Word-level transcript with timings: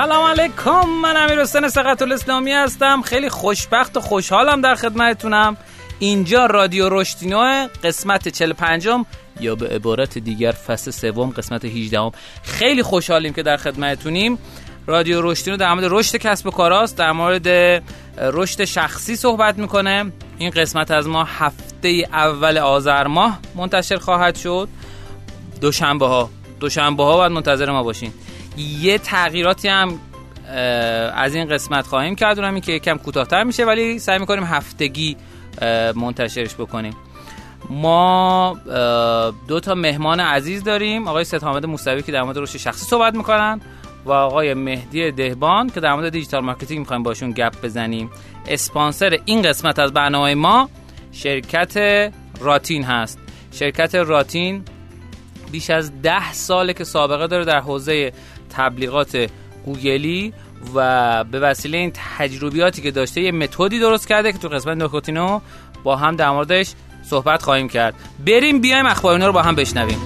سلام 0.00 0.24
علیکم 0.24 0.88
من 1.02 1.16
امیر 1.16 1.40
حسین 1.40 1.68
سقط 1.68 2.02
الاسلامی 2.02 2.52
هستم. 2.52 3.02
خیلی 3.02 3.28
خوشبخت 3.28 3.96
و 3.96 4.00
خوشحالم 4.00 4.60
در 4.60 4.74
خدمتتونم. 4.74 5.56
اینجا 5.98 6.46
رادیو 6.46 6.88
رشتینو 6.88 7.68
قسمت 7.84 8.28
45 8.28 8.88
یا 9.40 9.54
به 9.54 9.68
عبارت 9.68 10.18
دیگر 10.18 10.52
فصل 10.52 10.90
سوم 10.90 11.30
قسمت 11.30 11.64
18 11.64 12.10
خیلی 12.42 12.82
خوشحالیم 12.82 13.32
که 13.32 13.42
در 13.42 13.56
خدمتتونیم. 13.56 14.38
رادیو 14.86 15.30
رشدینو 15.30 15.56
در 15.56 15.74
مورد 15.74 15.86
رشد 15.90 16.16
کسب 16.16 16.46
و 16.46 16.50
کاراست 16.50 16.96
در 16.96 17.12
مورد 17.12 17.48
رشد 18.18 18.64
شخصی 18.64 19.16
صحبت 19.16 19.58
می‌کنه. 19.58 20.12
این 20.38 20.50
قسمت 20.50 20.90
از 20.90 21.08
ما 21.08 21.24
هفته 21.24 21.88
اول 22.12 22.58
آذر 22.58 23.06
ماه 23.06 23.38
منتشر 23.54 23.96
خواهد 23.96 24.36
شد. 24.36 24.68
دوشنبه 25.60 26.06
ها 26.06 26.30
دوشنبه 26.60 27.04
ها 27.04 27.16
باید 27.16 27.32
منتظر 27.32 27.70
ما 27.70 27.82
باشین. 27.82 28.12
یه 28.56 28.98
تغییراتی 28.98 29.68
هم 29.68 29.98
از 31.14 31.34
این 31.34 31.48
قسمت 31.48 31.86
خواهیم 31.86 32.14
کرد. 32.14 32.38
اونم 32.38 32.60
که 32.60 32.72
یکم 32.72 32.96
کوتاهتر 32.96 33.44
میشه 33.44 33.64
ولی 33.64 33.98
سعی 33.98 34.18
می‌کنیم 34.18 34.44
هفتگی 34.44 35.16
منتشرش 35.94 36.54
بکنیم. 36.54 36.96
ما 37.70 38.56
دو 39.48 39.60
تا 39.60 39.74
مهمان 39.74 40.20
عزیز 40.20 40.64
داریم. 40.64 41.08
آقای 41.08 41.24
سید 41.24 41.42
حامد 41.42 41.66
موسوی 41.66 42.02
که 42.02 42.12
در 42.12 42.22
مورد 42.22 42.38
رشد 42.38 42.58
شخصی 42.58 42.86
صحبت 42.86 43.14
می‌کنن 43.14 43.60
و 44.04 44.12
آقای 44.12 44.54
مهدی 44.54 45.12
دهبان 45.12 45.70
که 45.70 45.80
در 45.80 45.94
مورد 45.94 46.08
digital 46.08 46.44
marketing 46.44 46.78
می‌خوایم 46.78 47.02
باشون 47.02 47.30
گپ 47.30 47.62
بزنیم. 47.62 48.10
اسپانسر 48.48 49.18
این 49.24 49.42
قسمت 49.42 49.78
از 49.78 49.92
برنامه 49.92 50.34
ما 50.34 50.68
شرکت 51.12 52.12
راتین 52.40 52.84
هست. 52.84 53.18
شرکت 53.52 53.94
راتین 53.94 54.64
بیش 55.50 55.70
از 55.70 56.02
ده 56.02 56.32
ساله 56.32 56.72
که 56.72 56.84
سابقه 56.84 57.26
داره 57.26 57.44
در 57.44 57.60
حوزه 57.60 58.12
تبلیغات 58.50 59.30
گوگلی 59.64 60.32
و 60.74 61.24
به 61.24 61.40
وسیله 61.40 61.78
این 61.78 61.92
تجربیاتی 62.18 62.82
که 62.82 62.90
داشته 62.90 63.20
یه 63.20 63.32
متدی 63.32 63.78
درست 63.78 64.08
کرده 64.08 64.32
که 64.32 64.38
تو 64.38 64.48
قسمت 64.48 64.76
نوکوتینو 64.76 65.40
با 65.84 65.96
هم 65.96 66.16
در 66.16 66.30
موردش 66.30 66.72
صحبت 67.02 67.42
خواهیم 67.42 67.68
کرد. 67.68 67.94
بریم 68.26 68.60
بیایم 68.60 68.86
اخبار 68.86 69.26
رو 69.26 69.32
با 69.32 69.42
هم 69.42 69.54
بشنویم. 69.54 69.98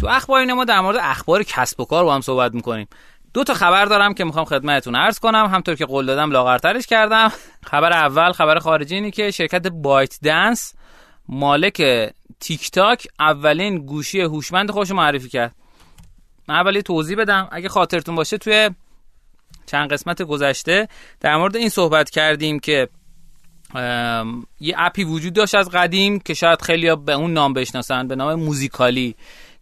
تو 0.00 0.06
اخبار 0.10 0.44
ما 0.44 0.64
در 0.64 0.80
مورد 0.80 0.96
اخبار 1.00 1.42
کسب 1.42 1.80
و 1.80 1.84
کار 1.84 2.04
با 2.04 2.14
هم 2.14 2.20
صحبت 2.20 2.54
می‌کنیم. 2.54 2.86
دو 3.34 3.44
تا 3.44 3.54
خبر 3.54 3.84
دارم 3.84 4.14
که 4.14 4.24
می‌خوام 4.24 4.44
خدمتتون 4.44 4.96
عرض 4.96 5.18
کنم. 5.18 5.46
همطور 5.46 5.74
که 5.74 5.86
قول 5.86 6.06
دادم 6.06 6.30
لاغرترش 6.30 6.86
کردم. 6.86 7.32
خبر 7.70 7.92
اول 7.92 8.32
خبر 8.32 8.58
خارجی 8.58 8.94
اینه 8.94 9.10
که 9.10 9.30
شرکت 9.30 9.66
بایت 9.66 10.18
دنس 10.22 10.74
مالک 11.28 11.82
تیک 12.40 12.70
تاک 12.70 13.06
اولین 13.20 13.86
گوشی 13.86 14.20
هوشمند 14.20 14.70
خودش 14.70 14.90
معرفی 14.90 15.28
کرد. 15.28 15.54
من 16.48 16.54
اولی 16.54 16.82
توضیح 16.82 17.16
بدم. 17.16 17.48
اگه 17.52 17.68
خاطرتون 17.68 18.14
باشه 18.14 18.38
توی 18.38 18.70
چند 19.66 19.92
قسمت 19.92 20.22
گذشته 20.22 20.88
در 21.20 21.36
مورد 21.36 21.56
این 21.56 21.68
صحبت 21.68 22.10
کردیم 22.10 22.58
که 22.60 22.88
یه 24.60 24.74
اپی 24.76 25.04
وجود 25.04 25.32
داشت 25.32 25.54
از 25.54 25.70
قدیم 25.70 26.18
که 26.18 26.34
شاید 26.34 26.62
خیلی 26.62 26.96
به 26.96 27.12
اون 27.12 27.32
نام 27.32 27.52
بشناسن 27.52 28.08
به 28.08 28.16
نام 28.16 28.34
موزیکالی. 28.34 29.16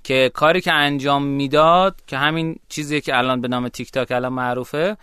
که 0.04 0.30
کاری 0.34 0.60
که 0.60 0.72
انجام 0.72 1.22
می‌داد 1.24 1.96
که 2.06 2.18
همین 2.18 2.56
چیزی 2.68 3.00
که 3.00 3.18
الان 3.18 3.40
به 3.40 3.48
نام 3.48 3.68
تیک 3.68 3.90
تاک 3.90 4.10
الان 4.10 4.32
معروفه 4.32 4.96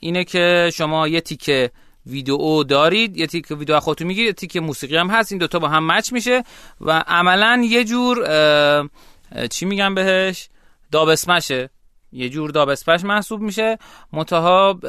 اینه 0.00 0.24
که 0.24 0.70
شما 0.74 1.08
یه 1.08 1.20
تیک 1.20 1.70
ویدیو 2.06 2.62
دارید 2.62 3.16
یه 3.16 3.26
تیک 3.26 3.46
ویدیو 3.50 3.80
خودتون 3.80 4.06
می‌گیرید 4.06 4.26
یه 4.26 4.32
تیک 4.32 4.56
موسیقی 4.56 4.96
هم 4.96 5.10
هست 5.10 5.32
این 5.32 5.38
دوتا 5.38 5.58
با 5.58 5.68
هم 5.68 5.86
مچ 5.86 6.12
میشه 6.12 6.44
و 6.80 7.04
عملا 7.06 7.62
یه 7.64 7.84
جور 7.84 8.18
چی 9.50 9.66
میگم 9.66 9.94
بهش؟ 9.94 10.48
دابسمشه. 10.92 11.70
یه 12.12 12.28
جور 12.28 12.50
دابسمش 12.50 13.04
محسوب 13.04 13.40
میشه. 13.40 13.78
منتها 14.12 14.80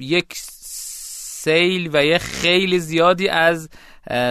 یک 0.00 0.26
سیل 0.32 1.90
و 1.92 2.04
یه 2.04 2.18
خیلی 2.18 2.78
زیادی 2.78 3.28
از 3.28 3.68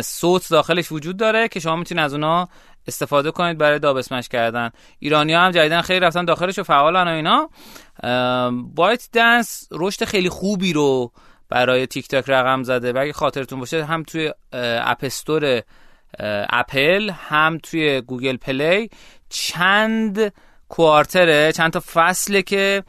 صوت 0.03 0.49
داخلش 0.49 0.91
وجود 0.91 1.17
داره 1.17 1.47
که 1.47 1.59
شما 1.59 1.75
می‌تونید 1.75 2.03
از 2.03 2.13
اونا 2.13 2.47
استفاده 2.87 3.31
کنید 3.31 3.57
برای 3.57 3.79
Dubsmash 3.79 4.27
کردن. 4.27 4.69
ایرانی 4.99 5.33
ها 5.33 5.41
هم 5.41 5.51
جدیدا 5.51 5.81
خیلی 5.81 5.99
رفتن 5.99 6.25
داخلش 6.25 6.59
و 6.59 6.63
فعالن 6.63 7.07
و 7.07 7.11
اینا. 7.11 7.49
ByteDance 8.75 9.67
رشد 9.71 10.05
خیلی 10.05 10.29
خوبی 10.29 10.73
رو 10.73 11.11
برای 11.49 11.87
تیک 11.87 12.07
تاک 12.07 12.23
رقم 12.27 12.63
زده 12.63 12.93
و 12.93 12.97
اگه 12.97 13.13
خاطرتون 13.13 13.59
باشه 13.59 13.85
هم 13.85 14.03
توی 14.03 14.33
App 14.53 14.94
Store 14.94 15.61
اپل 16.49 17.09
هم 17.09 17.57
توی 17.63 18.01
Google 18.01 18.37
Play. 18.37 18.89
چند 19.29 20.33
quarter 20.69 21.41
ه 21.41 21.51
چند 21.51 21.71
تا 21.71 21.81
فصله 21.93 22.41
که 22.41 22.83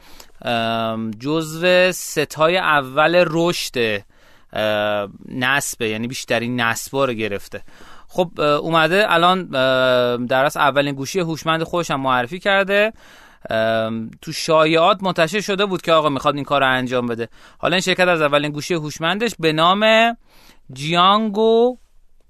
جزو 1.19 1.91
سه 1.91 2.24
تای 2.24 2.57
اول 2.57 3.25
رشد 3.27 4.03
نسبه 5.29 5.89
یعنی 5.89 6.07
بیشترین 6.07 6.61
نسبا 6.61 7.05
رو 7.05 7.13
گرفته. 7.13 7.61
خب 8.11 8.41
اومده 8.41 9.05
الان 9.09 9.45
در 10.25 10.45
از 10.45 10.57
اولین 10.57 10.95
گوشی 10.95 11.19
هوشمند 11.19 11.63
خودش 11.63 11.91
هم 11.91 12.01
معرفی 12.01 12.39
کرده. 12.39 12.93
تو 14.21 14.31
شایعات 14.31 15.03
منتشر 15.03 15.41
شده 15.41 15.65
بود 15.65 15.81
که 15.81 15.91
آقا 15.93 16.09
می‌خواد 16.09 16.35
این 16.35 16.43
کار 16.43 16.61
رو 16.61 16.67
انجام 16.67 17.07
بده. 17.07 17.29
حالا 17.57 17.75
این 17.75 17.81
شرکت 17.81 18.07
از 18.07 18.21
اولین 18.21 18.51
گوشی 18.51 18.73
هوشمندش 18.73 19.35
به 19.39 19.53
نام 19.53 20.15
جیانگو 20.73 21.77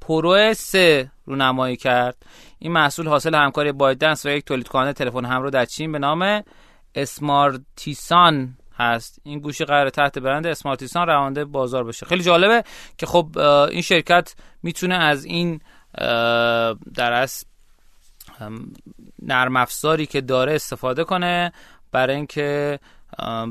پرو 0.01 0.53
3 0.53 1.11
رو 1.25 1.35
نمایی 1.35 1.75
کرد. 1.75 2.15
این 2.59 2.71
محصول 2.71 3.07
حاصل 3.07 3.35
همکاری 3.35 3.71
بایدنس 3.71 4.25
و 4.25 4.29
یک 4.29 4.45
تولید 4.45 4.67
کننده 4.67 4.93
تلفن 4.93 5.25
همراه 5.25 5.49
در 5.49 5.65
چین 5.65 5.91
به 5.91 5.99
نام 5.99 6.43
اسمارتیسان. 6.95 8.57
هست. 8.79 9.19
این 9.23 9.39
گوشی 9.39 9.65
قرار 9.65 9.89
تحت 9.89 10.19
برند 10.19 10.47
اسمارتیسان 10.47 11.07
روانده 11.07 11.45
بازار 11.45 11.83
بشه 11.83 12.05
خیلی 12.05 12.23
جالبه 12.23 12.63
که 12.97 13.05
خب 13.05 13.37
این 13.71 13.81
شرکت 13.81 14.35
می‌تونه 14.63 14.95
از 14.95 15.25
این 15.25 15.61
در 16.95 17.13
از 17.13 17.45
نرم 19.21 19.55
افزاری 19.55 20.05
که 20.05 20.21
داره 20.21 20.55
استفاده 20.55 21.03
کنه 21.03 21.53
برای 21.91 22.15
اینکه 22.15 22.79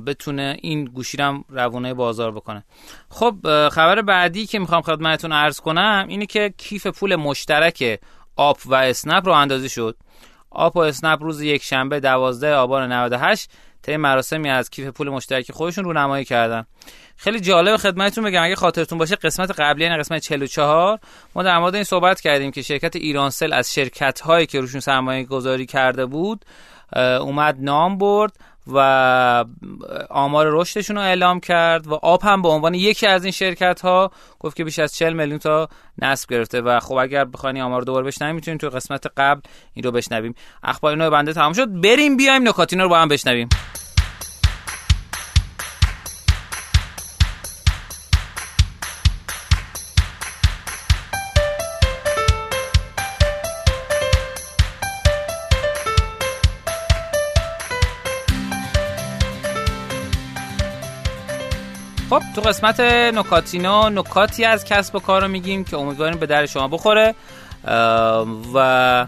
بتونه 0.07 0.57
این 0.63 0.85
گوشی 0.85 1.17
رو 1.17 1.45
روانه 1.49 1.95
بازار 1.95 2.33
بکنه. 2.33 2.65
خب 3.09 3.69
خبر 3.69 4.03
بعدی 4.03 4.47
که 4.47 4.59
می‌خوام 4.59 4.83
خدمتتون 4.83 5.33
عرض 5.33 5.61
کنم 5.61 6.07
اینه 6.09 6.27
که 6.27 6.55
کیف 6.57 6.87
پول 6.87 7.17
مشترک 7.17 8.01
آپ 8.37 8.59
و 8.67 8.75
اسنپ 8.75 9.27
رو 9.27 9.33
اندازی 9.33 9.69
شد. 9.69 9.97
آپ 10.51 10.77
و 10.77 10.79
اسنپ 10.79 11.23
روز 11.23 11.41
یک 11.43 11.63
شنبه 11.63 12.01
12 12.01 12.55
آبان 12.55 12.93
98 12.93 13.51
طی 13.83 13.97
مراسمی 13.97 14.51
از 14.51 14.71
کیف 14.71 14.87
پول 14.87 15.09
مشترک 15.09 15.53
خودشون 15.53 15.85
رو 15.85 15.93
نمایی 15.93 16.25
کردن. 16.25 16.67
خیلی 17.17 17.41
جالب 17.41 17.77
خدمتتون 17.77 18.25
بگم 18.25 18.43
اگه 18.43 18.57
خاطرتون 18.57 18.99
باشه 18.99 19.17
قسمت 19.17 19.61
قبلی 19.61 19.85
یعنی 19.85 19.97
قسمت 19.99 20.23
44 20.23 20.99
ما 21.35 21.43
در 21.43 21.59
مورد 21.59 21.75
این 21.75 21.85
صحبت 21.85 22.21
کردیم 22.21 22.51
که 22.51 22.63
شرکت 22.63 22.97
ایرانسل 22.97 23.53
از 23.53 23.75
شرکت 23.75 24.21
هایی 24.21 24.47
که 24.47 24.61
روشون 24.61 24.81
سرمایه 24.81 25.25
گذاری 25.25 25.67
کرده 25.67 26.07
بود 26.07 26.45
اومد 26.97 27.57
نام 27.61 27.99
برد 27.99 28.33
و 28.73 29.45
آمار 30.11 30.47
رشدشون 30.51 30.97
رو 30.97 31.03
اعلام 31.03 31.41
کرد 31.41 31.87
و 31.87 31.95
آب 31.95 32.23
هم 32.23 32.43
به 32.43 32.49
عنوان 32.49 32.75
یکی 32.75 33.07
از 33.07 33.25
این 33.25 33.33
شرکت 33.33 33.81
ها 33.81 34.11
گفت 34.41 34.57
که 34.57 34.65
بیش 34.65 34.79
از 34.79 34.95
40 34.95 35.13
میلیون 35.13 35.39
تا 35.39 35.69
نصب 36.03 36.31
گرفته 36.31 36.61
و 36.61 36.81
خب 36.81 36.95
اگر 36.95 37.25
بخواین 37.25 37.61
آمار 37.61 37.83
دوباره 37.83 38.07
بشنویم 38.07 38.35
می‌تونیم 38.35 38.59
تو 38.59 38.69
قسمت 38.69 39.07
قبل 39.17 39.41
این 39.75 39.85
رو 39.85 39.91
بشنویم. 39.91 40.35
اخبار 40.63 40.93
اینو 40.93 41.11
بنده 41.11 41.33
تمام 41.33 41.53
شد. 41.53 41.81
بریم 41.81 42.17
بیایم 42.17 42.49
نکاتینو 42.49 42.83
رو 42.83 42.89
با 42.89 42.99
هم 42.99 43.09
بشنویم. 43.09 43.49
خب 62.11 62.23
تو 62.35 62.41
قسمت 62.41 62.81
نکاتینو 62.81 63.91
نکاتی 63.91 64.45
از 64.45 64.65
کسب 64.65 64.97
و 64.97 64.99
کار 64.99 65.23
رو 65.23 65.29
میگیم 65.29 65.65
که 65.65 65.77
امیدواریم 65.77 66.19
به 66.19 66.27
درد 66.27 66.47
شما 66.47 66.69
بخوره 66.69 67.15
و 68.55 69.07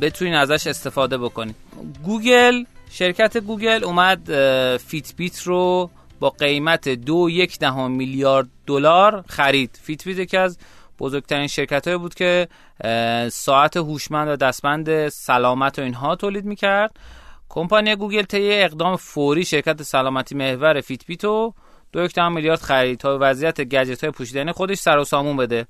بتونین 0.00 0.34
ازش 0.34 0.66
استفاده 0.66 1.18
بکنید 1.18 1.56
گوگل 2.04 2.64
شرکت 2.90 3.36
گوگل 3.36 3.84
اومد 3.84 4.30
Fitbit 4.76 5.42
رو 5.42 5.90
با 6.20 6.30
قیمت 6.30 6.88
دو 6.88 7.30
یک 7.30 7.58
دهم 7.58 7.90
میلیارد 7.90 8.48
دلار 8.66 9.24
خرید. 9.28 9.78
Fitbit 9.82 10.18
یکی 10.18 10.36
از 10.36 10.58
بزرگترین 10.98 11.46
شرکت 11.46 11.88
بود 11.88 12.14
که 12.14 12.48
ساعت 13.32 13.76
هوشمند 13.76 14.28
و 14.28 14.36
دستبند 14.36 15.08
سلامت 15.08 15.78
و 15.78 15.82
اینها 15.82 16.16
تولید 16.16 16.44
می‌کرد. 16.44 16.96
کمپانی 17.48 17.96
گوگل 17.96 18.22
طی 18.22 18.52
اقدام 18.52 18.96
فوری 18.96 19.44
شرکت 19.44 19.82
سلامتی 19.82 20.34
محور 20.34 20.80
Fitbit 20.80 21.24
رو 21.24 21.54
دو 21.92 22.30
میلیارد 22.30 22.60
خرید 22.60 22.98
تا 22.98 23.18
وضعیت 23.20 23.60
گجت 23.60 24.04
های 24.04 24.10
پوشیدنی 24.10 24.52
خودش 24.52 24.78
سر 24.78 24.98
و 24.98 25.04
سامون 25.04 25.36
بده. 25.36 25.66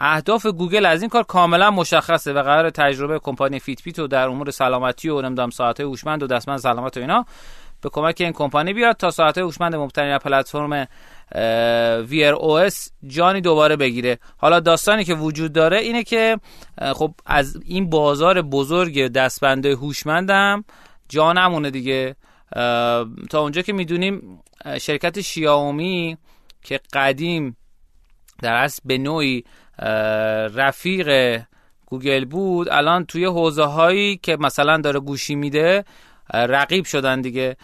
اهداف 0.00 0.46
گوگل 0.46 0.86
از 0.86 1.02
این 1.02 1.08
کار 1.08 1.22
کاملا 1.22 1.70
مشخصه 1.70 2.32
و 2.32 2.42
قرار 2.42 2.70
تجربه 2.70 3.18
کمپانی 3.18 3.58
Fitbit 3.58 4.06
در 4.06 4.28
امور 4.28 4.50
سلامتی 4.50 5.08
و 5.08 5.22
نمی‌دونم 5.22 5.50
ساعت 5.50 5.80
هوشمند 5.80 6.22
و 6.22 6.26
دستبند 6.26 6.58
سلامت 6.58 6.96
و 6.96 7.00
اینا 7.00 7.24
به 7.80 7.88
کمک 7.88 8.16
این 8.20 8.32
کمپانی 8.32 8.72
بیاد 8.72 8.96
تا 8.96 9.10
ساعت 9.10 9.38
هوشمند 9.38 9.74
مبتنی 9.74 10.10
بر 10.10 10.18
پلتفرم 10.18 10.86
OS 12.42 12.92
جانی 13.06 13.40
دوباره 13.40 13.76
بگیره. 13.76 14.18
حالا 14.36 14.60
داستانی 14.60 15.04
که 15.04 15.14
وجود 15.14 15.52
داره 15.52 15.78
اینه 15.78 16.02
که 16.02 16.38
خب 16.92 17.14
از 17.26 17.56
این 17.64 17.90
بازار 17.90 18.42
بزرگ 18.42 19.06
دستبنده 19.08 19.74
هوشمندم 19.74 20.64
جا 21.08 21.32
نمونه 21.32 21.70
دیگه. 21.70 22.16
تا 23.30 23.40
اونجا 23.40 23.62
که 23.62 23.72
می‌دونیم 23.72 24.40
شرکت 24.80 25.20
شیائومی 25.20 26.18
که 26.62 26.80
قدیم 26.92 27.56
در 28.42 28.54
اصل 28.54 28.82
به 28.84 28.98
نوعی 28.98 29.44
رفیق 30.54 31.40
گوگل 31.86 32.24
بود 32.24 32.68
الان 32.68 33.04
توی 33.04 33.24
حوزه 33.24 33.64
هایی 33.64 34.16
که 34.16 34.36
مثلا 34.36 34.76
داره 34.76 35.00
گوشی 35.00 35.34
میده 35.34 35.84
رقیب 36.34 36.84
شدن 36.84 37.20
دیگه. 37.20 37.56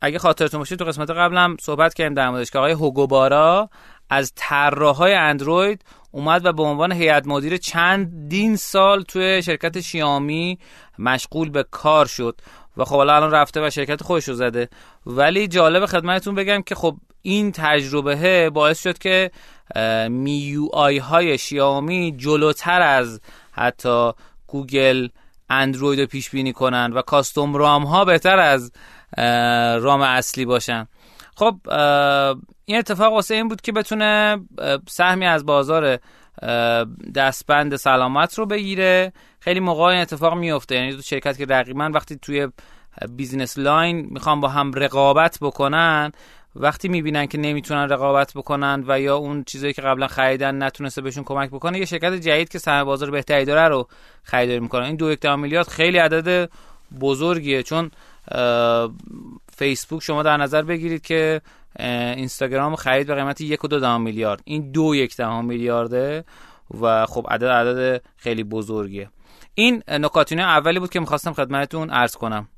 اگه 0.00 0.18
خاطرتون 0.18 0.58
باشه 0.60 0.76
تو 0.76 0.84
قسمت 0.84 1.10
قبلم 1.10 1.56
صحبت 1.60 1.94
کردیم 1.94 2.14
در 2.14 2.30
موردش 2.30 2.50
که 2.50 2.58
آقای 2.58 2.72
هوگوبارا 2.72 3.70
از 4.10 4.32
طراحهای 4.36 5.14
اندروید 5.14 5.84
اومد 6.10 6.46
و 6.46 6.52
به 6.52 6.62
عنوان 6.62 6.92
هیئت 6.92 7.26
مدیر 7.26 7.56
چندین 7.56 8.56
سال 8.56 9.02
توی 9.02 9.42
شرکت 9.42 9.80
شیائومی 9.80 10.58
مشغول 10.98 11.50
به 11.50 11.64
کار 11.70 12.06
شد. 12.06 12.40
و 12.78 12.84
خب 12.84 12.96
الان 12.96 13.30
رفته 13.30 13.66
و 13.66 13.70
شرکت 13.70 14.02
خودش 14.02 14.28
رو 14.28 14.34
زده. 14.34 14.68
ولی 15.06 15.48
جالب 15.48 15.86
خدمتتون 15.86 16.34
بگم 16.34 16.62
که 16.62 16.74
خب 16.74 16.96
این 17.22 17.52
تجربه 17.52 18.50
باعث 18.50 18.82
شد 18.82 18.98
که 18.98 19.30
MIUI 20.08 20.98
های 20.98 21.38
شیائومی 21.38 22.14
جلوتر 22.16 22.80
از 22.82 23.20
حتی 23.52 24.12
گوگل 24.46 25.08
اندروید 25.50 26.00
رو 26.00 26.06
پیش 26.06 26.30
بینی 26.30 26.52
کنن 26.52 26.92
و 26.92 27.02
custom 27.02 27.56
ROM 27.56 27.84
ها 27.84 28.04
بهتر 28.04 28.38
از 28.38 28.72
ROM 29.82 30.00
اصلی 30.00 30.44
باشن. 30.44 30.86
خب 31.36 31.54
این 32.64 32.78
اتفاق 32.78 33.12
واسه 33.12 33.34
این 33.34 33.48
بود 33.48 33.60
که 33.60 33.72
بتونه 33.72 34.38
سهمی 34.88 35.26
از 35.26 35.46
بازار 35.46 35.98
دستبند 37.14 37.76
سلامت 37.76 38.38
رو 38.38 38.46
بگیره. 38.46 39.12
خیلی 39.40 39.60
موقع 39.60 39.84
این 39.84 40.00
اتفاق 40.00 40.34
میفته. 40.34 40.74
یعنی 40.74 40.92
دو 40.92 41.02
شرکت 41.02 41.38
که 41.38 41.44
رقیبا 41.44 41.90
وقتی 41.94 42.16
توی 42.16 42.48
business 43.16 43.58
line 43.58 44.08
می‌خوان 44.10 44.40
با 44.40 44.48
هم 44.48 44.72
رقابت 44.72 45.38
بکنن 45.40 46.12
وقتی 46.56 46.88
می‌بینن 46.88 47.26
که 47.26 47.38
نمی‌تونن 47.38 47.88
رقابت 47.88 48.32
بکنن 48.34 48.84
و 48.86 49.00
یا 49.00 49.16
اون 49.16 49.44
چیزایی 49.44 49.72
که 49.72 49.82
قبلا 49.82 50.06
خریدن 50.06 50.62
نتونسته 50.62 51.02
بهشون 51.02 51.24
کمک 51.24 51.50
بکنه 51.50 51.78
یه 51.78 51.84
شرکت 51.84 52.12
جدید 52.12 52.48
که 52.48 52.58
سهم 52.58 52.84
بازار 52.84 53.10
بهتری 53.10 53.44
داره 53.44 53.68
رو 53.68 53.88
خریداری 54.22 54.60
می‌کنن 54.60 54.84
این 54.84 54.96
دو 54.96 55.36
میلیارد 55.36 55.68
خیلی 55.68 55.98
عدد 55.98 56.50
بزرگیه. 57.00 57.62
چون 57.62 57.90
فیسبوک 59.56 60.02
شما 60.02 60.22
در 60.22 60.36
نظر 60.36 60.62
بگیرید 60.62 61.02
که 61.02 61.40
اینستاگرام 61.78 62.76
خرید 62.76 63.06
به 63.06 63.14
قیمت 63.14 63.40
یک 63.40 63.64
و 63.64 63.68
دو 63.68 63.98
میلیارد. 63.98 64.40
این 64.44 64.72
دو 64.72 64.94
یک 64.94 65.16
دهم 65.16 65.44
میلیارده 65.44 66.24
و 66.80 67.06
خب 67.06 67.26
عدد 67.30 67.46
عدد 67.46 68.02
خیلی 68.16 68.44
بزرگیه. 68.44 69.10
این 69.54 69.82
نکاتینه 69.88 70.42
اولی 70.42 70.78
بود 70.78 70.90
که 70.90 71.00
می‌خواستم 71.00 71.32
خدمتتون 71.32 71.90
عرض 71.90 72.16
کنم. 72.16 72.48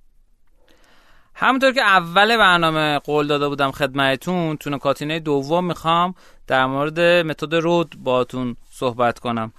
همونطور 1.34 1.72
که 1.72 1.82
اول 1.82 2.37
برنامه 2.37 2.99
قول 2.99 3.26
داده 3.26 3.49
بودم 3.49 3.70
خدمتتون 3.70 4.56
تو 4.56 4.70
نکاتینه 4.70 5.20
دوم 5.20 5.64
می‌خوام 5.64 6.14
در 6.46 6.67
مورد 6.67 7.00
متد 7.00 7.55
رود 7.55 7.96
باتون 7.99 8.56
صحبت 8.70 9.19
کنم. 9.19 9.52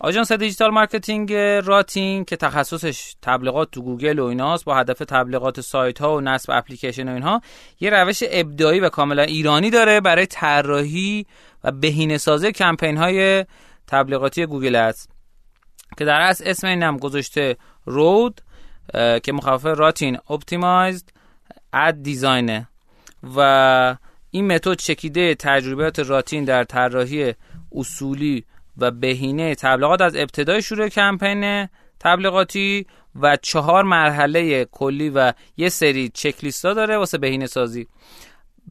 آژانس 0.00 0.32
digital 0.32 0.70
marketing 0.70 1.32
راتین 1.64 2.24
که 2.24 2.36
تخصصش 2.36 3.14
تبلیغات 3.22 3.70
تو 3.70 3.82
گوگل 3.82 4.18
و 4.18 4.24
ایناست 4.24 4.64
با 4.64 4.74
هدف 4.74 4.98
تبلیغات 4.98 5.60
سایت 5.60 6.00
ها 6.00 6.16
و 6.16 6.20
نصب 6.20 6.50
اپلیکیشن 6.52 7.08
و 7.08 7.14
اینها 7.14 7.40
یه 7.80 7.90
روش 7.90 8.22
ابداعی 8.30 8.80
و 8.80 8.88
کاملا 8.88 9.22
ایرانی 9.22 9.70
داره 9.70 10.00
برای 10.00 10.26
طراحی 10.26 11.26
و 11.64 11.72
بهینه 11.72 12.18
سازی 12.18 12.52
کمپین 12.52 12.96
های 12.96 13.44
تبلیغاتی 13.86 14.46
گوگل 14.46 14.76
است 14.76 15.10
که 15.98 16.04
در 16.04 16.20
اصل 16.20 16.44
اسم 16.46 16.66
این 16.66 16.82
هم 16.82 16.96
گذاشته 16.96 17.56
ROAD 17.84 18.40
که 19.22 19.32
مخفف 19.32 19.66
راتین 19.66 20.18
optimized 20.30 21.08
ad 21.72 22.02
design 22.02 22.59
ه 22.59 22.68
و 23.36 23.96
این 24.30 24.46
متد 24.52 24.74
چکیده 24.74 25.34
تجربیات 25.34 25.98
راتین 25.98 26.44
در 26.44 26.64
طراحی 26.64 27.34
اصولی 27.72 28.44
و 28.78 28.90
بهینه. 28.90 29.54
تبلیغات 29.54 30.00
از 30.00 30.16
ابتدای 30.16 30.62
شروع 30.62 30.88
کمپین 30.88 31.68
تبلیغاتی 32.00 32.86
و 33.20 33.36
چهار 33.36 33.84
مرحله 33.84 34.64
کلی 34.64 35.10
و 35.10 35.32
یه 35.56 35.68
سری 35.68 36.08
چک 36.08 36.62
داره 36.62 36.98
واسه 36.98 37.18
بهینه 37.18 37.46
سازی. 37.46 37.86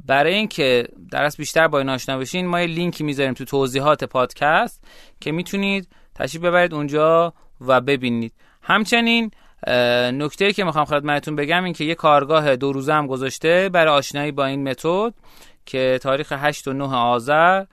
برای 0.06 0.34
اینکه 0.34 0.88
درست 1.12 1.38
بیشتر 1.38 1.68
با 1.68 1.80
این 1.80 1.90
آشنا 1.90 2.18
بشین 2.18 2.48
ما 2.48 2.62
یه 2.62 2.68
لینکی 2.68 3.04
می‌ذاریم 3.04 3.34
تو 3.34 3.46
توضیحات 3.46 4.04
پادکست 4.04 4.84
که 5.22 5.32
می‌تونید 5.32 5.88
تشریف 6.16 6.44
ببرید 6.44 6.74
اونجا 6.74 7.34
و 7.62 7.82
ببینید. 7.82 8.34
همچنین 8.62 9.32
نکته 10.14 10.54
که 10.54 10.64
می‌خوام 10.64 10.86
خدمتتون 10.86 11.36
بگم 11.36 11.64
این 11.64 11.74
که 11.74 11.84
یه 11.84 11.96
کارگاه 11.96 12.56
دو 12.56 12.74
روزه 12.74 12.94
هم 12.94 13.08
گذاشته 13.08 13.70
برای 13.70 13.94
آشنایی 13.94 14.32
با 14.32 14.46
این 14.46 14.70
متد 14.70 15.14
که 15.66 16.00
تاریخ 16.02 16.32
8 16.32 16.68
و 16.68 16.74
9 16.74 16.96
آذر 16.96 17.64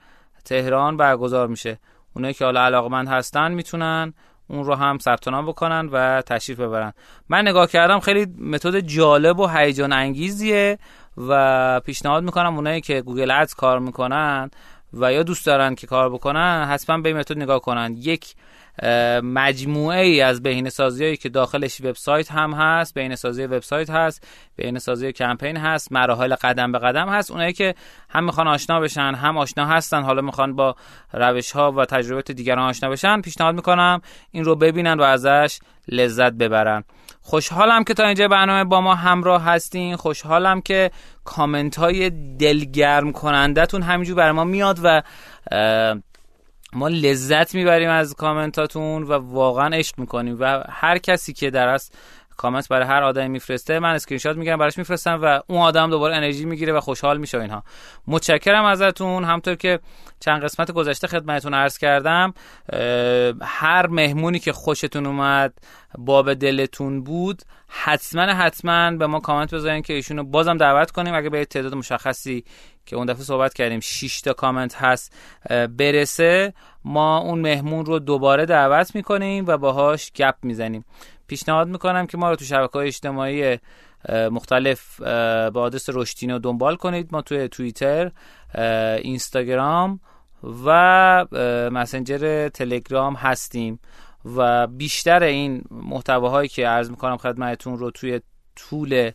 تهران 0.45 0.97
برگزار 0.97 1.47
میشه. 1.47 1.79
اونایی 2.15 2.33
که 2.33 2.45
حالا 2.45 2.65
علاقمند 2.65 3.07
هستن 3.07 3.51
می‌تونن 3.51 4.13
اون 4.47 4.63
رو 4.65 4.75
هم 4.75 4.97
ثبت 4.97 5.27
نام 5.27 5.45
بکنن 5.45 5.89
و 5.91 6.21
تشریف 6.21 6.59
ببرن. 6.59 6.93
من 7.29 7.47
نگاه 7.47 7.67
کردم 7.67 7.99
خیلی 7.99 8.25
متد 8.39 8.79
جالب 8.79 9.39
و 9.39 9.47
هیجان 9.47 9.93
انگیزیه 9.93 10.77
و 11.17 11.79
پیشنهاد 11.79 12.23
می‌کنم 12.23 12.55
اونایی 12.55 12.81
که 12.81 13.01
گوگل 13.01 13.31
ادز 13.31 13.53
کار 13.53 13.79
می‌کنن 13.79 14.51
و 14.93 15.13
یا 15.13 15.23
دوست 15.23 15.45
دارن 15.45 15.75
که 15.75 15.87
کار 15.87 16.09
بکنن 16.09 16.65
حتما 16.69 16.97
به 16.97 17.09
این 17.09 17.17
متد 17.17 17.37
نگاه 17.37 17.59
کنن. 17.59 17.95
یک 17.97 18.35
مجموعه 19.23 19.99
ای 19.99 20.21
از 20.21 20.43
بهینه 20.43 20.69
سازی 20.69 21.03
هایی 21.03 21.17
که 21.17 21.29
داخلش 21.29 21.81
وبسایت 21.81 22.31
هم 22.31 22.53
هست 22.53 22.93
بهینه 22.93 23.15
سازی 23.15 23.43
وبسایت 23.45 23.89
هست 23.89 24.27
بهینه 24.55 24.79
سازی 24.79 25.11
کمپین 25.11 25.57
هست 25.57 25.91
مراحل 25.91 26.35
قدم 26.35 26.71
به 26.71 26.79
قدم 26.79 27.09
هست. 27.09 27.31
اونایی 27.31 27.53
که 27.53 27.75
هم 28.09 28.23
می‌خوان 28.23 28.47
آشنا 28.47 28.79
بشن 28.79 29.01
هم 29.01 29.37
آشنا 29.37 29.65
هستن 29.65 30.03
حالا 30.03 30.21
می‌خوان 30.21 30.55
با 30.55 30.75
روش 31.13 31.51
ها 31.51 31.71
و 31.71 31.85
تجربه 31.85 32.21
دیگران 32.21 32.69
آشنا 32.69 32.89
بشن 32.89 33.21
پیشنهاد 33.21 33.55
می‌کنم 33.55 34.01
این 34.31 34.43
رو 34.43 34.55
ببینن 34.55 34.99
و 34.99 35.03
ازش 35.03 35.59
لذت 35.87 36.31
ببرن. 36.31 36.83
خوشحالم 37.21 37.83
که 37.83 37.93
تا 37.93 38.05
اینجا 38.05 38.27
برنامه 38.27 38.63
با 38.63 38.81
ما 38.81 38.95
همراه 38.95 39.43
هستین. 39.43 39.95
خوشحالم 39.95 40.61
که 40.61 40.91
کامنت 41.23 41.79
های 41.79 42.09
دلگرم 42.39 43.11
کنندتون 43.11 43.81
همینجور 43.81 44.15
بر 44.15 44.31
ما 44.31 44.43
میاد 44.43 44.79
و 44.83 45.01
ما 46.73 46.87
لذت 46.87 47.55
می‌بریم 47.55 47.89
از 47.89 48.15
کامنتاتون 48.15 49.03
و 49.03 49.11
واقعا 49.13 49.75
عشق 49.75 49.99
می‌کنیم 49.99 50.37
و 50.39 50.63
هر 50.69 50.97
کسی 50.97 51.33
که 51.33 51.49
در 51.49 51.67
کامنت 52.37 52.67
برای 52.67 52.87
هر 52.87 53.03
آدمی 53.03 53.27
میفرسته 53.27 53.79
من 53.79 53.95
اسکرین 53.95 54.19
شات 54.19 54.37
می‌گیرم 54.37 54.57
براش 54.57 54.77
میفرستم 54.77 55.19
و 55.23 55.41
اون 55.47 55.61
آدم 55.61 55.89
دوباره 55.89 56.15
انرژی 56.15 56.45
می‌گیره 56.45 56.73
و 56.73 56.79
خوشحال 56.79 57.17
میشه 57.17 57.39
اینها. 57.39 57.63
متشکرم 58.07 58.65
ازتون. 58.65 59.23
همونطور 59.23 59.55
که 59.55 59.79
چند 60.19 60.43
قسمت 60.43 60.71
گذشته 60.71 61.07
خدمتتون 61.07 61.53
عرض 61.53 61.77
کردم 61.77 62.33
هر 63.41 63.87
مهمونی 63.87 64.39
که 64.39 64.53
خوشتون 64.53 65.05
اومد 65.05 65.53
باب 65.97 66.33
دلتون 66.33 67.03
بود 67.03 67.41
حتما 67.67 68.21
حتما 68.21 68.91
به 68.91 69.07
ما 69.07 69.19
کامنت 69.19 69.53
بذارین 69.53 69.81
که 69.81 69.93
ایشونو 69.93 70.23
بازم 70.23 70.57
دعوت 70.57 70.91
کنیم. 70.91 71.13
اگه 71.13 71.29
به 71.29 71.45
تعداد 71.45 71.75
مشخصی 71.75 72.43
که 72.85 72.95
اون 72.95 73.05
دفعه 73.05 73.23
صحبت 73.23 73.53
کردیم 73.53 73.79
6 73.79 74.21
تا 74.21 74.33
کامنت 74.33 74.75
هست 74.75 75.13
برسه 75.77 76.53
ما 76.85 77.17
اون 77.17 77.39
مهمون 77.39 77.85
رو 77.85 77.99
دوباره 77.99 78.45
دعوت 78.45 78.95
می‌کنیم 78.95 79.45
و 79.47 79.57
باهاش 79.57 80.11
گپ 80.11 80.35
می‌زنیم. 80.43 80.85
پیشنهاد 81.31 81.67
می‌کنم 81.67 82.07
که 82.07 82.17
ما 82.17 82.29
رو 82.29 82.35
تو 82.35 82.45
شبکه 82.45 82.73
های 82.73 82.87
اجتماعی 82.87 83.57
مختلف 84.09 85.01
با 85.51 85.61
آدرس 85.61 85.89
رشتینو 85.93 86.39
دنبال 86.39 86.75
کنید. 86.75 87.09
ما 87.11 87.21
توی 87.21 87.47
توییتر 87.47 88.11
اینستاگرام 89.01 89.99
و 90.65 91.25
مسنجر 91.71 92.49
تلگرام 92.49 93.13
هستیم 93.13 93.79
و 94.35 94.67
بیشتر 94.67 95.23
این 95.23 95.63
محتواهایی 95.71 96.49
که 96.49 96.67
عرض 96.67 96.89
می‌کنم 96.89 97.17
خدمتتون 97.17 97.77
رو 97.77 97.91
توی 97.91 98.21
طول 98.55 99.11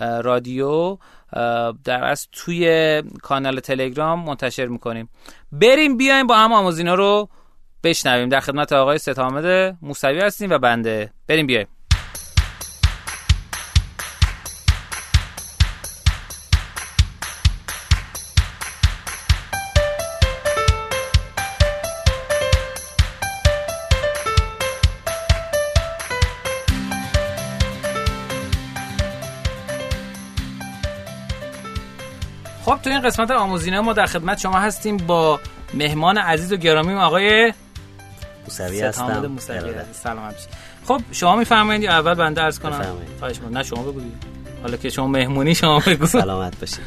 رادیو 0.00 0.98
در 1.84 2.04
از 2.04 2.28
توی 2.32 3.02
کانال 3.22 3.60
تلگرام 3.60 4.24
منتشر 4.24 4.66
می‌کنیم. 4.66 5.08
بریم 5.52 5.96
بیایم 5.96 6.26
با 6.26 6.36
هم 6.36 6.52
آموزینا 6.52 6.94
رو 6.94 7.28
بشنویم. 7.84 8.28
در 8.28 8.40
خدمت 8.40 8.72
آقای 8.72 8.98
ستامد 8.98 9.76
موسوی 9.82 10.20
هستیم 10.20 10.50
و 10.50 10.58
بنده. 10.58 11.12
بریم 11.28 11.46
بیایم. 11.46 11.66
خب 32.68 32.78
تو 32.82 32.90
این 32.90 33.00
قسمت 33.00 33.30
آموزینه 33.30 33.80
ما 33.80 33.92
در 33.92 34.06
خدمت 34.06 34.38
شما 34.38 34.58
هستیم 34.58 34.96
با 34.96 35.40
مهمان 35.74 36.18
عزیز 36.18 36.52
و 36.52 36.56
گرامی 36.56 36.94
آقای 36.94 37.52
موسوی 38.48 38.80
هستم. 38.80 39.84
سلام 39.92 40.34
خب 40.86 41.00
شما 41.12 41.36
میفرمایید 41.36 41.82
یا 41.82 41.92
اول 41.92 42.14
بنده 42.14 42.40
عرض 42.40 42.58
کنم؟ 42.58 42.84
خواهش 43.18 43.40
نه 43.50 43.62
شما 43.62 43.82
بگوید 43.82 44.12
حالا 44.62 44.76
که 44.76 44.90
شما 44.90 45.06
مهمونی 45.06 45.54
شما 45.54 45.82
بگو. 45.86 46.06
سلامت 46.06 46.60
باشید. 46.60 46.78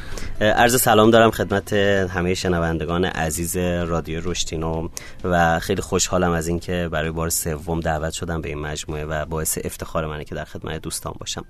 عرض 0.41 0.81
سلام 0.81 1.11
دارم 1.11 1.31
خدمت 1.31 1.73
همه 1.73 2.33
شنوندگان 2.33 3.05
عزیز 3.05 3.57
رادیو 3.57 4.21
رشتینو 4.23 4.89
و 5.23 5.59
خیلی 5.59 5.81
خوشحالم 5.81 6.31
از 6.31 6.47
اینکه 6.47 6.89
برای 6.91 7.11
بار 7.11 7.29
سوم 7.29 7.79
دعوت 7.79 8.13
شدم 8.13 8.41
به 8.41 8.49
این 8.49 8.59
مجموعه 8.59 9.05
و 9.05 9.25
باعث 9.25 9.57
افتخار 9.63 10.07
منه 10.07 10.23
که 10.23 10.35
در 10.35 10.45
خدمت 10.45 10.81
دوستان 10.81 11.13
باشم. 11.19 11.45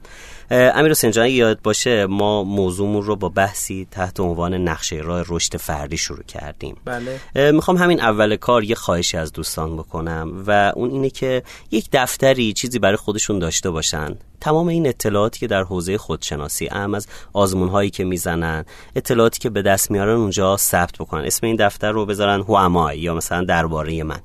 امیر 0.52 0.92
حسین 0.92 1.12
جان 1.12 1.28
یاد 1.28 1.62
باشه 1.62 2.06
ما 2.06 2.44
موضوعمون 2.44 3.04
رو 3.04 3.16
با 3.16 3.30
بحثی 3.30 3.88
تحت 3.92 4.20
عنوان 4.20 4.54
نقشه 4.54 4.96
راه 4.96 5.26
رشد 5.28 5.58
فردی 5.58 5.98
شروع 5.98 6.24
کردیم. 6.24 6.76
بله. 6.86 7.52
می‌خوام 7.52 7.78
همین 7.78 8.02
اول 8.02 8.36
کار 8.36 8.64
یه 8.64 8.76
خواهشی 8.76 9.18
از 9.18 9.32
دوستان 9.32 9.78
بکنم 9.78 10.44
و 10.48 10.72
اون 10.76 10.90
اینه 10.90 11.10
که 11.10 11.44
یک 11.72 11.90
دفتری 11.94 12.54
چیزی 12.54 12.80
برای 12.80 12.98
خودشون 12.98 13.40
داشته 13.40 13.70
باشن. 13.70 14.16
تمام 14.42 14.68
این 14.68 14.88
اطلاعاتی 14.88 15.40
که 15.40 15.48
در 15.48 15.64
حوزه 15.64 15.98
خودشناسی 15.98 16.68
اهم 16.72 16.94
از 16.94 17.08
آزمون 17.34 17.70
هایی 17.70 17.90
که 17.90 18.04
می‌زنن 18.04 18.66
اطلاعاتی 18.96 19.40
که 19.40 19.50
به 19.50 19.62
دست 19.62 19.92
میارن 19.92 20.16
اونجا 20.16 20.58
ثبت 20.58 20.98
بکنن. 21.00 21.26
اسم 21.26 21.48
این 21.48 21.56
دفتر 21.56 21.92
رو 21.92 22.06
بذارن 22.06 22.42
هو 22.42 22.92
یا 22.96 23.16
مثلا 23.16 23.44
درباره 23.44 24.04
من. 24.04 24.20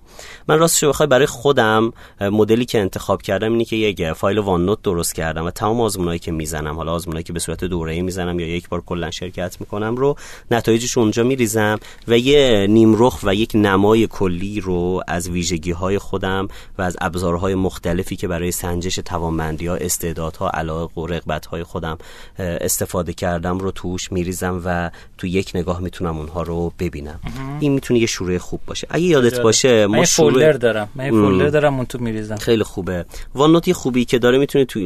من 0.48 0.58
راستش 0.58 0.84
بخوای 0.84 1.06
برای 1.06 1.26
خودم 1.26 1.92
مدلی 2.20 2.64
که 2.64 2.80
انتخاب 2.80 3.22
کردم 3.22 3.52
اینه 3.52 3.64
که 3.64 3.76
یک 3.76 4.12
فایل 4.12 4.38
وان 4.38 4.66
نوت 4.66 4.82
درست 4.82 5.14
کردم 5.14 5.44
و 5.44 5.50
تمام 5.50 5.80
آزمونایی 5.80 6.18
که 6.18 6.32
می‌زنم 6.32 6.76
حالا 6.76 6.92
آزمونایی 6.92 7.24
که 7.24 7.32
به 7.32 7.38
صورت 7.38 7.64
دوره‌ای 7.64 8.02
می‌زنم 8.02 8.40
یا 8.40 8.46
یک 8.46 8.68
بار 8.68 8.80
کلا 8.80 9.10
شرکت 9.10 9.56
می‌کنم 9.60 9.96
رو 9.96 10.16
نتایجش 10.50 10.98
اونجا 10.98 11.22
میریزم 11.22 11.78
و 12.08 12.18
یه 12.18 12.66
نیمرخ 12.70 13.18
و 13.22 13.34
یک 13.34 13.50
نمای 13.54 14.06
کلی 14.06 14.60
رو 14.60 15.02
از 15.08 15.28
ویژگی 15.28 15.70
های 15.70 15.98
خودم 15.98 16.48
و 16.78 16.82
از 16.82 16.96
ابزارهای 17.00 17.54
مختلفی 17.54 18.16
که 18.16 18.28
برای 18.28 18.52
سنجش 18.52 18.94
توانمندی 18.94 19.66
ها 19.66 19.74
استعدادها 19.74 20.50
علاق 20.50 20.98
و 20.98 21.06
رغبت 21.06 21.46
های 21.46 21.62
خودم 21.62 21.98
استفاده 22.38 23.12
کردم 23.12 23.58
رو 23.58 23.70
توش 23.70 24.12
میریزم. 24.12 24.45
و 24.64 24.90
تو 25.18 25.26
یک 25.26 25.52
نگاه 25.54 25.80
می‌تونم 25.80 26.18
اونها 26.18 26.42
رو 26.42 26.72
ببینم. 26.78 27.20
این 27.60 27.72
می‌تونه 27.72 28.00
یه 28.00 28.06
شروع 28.06 28.38
خوب 28.38 28.60
باشه. 28.66 28.86
اگه 28.90 29.04
یادت 29.04 29.40
باشه 29.40 29.86
ما 29.86 30.02
فولدر 30.02 30.52
دارم. 30.52 30.88
من 30.94 31.10
فولدر 31.10 31.48
دارم 31.48 31.76
اون 31.76 31.86
تو 31.86 31.98
میریزم. 31.98 32.36
خیلی 32.36 32.62
خوبه. 32.62 33.04
وان 33.34 33.60
خوبی 33.72 34.04
که 34.04 34.18
داره 34.18 34.38
می‌تونه 34.38 34.64
تو 34.64 34.80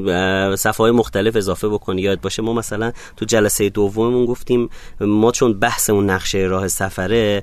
صفحه 0.57 0.85
های 0.85 0.91
مختلف 0.91 1.37
اضافه 1.37 1.69
بکنی. 1.69 2.03
یاد 2.03 2.21
باشه 2.21 2.43
ما 2.43 2.53
مثلا 2.53 2.93
تو 3.17 3.25
جلسه 3.25 3.69
دوممون 3.69 4.27
گفتیم 4.27 4.69
ما 5.01 5.33
چون 5.33 5.59
بحث 5.59 5.91
اون 5.91 6.11
نقشه 6.11 6.39
راه 6.39 6.69
سفره 6.69 7.43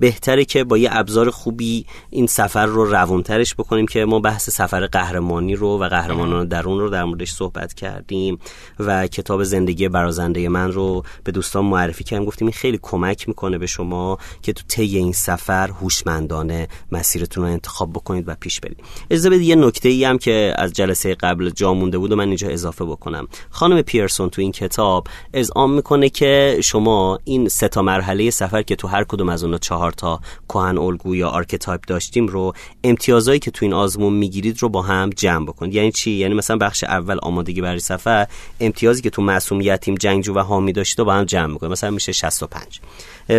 بهتره 0.00 0.44
که 0.44 0.64
با 0.64 0.78
یه 0.78 0.88
ابزار 0.92 1.30
خوبی 1.30 1.86
این 2.10 2.26
سفر 2.26 2.66
رو 2.66 2.84
روونترش 2.84 3.54
بکنیم 3.54 3.86
که 3.86 4.04
ما 4.04 4.18
بحث 4.18 4.50
سفر 4.50 4.86
قهرمانی 4.86 5.54
رو 5.54 5.68
و 5.68 5.88
قهرمانان 5.88 6.48
درون 6.48 6.78
رو 6.78 6.88
در 6.88 7.04
موردش 7.04 7.32
صحبت 7.32 7.74
کردیم 7.74 8.38
و 8.78 9.06
کتاب 9.06 9.42
زندگی 9.42 9.88
برازنده 9.88 10.48
من 10.48 10.72
رو 10.72 11.04
به 11.24 11.32
دوستان 11.52 11.70
معرفی 11.70 12.04
کردیم 12.04 12.26
گفتیم 12.26 12.46
این 12.46 12.52
خیلی 12.52 12.78
کمک 12.82 13.28
می‌کنه 13.28 13.58
به 13.58 13.66
شما 13.66 14.18
که 14.42 14.52
تو 14.52 14.62
طی 14.68 14.96
این 14.96 15.12
سفر 15.12 15.70
هوشمندانه 15.70 16.68
مسیرتون 16.92 17.44
رو 17.44 17.50
انتخاب 17.50 17.92
بکنید 17.92 18.28
و 18.28 18.34
پیش 18.40 18.60
برید. 18.60 18.80
اجازه 19.10 19.30
بدید 19.30 19.42
یه 19.42 19.54
نکته 19.54 19.88
ای 19.88 20.04
هم 20.04 20.18
که 20.18 20.54
از 20.58 20.72
جلسه 20.72 21.14
قبل 21.14 21.50
جا 21.50 21.74
مونده 21.74 21.98
بود 21.98 22.12
و 22.12 22.16
من 22.16 22.26
اینجا 22.28 22.48
اضافه 22.48 22.84
بکنم. 22.84 23.28
خانم 23.50 23.82
پیرسون 23.82 24.30
تو 24.30 24.42
این 24.42 24.52
کتاب 24.52 25.06
اذعان 25.34 25.70
می‌کنه 25.70 26.08
که 26.08 26.58
شما 26.64 27.18
این 27.24 27.48
سه 27.48 27.68
تا 27.68 27.82
مرحله 27.82 28.30
سفر 28.30 28.62
که 28.62 28.76
تو 28.76 28.88
هر 28.88 29.04
کدوم 29.04 29.28
از 29.28 29.44
اونها 29.44 29.58
چهار 29.58 29.92
تا 29.92 30.20
کهن 30.48 30.78
الگو 30.78 31.16
یا 31.16 31.28
archetype 31.28 31.80
داشتیم 31.86 32.26
رو 32.26 32.52
امتیازایی 32.84 33.38
که 33.38 33.50
تو 33.50 33.64
این 33.64 33.72
آزمون 33.72 34.12
می‌گیرید 34.12 34.62
رو 34.62 34.68
با 34.68 34.82
هم 34.82 35.10
جمع 35.10 35.46
بکنید. 35.46 35.74
یعنی 35.74 35.92
چی؟ 35.92 36.10
یعنی 36.10 36.34
مثلا 36.34 36.56
بخش 36.56 36.84
اول 36.84 37.18
آمادگی 37.22 37.60
برای 37.60 37.80
سفر 37.80 38.26
امتیازی 38.60 39.02
که 39.02 39.10
تو 39.10 39.22
معصوم، 39.22 39.61
یتیم، 39.61 39.94
جنگجو 39.94 40.34
و 40.34 40.38
حامی 40.38 40.72
داشته 40.72 41.04
با 41.04 41.14
هم 41.14 41.24
جمع 41.32 41.52
می‌کنه. 41.52 41.70
مثلا 41.70 41.90
میشه 41.90 42.12
65 42.12 42.80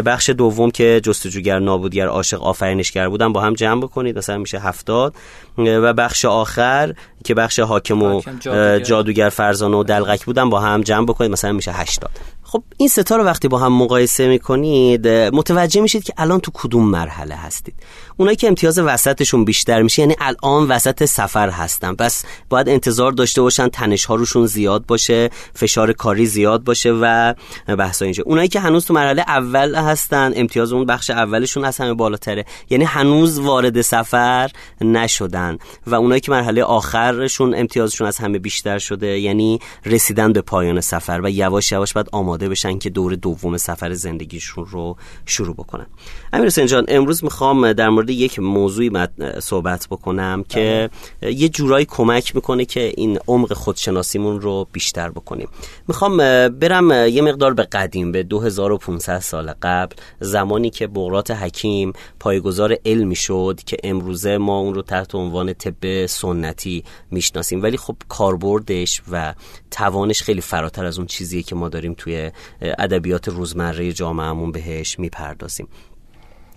بخش 0.06 0.30
دوم 0.30 0.72
که 0.72 1.02
جستجوگر 1.04 1.60
نابودگر 1.60 2.08
عاشق 2.08 2.44
آفرینشگر 2.44 3.10
بودن 3.10 3.34
با 3.34 3.42
هم 3.42 3.54
جمع 3.54 3.82
بکنید. 3.82 4.18
مثلا 4.18 4.38
میشه 4.38 4.60
70 4.60 5.16
و 5.58 5.94
بخش 5.94 6.26
آخر 6.26 6.94
که 7.24 7.34
بخش 7.34 7.60
حاکم 7.60 8.04
و 8.04 8.22
جادوگر, 8.40 8.80
جادوگر 8.80 9.30
فرزانه 9.30 9.78
و 9.78 9.84
دلغک 9.84 10.26
بودن 10.26 10.50
با 10.50 10.60
هم 10.60 10.82
جمع 10.82 11.06
بکنید. 11.06 11.32
مثلا 11.32 11.52
میشه 11.52 11.72
80 11.72 12.12
خب 12.44 12.64
این 12.78 12.90
ستا 12.90 13.16
رو 13.16 13.24
وقتی 13.24 13.48
با 13.48 13.58
هم 13.58 13.74
مقایسه 13.74 14.28
می‌کنید 14.28 15.08
متوجه 15.08 15.82
میشید 15.82 16.04
که 16.04 16.14
الان 16.18 16.40
تو 16.40 16.52
کدوم 16.54 16.90
مرحله 16.90 17.36
هستید. 17.36 17.76
اونایی 18.18 18.38
که 18.38 18.48
امتیاز 18.48 18.80
وسطشون 18.80 19.46
بیشتر 19.46 19.82
میشه 19.82 20.02
یعنی 20.02 20.16
الان 20.20 20.68
وسط 20.68 21.06
سفر 21.06 21.50
هستن. 21.50 21.94
پس 21.96 22.26
باید 22.50 22.70
انتظار 22.70 23.12
داشته 23.12 23.42
باشن 23.42 23.68
تنش 23.68 24.06
ها 24.06 24.16
روشون 24.16 24.46
زیاد 24.46 24.86
باشه 24.86 25.30
فشار 25.56 25.94
کاری 25.94 26.26
زیاد 26.26 26.64
باشه 26.64 26.92
و 26.92 27.34
بحث 27.78 28.02
اینجا. 28.02 28.24
اونایی 28.26 28.48
که 28.48 28.60
هنوز 28.60 28.86
تو 28.86 28.94
مرحله 28.94 29.22
اول 29.28 29.76
هستن 29.76 30.34
امتیاز 30.36 30.74
اون 30.74 30.86
بخش 30.86 31.10
اولشون 31.10 31.66
از 31.66 31.78
همه 31.78 31.94
بالاتره. 31.94 32.46
یعنی 32.70 32.84
هنوز 32.84 33.40
وارد 33.40 33.82
سفر 33.82 34.52
نشدن. 34.82 35.58
و 35.88 35.96
اونایی 35.96 36.22
که 36.22 36.32
مرحله 36.32 36.64
آخرشون 36.64 37.56
امتیازشون 37.56 38.08
از 38.08 38.18
همه 38.18 38.40
بیشتر 38.40 38.80
شده 38.80 39.20
یعنی 39.20 39.60
رسیدن 39.86 40.34
به 40.34 40.42
پایان 40.42 40.82
سفر 40.82 41.22
و 41.24 41.30
یواش 41.30 41.72
یواش 41.72 41.94
باید 41.94 42.10
آماده 42.12 42.50
بشن 42.50 42.80
که 42.80 42.90
دور 42.90 43.16
دوم 43.16 43.58
سفر 43.58 43.94
زندگیشون 43.94 44.66
رو 44.66 44.98
شروع 45.26 45.56
بکنن. 45.56 45.86
امیر 46.34 46.48
حسین 46.48 46.66
جان 46.66 46.86
امروز 46.88 47.24
می‌خوام 47.24 47.74
در 47.74 47.90
مورد 47.90 48.03
یک 48.10 48.40
موضوعی 48.40 48.92
صحبت 49.40 49.88
بکنم 49.92 50.44
که 50.50 50.90
بله. 51.22 51.34
یه 51.34 51.50
جورایی 51.50 51.86
کمک 51.86 52.36
می‌کنه 52.36 52.66
که 52.66 52.94
این 52.98 53.20
عمق 53.28 53.54
خودشناسیمون 53.54 54.42
رو 54.42 54.68
بیشتر 54.72 55.10
بکنیم. 55.10 55.48
می‌خوام 55.88 56.18
برم 56.50 56.92
یه 56.92 57.22
مقدار 57.22 57.54
به 57.54 57.64
قدیم 57.64 58.12
به 58.12 58.24
2500 58.24 59.20
سال 59.20 59.54
قبل 59.62 59.96
زمانی 60.20 60.70
که 60.70 60.88
بغرات 60.88 61.32
حکیم 61.32 61.94
پایگزار 62.20 62.78
علمی 62.86 63.16
شد 63.16 63.60
که 63.66 63.78
امروزه 63.84 64.38
ما 64.38 64.60
اون 64.60 64.74
رو 64.74 64.82
تحت 64.82 65.16
عنوان 65.16 65.54
طب 65.54 66.06
سنتی 66.06 66.84
می‌شناسیم. 67.12 67.64
ولی 67.64 67.78
خب 67.78 67.96
کاربردش 68.10 69.02
و 69.12 69.34
توانش 69.72 70.22
خیلی 70.22 70.42
فراتر 70.42 70.86
از 70.86 70.98
اون 70.98 71.08
چیزیه 71.08 71.44
که 71.44 71.56
ما 71.56 71.70
داریم 71.70 71.94
توی 71.98 72.32
ادبیات 72.62 73.28
روزمره 73.28 73.92
جامعهمون 73.92 74.52
بهش 74.52 75.00
می‌پردازیم. 75.00 75.68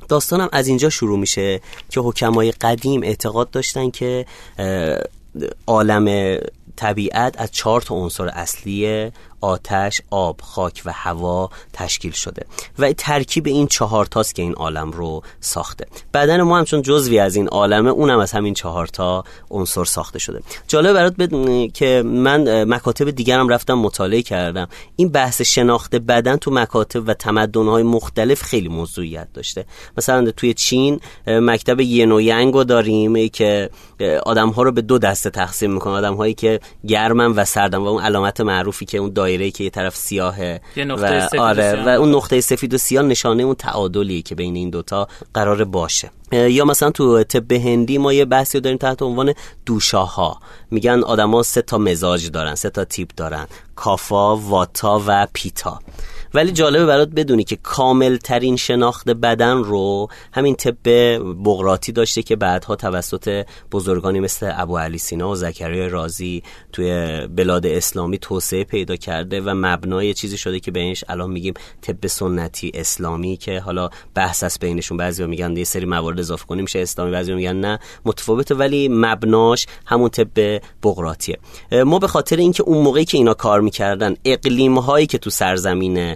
داستانم 0.08 0.48
از 0.52 0.68
اینجا 0.68 0.90
شروع 0.90 1.18
میشه 1.18 1.60
که 1.90 2.00
حکمای 2.00 2.50
قدیم 2.50 3.02
اعتقاد 3.02 3.50
داشتن 3.50 3.90
که 3.90 4.26
عالم 5.66 6.38
طبیعت 6.76 7.40
از 7.40 7.50
چهار 7.50 7.80
تا 7.80 7.94
عنصر 7.94 8.28
اصلی 8.28 9.11
آتش، 9.40 10.00
آب، 10.11 10.40
خاک 10.40 10.82
و 10.85 10.92
هوا 10.92 11.50
تشکیل 11.73 12.12
شده 12.12 12.46
و 12.78 12.92
ترکیب 12.92 13.46
این 13.46 13.66
چهار 13.66 14.06
تاست 14.06 14.35
که 14.35 14.42
این 14.42 14.52
عالم 14.52 14.90
رو 14.90 15.23
ساخته. 15.40 15.87
بدن 16.14 16.42
ما 16.42 16.58
هم 16.58 16.64
چون 16.64 16.82
جزوی 16.82 17.18
از 17.18 17.37
این 17.37 17.49
عالمه 17.49 17.90
اونم 17.90 18.18
از 18.18 18.32
همین 18.32 18.54
چهار 18.54 18.87
تا 18.87 19.25
عنصر 19.50 19.85
ساخته 19.85 20.18
شده. 20.18 20.42
جالب 20.68 20.92
برات 20.92 21.16
بدونی 21.16 21.68
که 21.68 22.02
من 22.06 22.64
مکاتب 22.64 23.11
دیگرم 23.11 23.49
رفتم 23.49 23.75
مطالعه 23.75 24.23
کردم. 24.23 24.68
این 24.96 25.08
بحث 25.08 25.42
شناخت 25.42 25.96
بدن 25.96 26.37
تو 26.37 26.50
مکاتب 26.50 27.08
و 27.08 27.14
تمدن‌های 27.14 27.82
مختلف 27.82 28.42
خیلی 28.42 28.68
موضوعیت 28.68 29.28
داشته. 29.35 29.64
مثلا 29.96 30.30
توی 30.30 30.54
چین 30.54 31.00
مکتب 31.26 31.80
ینو 31.80 32.64
داریم 32.64 33.28
که 33.28 33.70
آدم 34.26 34.49
ها 34.49 34.62
رو 34.62 34.73
به 34.73 34.82
دو 34.82 34.99
دسته 34.99 35.30
تقسیم 35.30 35.73
می‌کنه. 35.73 35.92
آدم 35.92 36.14
هایی 36.14 36.35
که 36.56 36.88
گرمن 36.88 37.26
و 37.26 37.44
سردن 37.44 37.78
و 37.78 37.86
اون 37.86 38.02
علامت 38.02 38.40
معروفی 38.40 38.84
که 38.84 38.98
اون 38.98 39.12
دایره 39.12 39.50
که 39.50 39.64
یه 39.64 39.70
طرف 39.70 39.96
سیاهه 39.96 40.60
و 40.76 41.30
آره 41.38 41.84
و 41.86 41.88
اون 41.88 42.14
نقطه 42.14 42.40
سفید 42.40 42.75
و 42.75 42.78
سیاه 42.78 43.04
نشانه 43.04 43.42
اون 43.42 43.54
تعادلی 43.54 44.22
که 44.22 44.34
بین 44.34 44.56
این 44.56 44.70
دوتا 44.70 45.08
قرار 45.34 45.64
باشه. 45.64 46.10
یا 46.32 46.64
مثلا 46.64 46.90
تو 46.90 47.22
طب 47.22 47.52
هندی 47.52 47.98
ما 47.98 48.12
یه 48.12 48.25
بحثی 48.25 48.60
داریم 48.60 48.78
تحت 48.78 49.02
عنوان 49.02 49.34
دوشاها. 49.66 50.38
میگن 50.70 51.02
آدما 51.04 51.42
سه 51.42 51.62
تا 51.62 51.78
مزاج 51.78 52.30
دارن 52.30 52.54
سه 52.54 52.70
تا 52.70 52.84
تیپ 52.84 53.10
دارن 53.16 53.46
کافا 53.76 54.36
واتا 54.36 55.02
و 55.06 55.26
پیتا. 55.32 55.80
ولی 56.35 56.52
جالبه 56.52 56.87
برات 56.87 57.09
بدونی 57.09 57.45
که 57.45 57.56
کامل 57.56 58.16
ترین 58.16 58.56
شناخت 58.56 59.11
بدن 59.11 59.56
رو 59.56 60.09
همین 60.33 60.54
طب 60.54 60.76
بغراتی 61.45 61.92
داشته 61.92 62.23
که 62.23 62.37
بعدها 62.37 62.76
توسط 62.76 63.47
بزرگانی 63.73 64.21
مثل 64.21 64.52
ابو 64.54 64.78
علی 64.78 64.99
سینا 64.99 65.30
و 65.30 65.35
زکریا 65.35 65.87
رازی 65.87 66.42
توی 66.73 67.21
بلاد 67.26 67.66
اسلامی 67.66 68.18
توسعه 68.18 68.64
پیدا 68.64 68.97
کرده 68.97 69.40
و 69.40 69.54
مبنای 69.54 70.14
چیزی 70.14 70.38
شده 70.38 70.61
که 70.61 70.71
بهش 70.71 71.04
الان 71.09 71.30
میگیم 71.30 71.54
طب 71.83 72.06
سنتی 72.06 72.71
اسلامی 72.75 73.37
که 73.37 73.61
حالا 73.61 73.90
بحث 74.14 74.42
است 74.42 74.61
بینشون. 74.61 74.97
بعضیا 74.97 75.26
میگن 75.26 75.56
یه 75.56 75.64
سری 75.64 75.87
موارد 75.87 76.21
اضافه 76.21 76.47
کنیم 76.47 76.62
میشه 76.62 76.78
اسلامی 76.78 77.11
بعضیا 77.11 77.37
میگن 77.37 77.56
نه 77.56 77.78
متفاوته 78.04 78.54
ولی 78.54 78.88
مبناش 78.88 79.66
همون 79.87 80.09
طب 80.09 80.61
بغراتیه. 80.83 81.38
ما 81.73 81.99
به 81.99 82.09
خاطر 82.09 82.37
اینکه 82.37 82.62
اون 82.62 82.83
موقعی 82.83 83.04
که 83.04 83.18
اینا 83.18 83.35
کار 83.35 83.61
می‌کردن 83.61 84.14
اقلیم 84.25 84.78
هایی 84.78 85.06
که 85.06 85.18
تو 85.18 85.30
سرزمین 85.30 86.15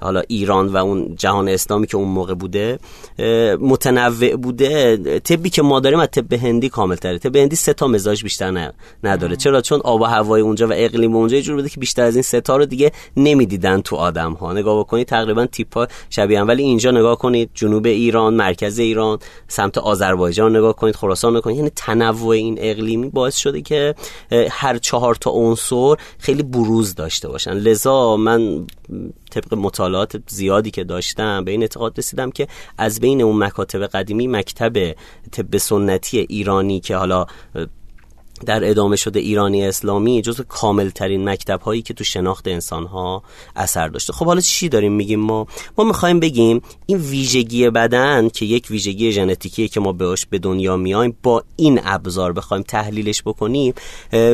حالا 0.00 0.22
ایران 0.28 0.68
و 0.68 0.76
اون 0.76 1.14
جهان 1.16 1.48
اسلامی 1.48 1.86
که 1.86 1.96
اون 1.96 2.08
موقع 2.08 2.34
بوده 2.34 2.78
متنوع 3.60 4.36
بوده. 4.36 4.96
طبی 5.18 5.50
که 5.50 5.62
ما 5.62 5.80
داریم 5.80 5.98
از 5.98 6.08
طب 6.12 6.32
هندی 6.32 6.68
کامل 6.68 6.96
تره 6.96 7.18
طب 7.18 7.36
هندی 7.36 7.56
سه 7.56 7.72
تا 7.72 7.86
مزاج 7.86 8.22
بیشتر 8.22 8.72
نداره. 9.04 9.36
چرا؟ 9.36 9.60
چون 9.60 9.80
آب 9.84 10.00
و 10.00 10.04
هوای 10.04 10.40
اونجا 10.40 10.68
و 10.68 10.72
اقلیم 10.74 11.16
اونجا 11.16 11.40
جور 11.40 11.56
بوده 11.56 11.68
که 11.68 11.80
بیشتر 11.80 12.02
از 12.02 12.16
این 12.16 12.22
سه 12.22 12.40
تا 12.40 12.56
رو 12.56 12.66
دیگه 12.66 12.92
نمی‌دیدن 13.16 13.80
تو 13.80 13.96
آدم 13.96 14.32
ها 14.32 14.52
نگاه 14.52 14.78
بکنید 14.80 15.06
تقریبا 15.06 15.46
تیپ 15.46 15.74
ها 15.76 15.88
شبیه 16.10 16.40
هم. 16.40 16.48
ولی 16.48 16.62
اینجا 16.62 16.90
نگاه 16.90 17.18
کنید 17.18 17.50
جنوب 17.54 17.86
ایران 17.86 18.34
مرکز 18.34 18.78
ایران 18.78 19.18
سمت 19.48 19.78
آذربایجان 19.78 20.56
نگاه 20.56 20.76
کنید 20.76 20.96
خراسان 20.96 21.30
نگاه 21.30 21.42
کنید. 21.42 21.56
یعنی 21.56 21.70
تنوع 21.76 22.28
این 22.28 22.58
اقلیمی 22.60 23.10
باعث 23.10 23.36
شده 23.36 23.62
که 23.62 23.94
هر 24.50 24.78
چهار 24.78 25.14
تا 25.14 25.30
عنصر 25.30 25.94
خیلی 26.18 26.42
بروز 26.42 26.94
داشته 26.94 27.28
باشن. 27.28 27.52
لذا 27.52 28.16
من 28.16 28.66
طبق 29.30 29.54
مطالعات 29.94 30.22
زیادی 30.28 30.70
که 30.70 30.84
داشتم 30.84 31.44
به 31.44 31.50
این 31.50 31.62
اعتقاد 31.62 31.98
رسیدم 31.98 32.30
که 32.30 32.46
از 32.78 33.00
بین 33.00 33.22
اون 33.22 33.44
مکاتب 33.44 33.86
قدیمی 33.86 34.26
مکتب 34.26 34.94
طب 35.32 35.56
سنتی 35.56 36.18
ایرانی 36.18 36.80
که 36.80 36.96
حالا 36.96 37.26
در 38.46 38.70
ادامه 38.70 38.96
شده 38.96 39.20
ایرانی 39.20 39.66
اسلامی 39.66 40.22
جزو 40.22 40.42
کامل 40.48 40.90
ترین 40.90 41.28
مکتب 41.28 41.60
هایی 41.60 41.82
که 41.82 41.94
تو 41.94 42.04
شناخت 42.04 42.48
انسان 42.48 42.86
ها 42.86 43.22
اثر 43.56 43.88
داشته. 43.88 44.12
خب 44.12 44.26
حالا 44.26 44.40
چی 44.40 44.68
داریم 44.68 44.92
میگیم 44.92 45.20
ما؟ 45.20 45.46
ما 45.78 45.84
می‌خوایم 45.84 46.20
بگیم 46.20 46.62
این 46.86 46.98
ویژگی 46.98 47.70
بدن 47.70 48.28
که 48.28 48.44
یک 48.44 48.66
ویژگی 48.70 49.12
ژنتیکیه 49.12 49.68
که 49.68 49.80
ما 49.80 49.92
بهش 49.92 50.26
به 50.30 50.38
دنیا 50.38 50.76
میایم 50.76 51.16
با 51.22 51.42
این 51.56 51.80
ابزار 51.84 52.32
بخوایم 52.32 52.62
تحلیلش 52.62 53.22
بکنیم 53.22 53.74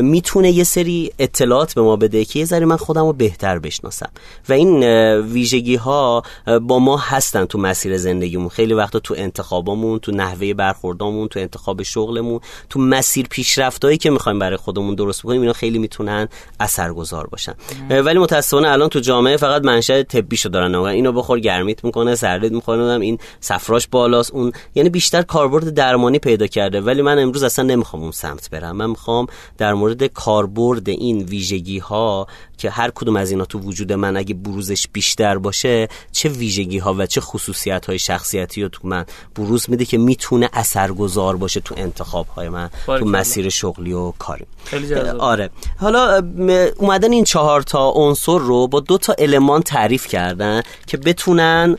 می‌تونه 0.01 0.51
یه 0.51 0.63
سری 0.63 1.11
اطلاعات 1.19 1.73
به 1.73 1.81
ما 1.81 1.95
بده 1.95 2.25
که 2.25 2.39
یه 2.39 2.45
ذره 2.45 2.65
من 2.65 2.77
خودم 2.77 3.05
رو 3.05 3.13
بهتر 3.13 3.59
بشناسم. 3.59 4.09
و 4.49 4.53
این 4.53 4.83
ویژگی 5.19 5.75
ها 5.75 6.23
با 6.61 6.79
ما 6.79 6.97
هستن 6.97 7.45
تو 7.45 7.57
مسیر 7.57 7.97
زندگیمون. 7.97 8.49
خیلی 8.49 8.73
وقتا 8.73 8.99
تو 8.99 9.15
انتخابامون 9.17 9.99
تو 9.99 10.11
نحوه 10.11 10.53
برخوردامون 10.53 11.27
تو 11.27 11.39
انتخاب 11.39 11.83
شغلمون 11.83 12.39
تو 12.69 12.79
مسیر 12.79 13.27
پیشرفتایی 13.29 13.97
که 14.01 14.09
می‌خوایم 14.09 14.39
برای 14.39 14.57
خودمون 14.57 14.95
درست 14.95 15.21
بکنیم 15.21 15.41
اینا 15.41 15.53
خیلی 15.53 15.79
می‌تونن 15.79 16.27
اثرگذار 16.59 17.27
باشن. 17.27 17.53
ولی 17.89 18.19
متاسفانه 18.19 18.67
الان 18.67 18.89
تو 18.89 18.99
جامعه 18.99 19.37
فقط 19.37 19.65
منشأ 19.65 20.03
طبیشو 20.03 20.49
دارن 20.49 20.75
اینو 20.75 21.11
بخور 21.11 21.39
گرمیت 21.39 21.83
می‌کنه 21.83 22.15
سردت 22.15 22.51
می‌کنه 22.51 22.81
این 22.81 23.17
سفراش 23.39 23.87
بالاست 23.87 24.31
اون 24.31 24.51
یعنی 24.75 24.89
بیشتر 24.89 25.21
کاربرد 25.21 25.69
درمانی 25.69 26.19
پیدا 26.19 26.47
کرده. 26.47 26.81
ولی 26.81 27.01
من 27.01 27.19
امروز 27.19 27.43
اصلا 27.43 27.65
نمی‌خوام 27.65 28.03
اون 28.03 28.11
سمت 28.11 28.49
برم. 28.49 28.75
من 28.75 28.89
می‌خوام 28.89 29.27
در 29.57 29.73
مورد 29.73 30.03
کاربرد 30.03 30.89
این 30.89 31.23
ویژگی 31.23 31.79
ها 31.79 32.27
که 32.57 32.69
هر 32.69 32.91
کدوم 32.95 33.15
از 33.15 33.31
اینا 33.31 33.45
تو 33.45 33.59
وجود 33.59 33.93
من 33.93 34.17
اگه 34.17 34.33
بروزش 34.33 34.87
بیشتر 34.93 35.37
باشه 35.37 35.87
چه 36.11 36.29
ویژگی 36.29 36.77
ها 36.77 36.95
و 36.97 37.05
چه 37.05 37.21
خصوصیت 37.21 37.85
های 37.85 37.99
شخصیتی 37.99 38.63
رو 38.63 38.69
تو 38.69 38.87
من 38.87 39.05
بروز 39.35 39.69
میده 39.69 39.85
که 39.85 39.97
می‌تونه 39.97 40.49
اثرگذار 40.53 41.37
باشه 41.37 41.59
تو 41.59 41.75
انتخاب 41.77 42.27
های 42.27 42.49
من 42.49 42.69
تو 42.85 43.05
مسیر 43.05 43.49
شغلی 43.81 43.93
و 43.93 44.11
کاری. 44.11 44.45
خیلی 44.65 44.95
آره. 44.95 45.49
حالا 45.77 46.21
اومدن 46.77 47.11
این 47.11 47.23
چهار 47.23 47.61
تا 47.61 47.89
عنصر 47.89 48.37
رو 48.39 48.67
با 48.67 48.79
دو 48.79 48.97
تا 48.97 49.15
المان 49.17 49.61
تعریف 49.61 50.07
کردن 50.07 50.61
که 50.87 50.97
بتونن 50.97 51.77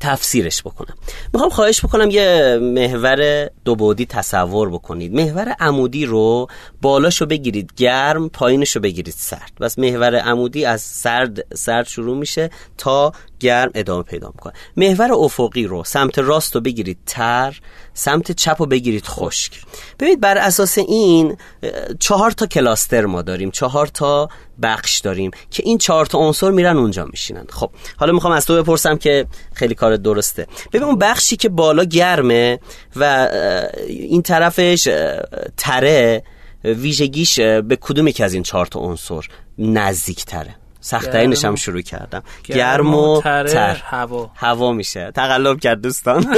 تفسیرش 0.00 0.62
بکنم 0.62 0.94
می‌خوام 1.32 1.50
خواهش 1.50 1.84
بکنم 1.84 2.10
یه 2.10 2.58
محور 2.62 3.50
دو 3.64 3.76
بودی 3.76 4.06
تصور 4.06 4.70
بکنید. 4.70 5.14
محور 5.14 5.56
عمودی 5.60 6.06
رو 6.06 6.46
بالاشو 6.82 7.26
بگیرید 7.26 7.72
گرم 7.76 8.28
پایینشو 8.28 8.80
بگیرید 8.80 9.14
سرد. 9.18 9.52
بس 9.60 9.78
محور 9.78 10.16
عمودی 10.16 10.64
از 10.64 10.80
سرد 10.80 11.56
سرد 11.56 11.86
شروع 11.86 12.16
میشه 12.16 12.50
تا 12.78 13.12
گرم 13.44 13.70
ادامه 13.74 14.02
پیدا 14.02 14.26
می‌کنه. 14.34 14.52
محور 14.76 15.12
افقی 15.12 15.64
رو 15.64 15.84
سمت 15.84 16.18
راست 16.18 16.54
رو 16.54 16.60
بگیرید 16.60 16.98
تر 17.06 17.60
سمت 17.94 18.32
چپ 18.32 18.56
رو 18.58 18.66
بگیرید 18.66 19.06
خشک. 19.06 19.52
ببینید 20.00 20.20
بر 20.20 20.38
اساس 20.38 20.78
این 20.78 21.36
چهار 21.98 22.30
تا 22.30 22.46
کلاستر 22.46 23.06
ما 23.06 23.22
داریم 23.22 23.50
چهار 23.50 23.86
تا 23.86 24.28
بخش 24.62 24.98
داریم 24.98 25.30
که 25.50 25.62
این 25.66 25.78
چهار 25.78 26.06
تا 26.06 26.18
عنصر 26.18 26.50
میرن 26.50 26.76
اونجا 26.76 27.04
میشینن. 27.04 27.46
خب 27.50 27.70
حالا 27.96 28.12
می‌خوام 28.12 28.32
از 28.32 28.46
تو 28.46 28.62
بپرسم 28.62 28.96
که 28.96 29.26
خیلی 29.54 29.74
کار 29.74 29.96
درسته. 29.96 30.46
ببین 30.72 30.82
اون 30.82 30.98
بخشی 30.98 31.36
که 31.36 31.48
بالا 31.48 31.84
گرمه 31.84 32.58
و 32.96 33.28
این 33.88 34.22
طرفش 34.22 34.88
تره 35.56 36.22
ویژگیش 36.64 37.40
به 37.40 37.78
کدوم 37.80 38.08
یکی 38.08 38.24
از 38.24 38.34
این 38.34 38.42
چهار 38.42 38.66
تا 38.66 38.80
عنصر 38.80 39.28
نزدیک 39.58 40.24
تره 40.24 40.54
سختترینش 40.84 41.44
هم 41.44 41.54
شروع 41.54 41.80
کردم. 41.80 42.22
گرم 42.44 42.94
و 42.94 43.20
تر. 43.20 43.82
هوا. 43.84 44.30
هوا 44.34 44.72
میشه. 44.72 45.10
تقلب 45.14 45.60
کرد 45.60 45.80
دوستان. 45.80 46.26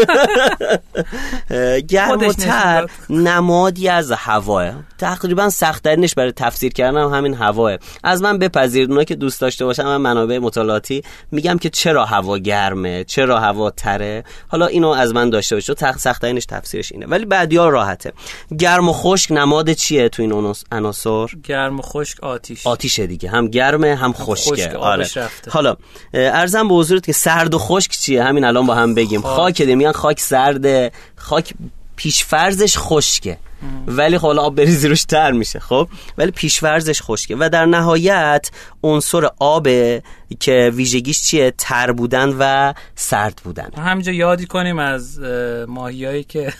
گرم 1.89 2.21
و 2.21 2.33
تر 2.33 2.87
نمادی 3.11 3.89
از 3.89 4.13
هواه. 4.13 4.73
تقریبا 4.99 5.51
سختترینش 5.51 6.15
برای 6.15 6.33
تفسیر 6.33 6.73
کردن 6.73 7.11
همین 7.11 7.35
هواه. 7.35 7.77
از 8.05 8.23
من 8.23 8.39
بپذیرید. 8.39 8.91
اونا 8.91 9.05
که 9.05 9.15
دوست 9.15 9.41
داشته 9.41 9.65
باشم 9.65 9.85
من 9.85 9.97
منابع 9.97 10.39
مطالعاتی 10.39 11.03
میگم 11.31 11.59
که 11.59 11.71
چرا 11.71 12.05
هوا 12.05 12.39
گرمه؟ 12.39 13.05
چرا 13.05 13.41
هوا 13.41 13.71
تره؟ 13.71 14.25
حالا 14.49 14.67
اینو 14.67 14.89
از 14.89 15.15
من 15.15 15.31
داشته 15.31 15.57
باشه 15.57 15.75
سختترینش 15.97 16.47
تفسیرش 16.47 16.93
اینه. 16.93 17.07
ولی 17.07 17.25
بعدیا 17.25 17.69
راحته. 17.69 18.13
گرم 18.59 18.89
و 18.89 18.93
خشک 18.93 19.33
نماد 19.33 19.73
چیه 19.73 20.09
تو 20.09 20.23
این 20.23 20.63
عناصر؟ 20.73 21.27
گرم 21.45 21.79
و 21.79 21.83
خشک 21.83 22.25
آتیش. 22.25 22.67
آتیشه 22.67 23.07
دیگه. 23.07 23.31
هم 23.31 23.49
گرمه 23.49 23.95
هم 23.95 24.13
خشکه. 24.37 24.77
آره. 24.77 25.09
حالا 25.51 25.77
ارزم 26.15 26.69
به 26.69 26.75
حضورت 26.75 27.07
که 27.07 27.13
سرد 27.13 27.55
و 27.55 27.59
خشک 27.59 27.91
چیه؟ 27.91 28.25
همین 28.25 28.45
الان 28.45 28.67
با 28.67 28.75
هم 28.75 28.95
بگیم. 28.95 29.23
خاک 29.23 29.61
میگن 29.61 29.93
خاک 29.93 30.21
سرده. 30.21 30.93
خاک 31.17 31.55
پیشفرزش 31.97 32.79
خشکه. 32.79 33.39
ولی 33.87 34.19
خب 34.19 34.27
آب 34.27 34.55
بریزی 34.55 34.89
روش 34.89 35.05
تر 35.05 35.33
میشه 35.33 35.61
خب؟ 35.61 35.89
ولی 36.19 36.31
پیشورزش 36.31 37.03
خشکه. 37.03 37.37
و 37.39 37.49
در 37.49 37.67
نهایت 37.67 38.51
عنصر 38.83 39.29
آبه 39.39 40.03
که 40.41 40.73
ویژگیش 40.75 41.23
چیه؟ 41.23 41.53
تر 41.59 41.93
بودن 41.93 42.37
و 42.39 42.75
سرد 42.95 43.41
بودن. 43.45 43.69
همینجا 43.77 44.13
یادی 44.13 44.47
کنیم 44.47 44.79
از 44.79 45.21
ماهیایی 45.69 46.25
که 46.25 46.53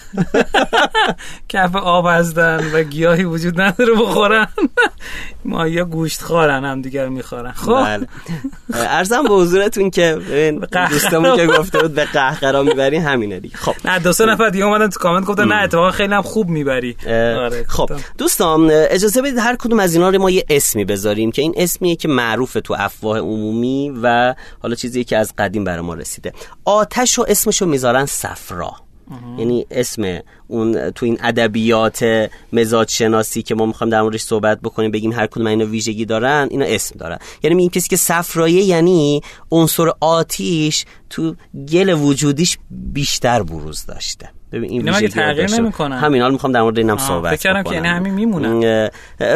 کف 1.49 1.77
آب 1.77 2.07
هستن 2.09 2.71
و 2.73 2.83
گیاهی 2.83 3.25
وجود 3.25 3.61
نداره 3.61 3.93
بخورن. 3.95 4.47
ماهی 5.45 5.85
گوشت 5.85 6.23
خورن 6.23 6.65
هم 6.65 6.83
دیگر 6.83 7.09
می‌خورن. 7.09 7.53
خب؟ 7.53 7.85
بله. 7.85 8.07
ارزم 8.75 9.23
به 9.23 9.35
حضورتون 9.35 9.91
که 9.91 10.19
دوستمون 10.91 11.37
که 11.37 11.47
گفته 11.47 11.79
بود 11.79 11.95
به 11.95 12.05
قهقرا 12.05 12.63
می‌بری 12.63 12.97
همینه 12.97 13.41
دیگه. 13.41 13.57
خب. 13.57 13.75
نه 13.85 13.99
دو 13.99 14.13
سه 14.13 14.27
نفر 14.27 14.49
دیگه 14.49 14.65
اومدن 14.65 14.89
تو 14.89 15.01
کامنت 15.01 15.25
گفتن 15.25 15.49
نه 15.49 15.63
اتفاقا 15.63 15.91
خیلی 15.91 16.15
هم 16.15 16.23
خوب 16.23 16.49
می‌بری. 16.49 16.96
آره 17.07 17.65
خب 17.69 17.91
دوستان 18.19 18.71
اجازه 18.71 19.23
بدید 19.23 19.39
هر 19.39 19.57
کدوم 19.57 19.81
از 19.81 19.95
اینا 19.95 20.11
رو 20.11 20.19
ما 20.19 20.31
یه 20.31 20.45
اسمی 20.51 20.85
بذاریم 20.85 21.33
که 21.33 21.43
این 21.43 21.55
اسمیه 21.57 21.97
که 21.97 22.09
معروفه 22.09 22.61
تو 22.61 22.75
افواه 22.79 23.19
عمومی 23.19 23.93
و 24.03 24.35
حالا 24.63 24.75
چیزی 24.75 25.05
که 25.05 25.17
از 25.17 25.33
قدیم 25.39 25.65
برای 25.65 25.81
ما 25.81 25.95
رسیده. 25.95 26.33
آتش 26.65 27.19
و 27.19 27.25
اسمشو 27.29 27.67
می‌ذارن 27.67 28.07
صفرا. 28.07 28.73
یعنی 29.39 29.67
اسم 29.71 30.19
اون 30.49 30.91
تو 30.91 31.07
این 31.07 31.19
ادبیات 31.23 32.31
مزاج 32.53 32.91
شناسی 32.91 33.43
که 33.43 33.55
ما 33.55 33.67
می‌خوایم 33.67 33.91
در 33.91 34.03
موردش 34.03 34.21
صحبت 34.21 34.61
بکنیم 34.61 34.91
بگیم 34.91 35.13
هر 35.13 35.27
کدوم 35.27 35.47
اینا 35.47 35.65
ویژگی 35.65 36.05
دارن 36.05 36.49
اینا 36.51 36.65
اسم 36.65 36.99
دارن. 36.99 37.19
یعنی 37.43 37.63
این 37.63 37.71
کسی 37.71 37.89
که 37.89 37.97
صفرایه 37.97 38.63
یعنی 38.63 39.21
عنصر 39.51 39.93
آتیش 40.01 40.85
تو 41.11 41.35
گل 41.69 41.91
وجودیش 41.91 42.59
بیشتر 42.71 43.43
بروز 43.43 43.87
داشته. 43.87 44.31
ببین 44.57 44.71
این 44.71 44.89
ویژگی 44.89 45.09
تغییر 45.09 45.51
نمی‌کنه 45.51 45.97
همین 45.97 46.23
حال 46.23 46.33
می‌خوام 46.33 46.53
در 46.53 46.63
مورد 46.63 46.79
اینم 46.79 46.97
صحبت 46.97 47.37
فکر 47.37 47.43
کردم 47.43 47.63
که 47.63 47.75
یعنی 47.75 47.89
همین 47.89 48.15
میمونه 48.15 48.91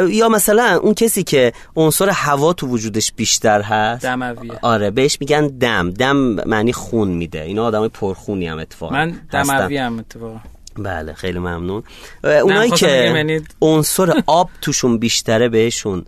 یا 0.09 0.29
مثلا 0.29 0.81
اون 0.83 0.95
کسی 0.95 1.23
که 1.23 1.53
عنصر 1.77 2.09
هوا 2.09 2.53
تو 2.53 2.67
وجودش 2.67 3.13
بیشتر 3.13 3.63
هست. 3.63 4.03
دمویه. 4.03 4.53
آره 4.63 4.91
بهش 4.91 5.17
میگن 5.21 5.47
دم. 5.47 5.91
دم 5.91 6.17
معنی 6.47 6.73
خون 6.73 7.09
میده. 7.09 7.43
اینا 7.43 7.65
آدم 7.65 7.89
پرخونی 7.89 8.47
هم 8.47 8.59
اتفاقا 8.59 8.95
من 8.95 9.15
دموی 9.33 9.77
هم 9.77 9.99
اتفاقا. 9.99 10.41
بله 10.79 11.13
خیلی 11.13 11.39
ممنون. 11.39 11.83
اونایی 12.25 12.71
که 12.71 12.89
یعنی 12.89 13.41
عنصر 13.61 14.23
آب 14.27 14.51
توشون 14.61 14.99
بیشتره 14.99 15.49
بهشون 15.49 16.05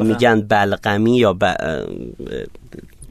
میگن 0.00 0.40
بلغمی 0.40 1.16
یا 1.16 1.32
ب... 1.32 1.44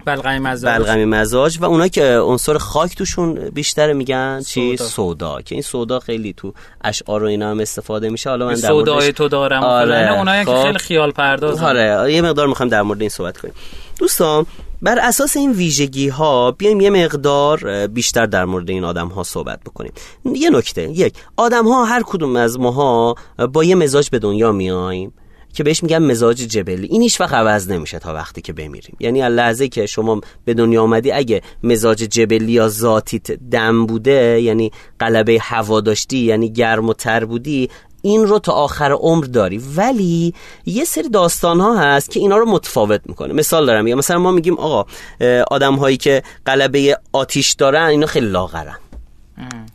بلغمی 0.05 0.39
مزاج. 0.39 0.79
بلغمی 0.79 1.05
مزاج 1.05 1.57
و 1.61 1.65
اونایی 1.65 1.89
که 1.89 2.17
عنصر 2.17 2.57
خاک 2.57 2.95
توشون 2.95 3.33
بیشتر 3.33 3.93
میگن 3.93 4.41
چی؟ 4.41 4.77
سودا. 4.77 5.41
که 5.41 5.55
این 5.55 5.61
سودا 5.61 5.99
خیلی 5.99 6.33
تو 6.33 6.53
اشعار 6.83 7.23
و 7.23 7.25
اینا 7.25 7.51
هم 7.51 7.59
استفاده 7.59 8.09
میشه. 8.09 8.29
حالا 8.29 8.45
من 8.47 8.53
در 8.53 8.67
سودای 8.67 9.13
تو 9.13 9.27
دارم. 9.27 9.63
آره. 9.63 10.17
اونایی 10.17 10.45
که 10.45 10.51
خب. 10.51 10.63
خیلی 10.63 10.79
خیال 10.79 11.11
پرداز 11.11 11.61
آره. 11.63 12.13
یه 12.13 12.21
مقدار 12.21 12.47
می‌خوام 12.47 12.69
در 12.69 12.81
مورد 12.81 13.01
این 13.01 13.09
صحبت 13.09 13.37
کنیم. 13.37 13.53
دوستان 13.99 14.45
بر 14.81 14.99
اساس 14.99 15.37
این 15.37 15.51
ویژگی 15.51 16.07
ها 16.07 16.51
بیایم 16.51 16.81
یه 16.81 16.89
مقدار 16.89 17.87
بیشتر 17.87 18.25
در 18.25 18.45
مورد 18.45 18.69
این 18.69 18.83
آدم 18.83 19.07
ها 19.07 19.23
صحبت 19.23 19.59
بکنیم. 19.65 19.91
یه 20.25 20.49
نکته. 20.49 20.81
یک 20.81 21.13
آدم 21.37 21.67
ها 21.67 21.85
هر 21.85 22.03
کدوم 22.05 22.35
از 22.35 22.59
ماها 22.59 23.15
با 23.53 23.63
یه 23.63 23.75
مزاج 23.75 24.09
به 24.09 24.19
دنیا 24.19 24.51
میاییم. 24.51 25.13
که 25.53 25.63
بهش 25.63 25.83
میگن 25.83 26.03
مزاج 26.03 26.37
جبلی. 26.37 26.87
این 26.87 27.01
هیچ 27.01 27.21
وقت 27.21 27.33
عوض 27.33 27.71
نمیشه 27.71 27.99
تا 27.99 28.13
وقتی 28.13 28.41
که 28.41 28.53
بمیریم. 28.53 28.97
یعنی 28.99 29.29
لحظه 29.29 29.67
که 29.67 29.85
شما 29.85 30.21
به 30.45 30.53
دنیا 30.53 30.83
آمدی 30.83 31.11
اگه 31.11 31.41
مزاج 31.63 31.97
جبلی 31.97 32.51
یا 32.51 32.69
ذاتیت 32.69 33.31
دم 33.31 33.85
بوده 33.85 34.41
یعنی 34.41 34.71
قلبه 34.99 35.37
هوا 35.41 35.81
داشتی 35.81 36.17
یعنی 36.17 36.51
گرم 36.51 36.89
و 36.89 36.93
تر 36.93 37.25
بودی 37.25 37.69
این 38.01 38.27
رو 38.27 38.39
تا 38.39 38.51
آخر 38.51 38.91
عمر 38.91 39.25
داری. 39.25 39.61
ولی 39.75 40.33
یه 40.65 40.85
سری 40.85 41.09
داستان 41.09 41.59
ها 41.59 41.77
هست 41.77 42.11
که 42.11 42.19
اینا 42.19 42.37
رو 42.37 42.45
متفاوت 42.45 43.01
می‌کنه. 43.05 43.33
مثال 43.33 43.65
دارم. 43.65 43.87
یا 43.87 43.95
مثلا 43.95 44.19
ما 44.19 44.31
میگیم 44.31 44.53
آقا 44.53 44.85
آدم 45.51 45.75
هایی 45.75 45.97
که 45.97 46.23
قلبه 46.45 46.97
آتیش 47.13 47.53
دارن 47.53 47.85
اینا 47.85 48.05
خیلی 48.05 48.27
لاغرن. 48.27 48.77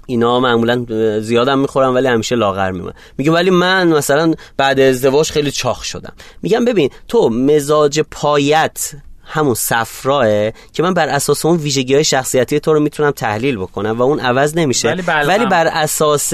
اینا 0.07 0.40
معمولا 0.40 0.87
زیادم 1.21 1.59
می‌خورن 1.59 1.88
ولی 1.88 2.07
همیشه 2.09 2.37
لاغر 2.37 2.71
میمونن 2.71 2.94
میگه 3.18 3.31
ولی 3.31 3.51
من 3.51 3.88
مثلا 3.88 4.35
بعد 4.57 4.81
ازدواج 4.81 5.31
خیلی 5.31 5.51
چاخ 5.51 5.85
شدم. 5.85 6.12
میگم 6.42 6.64
ببین 6.64 6.90
تو 7.09 7.29
مزاج 7.29 8.01
پایت 8.01 8.92
همون 9.25 9.55
صفراه 9.55 10.51
که 10.51 10.83
من 10.83 10.94
بر 10.94 11.09
اساس 11.09 11.47
اون 11.47 11.57
ویژگی 11.57 11.94
های 11.94 12.05
شخصیتی 12.05 12.61
تو 12.61 12.73
رو 12.73 12.81
می‌تونم 12.81 13.11
تحلیل 13.11 13.57
بکنم 13.57 13.99
و 13.99 14.03
اون 14.03 14.21
عوض 14.21 14.57
نمیشه. 14.57 14.88
ولی, 14.88 15.03
ولی 15.03 15.47
بر 15.47 15.66
اساس 15.66 16.33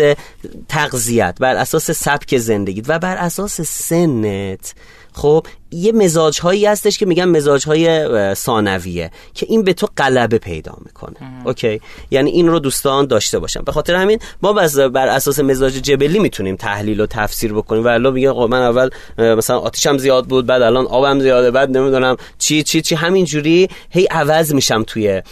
تغذیت 0.68 1.36
بر 1.40 1.56
اساس 1.56 1.90
سبک 1.90 2.38
زندگیت 2.38 2.84
و 2.88 2.98
بر 2.98 3.16
اساس 3.16 3.60
سنت 3.60 4.74
خب 5.14 5.46
یه 5.70 5.92
مزاج 5.92 6.40
هایی 6.40 6.66
هستش 6.66 6.98
که 6.98 7.06
میگن 7.06 7.24
مزاج 7.24 7.66
های 7.66 8.34
ثانویه 8.34 9.10
که 9.34 9.46
این 9.48 9.62
به 9.62 9.72
تو 9.72 9.88
غلبه 9.96 10.38
پیدا 10.38 10.76
می‌کنه. 10.84 11.16
اوکی؟ 11.44 11.80
یعنی 12.10 12.30
این 12.30 12.48
رو 12.48 12.58
دوستان 12.58 13.06
داشته 13.06 13.38
باشم 13.38 13.62
به 13.62 13.72
خاطر 13.72 13.94
همین 13.94 14.18
ما 14.42 14.52
بر 14.88 15.08
اساس 15.08 15.40
مزاج 15.40 15.72
جبلی 15.72 16.18
می‌تونیم 16.18 16.56
تحلیل 16.56 17.00
و 17.00 17.06
تفسیر 17.06 17.52
بکنیم. 17.52 17.84
و 17.84 17.88
الان 17.88 18.12
میگه 18.12 18.32
من 18.32 18.62
اول 18.62 18.90
مثلا 19.18 19.58
آتیشم 19.58 19.98
زیاد 19.98 20.26
بود 20.26 20.46
بعد 20.46 20.62
الان 20.62 20.86
آبم 20.86 21.20
زیاده 21.20 21.50
بعد 21.50 21.76
نمی‌دونم 21.76 22.16
چی 22.38 22.62
چی 22.62 22.82
چی. 22.82 22.94
همین 22.94 23.24
جوری 23.24 23.68
هی 23.90 24.06
عوض 24.10 24.54
میشم 24.54 24.82
توی 24.82 25.22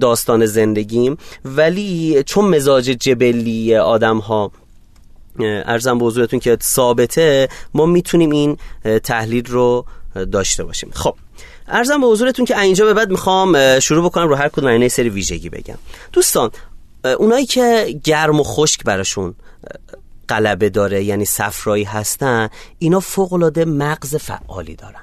داستان 0.00 0.46
زندگیم. 0.46 1.16
ولی 1.44 2.22
چون 2.26 2.44
مزاج 2.44 2.84
جبلی 2.84 3.76
آدم 3.76 4.18
ها 4.18 4.52
ارزم 5.40 5.98
به 5.98 6.04
حضورتون 6.04 6.40
که 6.40 6.58
ثابته. 6.62 7.48
ما 7.74 7.86
می‌تونیم 7.86 8.30
این 8.30 8.56
تحلیل 9.04 9.46
رو 9.46 9.86
داشته 10.32 10.64
باشیم. 10.64 10.90
خب 10.92 11.14
ارزم 11.68 12.00
به 12.00 12.06
حضورتون 12.06 12.44
که 12.44 12.60
اینجا 12.60 12.84
به 12.84 12.94
بعد 12.94 13.10
می‌خوام 13.10 13.80
شروع 13.80 14.04
بکنم 14.04 14.28
رو 14.28 14.34
هر 14.34 14.48
کدوم 14.48 14.66
این 14.66 14.88
سری 14.88 15.08
ویژگی 15.08 15.48
بگم. 15.48 15.78
دوستان 16.12 16.50
اونایی 17.18 17.46
که 17.46 18.00
گرم 18.04 18.40
و 18.40 18.42
خشک 18.42 18.84
براشون 18.84 19.34
قلبه 20.28 20.68
داره 20.68 21.04
یعنی 21.04 21.24
صفرایی 21.24 21.84
هستن 21.84 22.48
اینا 22.78 23.00
فوق 23.00 23.58
مغز 23.58 24.16
فعالی 24.16 24.76
دارن. 24.76 25.02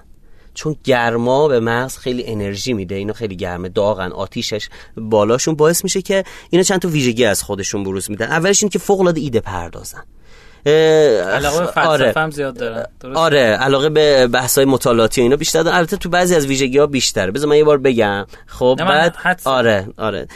چون 0.53 0.75
گرما 0.83 1.47
به 1.47 1.59
مغز 1.59 1.97
خیلی 1.97 2.25
انرژی 2.25 2.73
میده 2.73 2.95
اینا 2.95 3.13
خیلی 3.13 3.35
گرمه 3.35 3.69
داغن 3.69 4.11
آتیشش 4.11 4.69
بالاشون 4.97 5.55
باعث 5.55 5.83
میشه 5.83 6.01
که 6.01 6.23
اینا 6.49 6.63
چند 6.63 6.79
تا 6.79 6.87
ویژگی 6.87 7.25
از 7.25 7.43
خودشون 7.43 7.83
بروز 7.83 8.09
میدن. 8.11 8.25
اولش 8.25 8.63
این 8.63 8.69
که 8.69 8.79
فوق 8.79 8.99
العاده 8.99 9.21
ایده 9.21 9.39
پردازن. 9.39 10.03
علاقه 10.65 11.81
آره. 11.81 12.13
هم 12.17 12.31
زیاد 12.31 12.57
داره 12.57 12.87
آره 13.15 13.39
علاقه 13.39 13.89
به 13.89 14.27
بحث 14.27 14.57
های 14.57 14.65
مطالعاتی 14.65 15.21
اینا 15.21 15.35
بیشتر 15.35 15.63
داره 15.63 15.77
البته 15.77 15.97
تو 15.97 16.09
بعضی 16.09 16.35
از 16.35 16.45
ویژگی 16.45 16.77
ها 16.77 16.87
بیشتره. 16.87 17.31
بذار 17.31 17.49
من 17.49 17.57
یه 17.57 17.63
بار 17.63 17.77
بگم. 17.77 18.25
خب 18.45 18.79
بعد 18.79 19.15
آره 19.45 19.87
آره. 19.97 20.27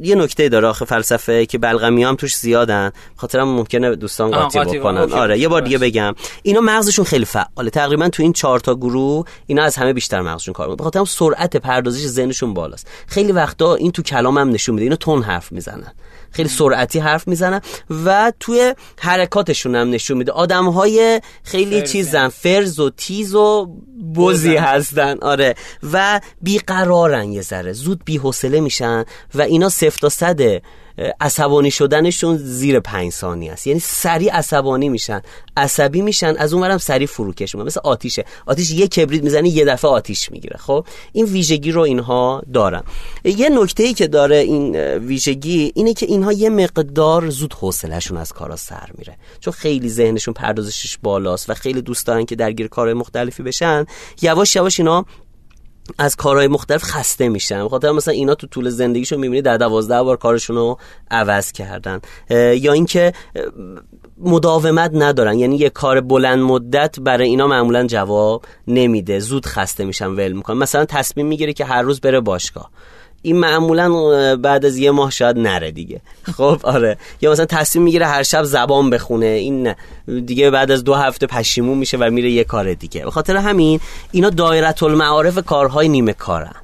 یه 0.00 0.14
نکته 0.14 0.48
داره 0.48 0.68
آخه 0.68 0.84
فلسفه 0.84 1.46
که 1.46 1.58
بلغمی 1.58 2.04
هم 2.04 2.16
توش 2.16 2.36
زیادن. 2.36 2.92
خاطرم 3.16 3.48
ممکنه 3.48 3.96
دوستان 3.96 4.30
قاطی 4.30 4.78
بکنن. 4.78 5.12
آره 5.12 5.38
یه 5.38 5.48
بار 5.48 5.62
دیگه 5.62 5.78
بگم. 5.78 6.14
اینا 6.42 6.60
مغزشون 6.60 7.04
خیلی 7.04 7.24
فعاله. 7.24 7.70
تقریبا 7.70 8.08
تو 8.08 8.22
این 8.22 8.32
چهار 8.32 8.60
تا 8.60 8.74
گروه 8.74 9.26
اینا 9.46 9.62
از 9.62 9.76
همه 9.76 9.92
بیشتر 9.92 10.20
مغزشون 10.20 10.54
کار 10.54 10.68
می‌کنه 10.68 10.80
بخاطر 10.80 11.04
سرعت 11.04 11.56
پردازش 11.56 12.06
ذهنشون 12.06 12.54
بالاست. 12.54 12.88
خیلی 13.06 13.32
وقتا 13.32 13.74
این 13.74 13.92
تو 13.92 14.02
کلام 14.02 14.38
هم 14.38 14.50
نشون 14.50 14.74
میده. 14.74 14.84
اینا 14.84 14.96
تون 14.96 15.22
حرف 15.22 15.52
می‌زنن. 15.52 15.92
خیلی 16.30 16.48
سرعتی 16.48 16.98
حرف 16.98 17.28
می‌زنن 17.28 17.60
و 18.04 18.32
توی 18.40 18.74
حرکاتشون 18.98 19.74
هم 19.74 19.90
نشون 19.90 20.18
میده. 20.18 20.32
آدم 20.32 20.68
های 20.68 21.20
خیلی 21.42 21.82
چیزن 21.82 22.28
فرز 22.28 22.80
و 22.80 22.90
تیز 22.90 23.34
و 23.34 23.66
بزی 24.14 24.56
هستن 24.56 25.18
آره. 25.22 25.54
و 25.92 26.20
بیقرارن 26.42 27.32
یه 27.32 27.42
ذره. 27.42 27.72
زود 27.72 28.04
بیحوصله 28.04 28.60
میشن 28.60 29.04
و 29.34 29.42
اینا 29.42 29.68
سفت 29.68 30.04
و 30.04 30.08
صده. 30.08 30.62
عصبانی 31.20 31.70
شدنشون 31.70 32.36
زیر 32.36 32.80
پنج 32.80 33.12
ثانیه 33.12 33.52
است. 33.52 33.66
یعنی 33.66 33.80
سریع 33.80 34.32
عصبانی 34.32 34.88
میشن 34.88 35.22
عصبی 35.56 36.02
میشن 36.02 36.36
از 36.38 36.52
اونورم 36.52 36.78
سریع 36.78 37.06
فروکش 37.06 37.54
می‌کنن. 37.54 37.66
مثل 37.66 37.80
آتیشه. 37.84 38.24
آتیش 38.46 38.70
یه 38.70 38.88
کبریت 38.88 39.22
می‌زنه 39.22 39.48
یه 39.48 39.64
دفعه 39.64 39.90
آتیش 39.90 40.30
می‌گیره. 40.30 40.56
خب 40.56 40.86
این 41.12 41.24
ویژگی 41.24 41.72
رو 41.72 41.80
اینها 41.80 42.42
دارن. 42.52 42.82
یه 43.24 43.48
نکته 43.48 43.82
ای 43.82 43.94
که 43.94 44.06
داره 44.06 44.36
این 44.36 44.76
ویژگی 44.96 45.72
اینه 45.74 45.94
که 45.94 46.06
اینها 46.06 46.32
یه 46.32 46.50
مقدار 46.50 47.30
زود 47.30 47.54
حوصلهشون 47.54 48.16
از 48.16 48.32
کارا 48.32 48.56
سر 48.56 48.90
میره. 48.98 49.16
چون 49.40 49.52
خیلی 49.52 49.88
ذهنشون 49.88 50.34
پردازشش 50.34 50.98
بالاست 51.02 51.50
و 51.50 51.54
خیلی 51.54 51.82
دوست 51.82 52.06
دارن 52.06 52.24
که 52.24 52.36
درگیر 52.36 52.68
کارهای 52.68 52.94
مختلفی 52.94 53.42
بشن. 53.42 53.86
یواش 54.22 54.56
یواش 54.56 54.80
اینا 54.80 55.04
از 55.98 56.16
کارهای 56.16 56.46
مختلف 56.46 56.82
خسته 56.82 57.28
میشن. 57.28 57.68
خاطر 57.68 57.90
مثلا 57.90 58.14
اینا 58.14 58.34
تو 58.34 58.46
طول 58.46 58.68
زندگیشون 58.68 59.18
می‌بینی 59.20 59.42
در 59.42 59.56
دوازده 59.56 60.02
بار 60.02 60.16
کارشون 60.16 60.56
رو 60.56 60.78
عوض 61.10 61.52
کردن. 61.52 62.00
یا 62.30 62.72
اینکه 62.72 63.12
مداومت 64.18 64.90
ندارن. 64.94 65.38
یعنی 65.38 65.56
یه 65.56 65.70
کار 65.70 66.00
بلند 66.00 66.38
مدت 66.38 67.00
برای 67.00 67.28
اینا 67.28 67.46
معمولا 67.46 67.86
جواب 67.86 68.44
نمیده. 68.66 69.18
زود 69.20 69.46
خسته 69.46 69.84
میشن 69.84 70.06
ول 70.06 70.32
می‌کنن. 70.32 70.56
مثلا 70.56 70.84
تصمیم 70.84 71.26
می‌گیره 71.26 71.52
که 71.52 71.64
هر 71.64 71.82
روز 71.82 72.00
بره 72.00 72.20
باشگاه. 72.20 72.70
این 73.22 73.36
معمولا 73.36 74.36
بعد 74.36 74.64
از 74.64 74.76
یه 74.76 74.90
ماه 74.90 75.10
شاید 75.10 75.38
نره 75.38 75.70
دیگه. 75.70 76.00
خب 76.36 76.60
آره. 76.62 76.96
یا 77.20 77.30
مثلا 77.30 77.46
تصمیم 77.46 77.84
می‌گیره 77.84 78.06
هر 78.06 78.22
شب 78.22 78.42
زبان 78.42 78.90
بخونه. 78.90 79.26
این 79.26 79.62
نه 79.62 79.76
دیگه 80.20 80.50
بعد 80.50 80.70
از 80.70 80.84
دو 80.84 80.94
هفته 80.94 81.26
پشیمون 81.26 81.78
میشه 81.78 81.96
و 81.96 82.10
میره 82.10 82.30
یه 82.30 82.44
کار 82.44 82.74
دیگه. 82.74 83.04
به 83.04 83.10
خاطر 83.10 83.36
همین 83.36 83.80
اینا 84.12 84.30
دایره 84.30 84.82
المعارف 84.82 85.38
کارهای 85.44 85.88
نیمه 85.88 86.12
کارن. 86.12 86.54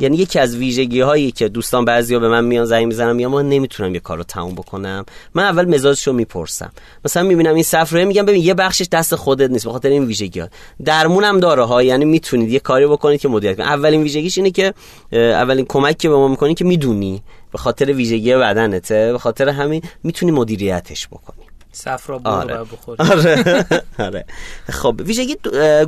یعنی 0.00 0.16
یکی 0.16 0.38
از 0.38 0.56
ویژگی 0.56 1.00
هایی 1.00 1.32
که 1.32 1.48
دوستان 1.48 1.84
بعضیا 1.84 2.18
به 2.18 2.28
من 2.28 2.44
میان 2.44 2.64
زنگ 2.64 2.86
می‌زنم 2.86 3.20
یا 3.20 3.28
ما 3.28 3.42
نمی‌تونم 3.42 3.94
یه 3.94 4.00
کارو 4.00 4.22
تموم 4.22 4.54
بکنم. 4.54 5.04
من 5.34 5.42
اول 5.42 5.74
مزاجشو 5.74 6.12
می‌پرسم. 6.12 6.72
مثلا 7.04 7.22
می‌بینم 7.22 7.54
این 7.54 7.62
صفره 7.62 8.04
میگم 8.04 8.26
ببین 8.26 8.42
یه 8.42 8.54
بخشش 8.54 8.88
دست 8.92 9.14
خودت 9.14 9.50
نیست 9.50 9.66
بخاطر 9.66 9.88
این 9.88 10.04
ویژگی 10.04 10.40
ها 10.40 10.48
درمونم 10.84 11.40
داره 11.40 11.64
ها 11.64 11.82
یعنی 11.82 12.04
می‌تونید 12.04 12.50
یه 12.50 12.60
کاری 12.60 12.86
بکنید 12.86 13.20
که 13.20 13.28
مدیریت 13.28 13.56
کنید. 13.56 13.68
اولین 13.68 14.02
ویژگیش 14.02 14.38
اینه 14.38 14.50
که 14.50 14.74
اولین 15.12 15.66
کمک 15.68 15.98
که 15.98 16.08
به 16.08 16.16
ما 16.16 16.28
می‌کنی 16.28 16.54
که 16.54 16.64
می‌دونی. 16.64 17.22
به 17.52 17.58
خاطر 17.58 17.92
ویژگی 17.92 18.34
بدنته 18.34 19.12
به 19.12 19.18
خاطر 19.18 19.48
همین 19.48 19.82
می‌تونی 20.02 20.32
مدیریتش 20.32 21.08
بکنی. 21.08 21.44
صفرا 21.72 22.20
آره. 22.24 22.58
بخوری 22.58 23.10
آره. 23.10 23.66
آره. 24.06 24.24
خب 24.70 25.00
ویژگی 25.04 25.36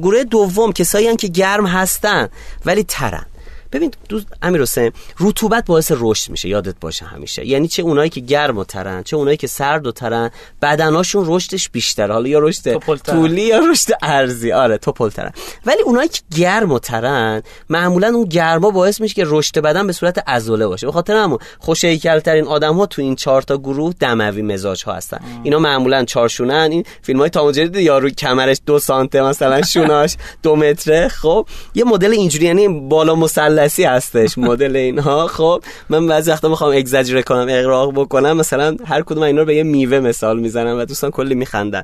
گروه 0.02 0.24
دوم 0.24 0.72
کسایی 0.72 1.16
که 1.16 1.28
گرم 1.28 1.66
هستن 1.66 2.28
ولی 2.66 2.84
ترن. 2.84 3.26
ببین 3.72 3.90
دوست 4.08 4.26
امیر 4.42 4.62
حسین 4.62 4.92
رطوبت 5.20 5.66
باعث 5.66 5.92
رشد 5.94 6.30
میشه 6.30 6.48
یادت 6.48 6.74
باشه 6.80 7.04
همیشه. 7.04 7.46
یعنی 7.46 7.68
چه 7.68 7.82
اونایی 7.82 8.10
که 8.10 8.20
گرم 8.20 8.58
و 8.58 8.64
ترن 8.64 9.02
چه 9.02 9.16
اونایی 9.16 9.36
که 9.36 9.46
سرد 9.46 9.86
و 9.86 9.92
ترن 9.92 10.30
بدناشون 10.62 11.24
رشدش 11.26 11.68
بیشتر 11.68 12.12
حالا 12.12 12.28
یا 12.28 12.38
رشد 12.38 12.78
طولی 12.96 13.42
یا 13.42 13.58
رشد 13.58 13.92
ارزی. 14.02 14.52
آره 14.52 14.78
توپلترن 14.78 15.32
ولی 15.66 15.82
اونایی 15.82 16.08
که 16.08 16.20
گرم 16.36 16.72
و 16.72 16.78
ترن 16.78 17.42
معمولا 17.68 18.08
اون 18.08 18.24
گرما 18.24 18.70
باعث 18.70 19.00
میشه 19.00 19.14
که 19.14 19.24
رشد 19.26 19.58
بدن 19.60 19.86
به 19.86 19.92
صورت 19.92 20.28
عضله 20.28 20.66
باشه. 20.66 20.86
به 20.86 20.92
خاطر 20.92 21.16
همون 21.16 21.38
خوش 21.58 21.80
ترین 22.24 22.46
آدم 22.46 22.74
ها 22.74 22.86
تو 22.86 23.02
این 23.02 23.16
چهار 23.16 23.42
تا 23.42 23.58
گروه 23.58 23.92
دموی 24.00 24.42
مزاج 24.42 24.84
ها 24.84 24.92
هستن 24.92 25.20
اینا 25.42 25.58
معمولا 25.58 26.04
چارشونن. 26.04 26.68
این 26.70 26.84
فیلم 27.02 27.18
های 27.18 27.30
تاموجری 27.30 27.82
یارو 27.82 28.10
کمرش 28.10 28.60
دو 28.66 28.78
سانته 28.78 29.22
مثلا 29.22 29.62
شوناش 29.62 30.16
دو 30.42 30.56
متره. 30.56 31.08
خب 31.08 31.46
یه 31.74 31.84
مدل 31.84 32.12
اینجوری 32.12 32.44
یعنی 32.44 32.68
بالا 32.68 33.14
مسلح 33.14 33.55
مثلثی 33.56 33.84
هستش. 33.84 34.38
مدل 34.38 34.76
اینها. 34.76 35.26
خب 35.26 35.62
من 35.88 36.06
بعضی 36.06 36.30
وقتا 36.30 36.48
می‌خوام 36.48 36.76
اگزاجره 36.76 37.22
کنم 37.22 37.46
اغراق 37.50 37.92
بکنم. 37.92 38.36
مثلا 38.36 38.76
هر 38.86 39.02
کدوم 39.02 39.22
اینا 39.22 39.40
رو 39.40 39.46
به 39.46 39.54
یه 39.54 39.62
میوه 39.62 40.00
مثال 40.00 40.40
می‌زنم 40.40 40.78
و 40.78 40.84
دوستان 40.84 41.10
کلی 41.10 41.34
میخندن. 41.34 41.82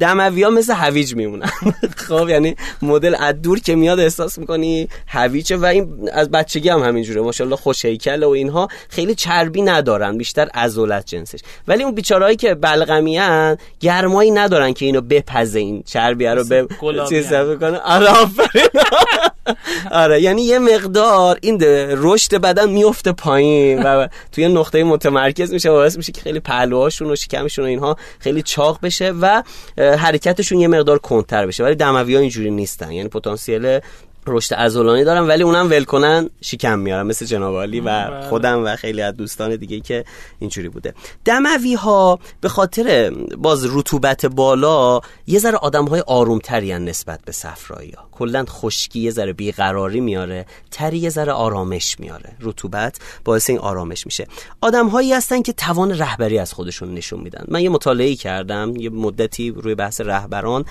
دموی 0.00 0.42
ها 0.42 0.50
مثل 0.50 0.74
هویج 0.74 1.14
میمونن. 1.14 1.50
خب 2.08 2.28
یعنی 2.28 2.56
مدل 2.82 3.14
از 3.18 3.42
دور 3.42 3.58
که 3.58 3.74
میاد 3.74 4.00
احساس 4.00 4.38
می‌کنی 4.38 4.88
هویجه 5.06 5.56
و 5.56 5.64
این 5.64 6.10
از 6.12 6.30
بچگی 6.30 6.68
هم 6.68 6.82
همینجوره. 6.82 7.20
ماشاءالله 7.20 7.56
خوش 7.56 7.84
هیکل 7.84 8.22
و 8.22 8.28
اینها 8.28 8.68
خیلی 8.88 9.14
چربی 9.14 9.62
ندارن 9.62 10.18
بیشتر 10.18 10.48
عضلات 10.54 11.06
جنسش. 11.06 11.40
ولی 11.68 11.84
اون 11.84 11.94
بیچارهایی 11.94 12.36
که 12.36 12.54
بلغمیان 12.54 13.56
گرمایی 13.80 14.30
ندارن 14.30 14.72
که 14.72 14.86
اینو 14.86 15.00
بپزه 15.00 15.58
این 15.58 15.82
چربی 15.82 16.26
رو 16.26 16.44
به 16.44 16.66
چیز 17.08 17.32
بکنه 17.32 17.78
آره 17.78 18.08
آره 19.90 20.22
یعنی 20.22 20.42
یه 20.42 20.58
مقدار 20.58 21.38
این 21.42 21.58
رشد 21.90 22.34
بدن 22.34 22.70
میفته 22.70 23.12
پایین 23.12 23.82
و 23.82 24.08
توی 24.32 24.48
نقطه 24.48 24.84
متمرکز 24.84 25.52
میشه 25.52 25.70
و 25.70 25.72
باعث 25.72 25.96
میشه 25.96 26.12
که 26.12 26.20
خیلی 26.20 26.40
پهلوهاشون 26.40 27.10
و 27.10 27.16
شکمشون 27.16 27.64
و 27.64 27.68
اینها 27.68 27.96
خیلی 28.18 28.42
چاق 28.42 28.78
بشه 28.82 29.12
و 29.20 29.42
حرکتشون 29.78 30.60
یه 30.60 30.68
مقدار 30.68 30.98
کنتر 30.98 31.46
بشه 31.46 31.64
ولی 31.64 31.74
دموی 31.74 32.14
ها 32.14 32.20
اینجوری 32.20 32.50
نیستن. 32.50 32.92
یعنی 32.92 33.08
پتانسیل 33.08 33.80
رشد 34.26 34.54
عضلانی 34.54 35.04
دارم 35.04 35.28
ولی 35.28 35.42
اونم 35.42 35.70
ول 35.70 35.84
کنن 35.84 36.30
شکم 36.40 36.78
میارم 36.78 37.06
مثل 37.06 37.26
جناب 37.26 37.54
و 37.54 37.80
بله. 37.80 38.28
خودم 38.28 38.64
و 38.64 38.76
خیلی 38.76 39.02
از 39.02 39.16
دوستان 39.16 39.56
دیگه 39.56 39.80
که 39.80 40.04
اینجوری 40.38 40.68
بوده. 40.68 40.94
دموی 41.24 41.74
ها 41.74 42.18
به 42.40 42.48
خاطر 42.48 43.10
باز 43.38 43.76
رطوبت 43.76 44.26
بالا 44.26 45.00
یه 45.26 45.38
ذره 45.38 45.56
آدم 45.56 45.84
های 45.84 46.00
آرومتری 46.06 46.78
نسبت 46.78 47.20
به 47.24 47.32
صفرایی 47.32 47.90
ها 47.90 48.08
کلا 48.12 48.44
خشکی 48.48 49.00
یه 49.00 49.10
ذره 49.10 49.32
بیقراری 49.32 50.00
میاره 50.00 50.46
تری 50.70 50.98
یه 50.98 51.10
ذره 51.10 51.32
آرامش 51.32 52.00
میاره. 52.00 52.32
رطوبت 52.40 52.98
باعث 53.24 53.50
این 53.50 53.58
آرامش 53.58 54.06
میشه. 54.06 54.26
آدم 54.60 54.88
هایی 54.88 55.12
هستن 55.12 55.42
که 55.42 55.52
توان 55.52 55.98
رهبری 55.98 56.38
از 56.38 56.52
خودشون 56.52 56.94
نشون 56.94 57.20
میدن. 57.20 57.44
من 57.48 57.60
یه 57.60 57.68
مطالعه 57.68 58.14
کردم 58.14 58.76
یه 58.76 58.90
مدتی 58.90 59.50
روی 59.50 59.74
بحث 59.74 60.00
رهبران. 60.00 60.64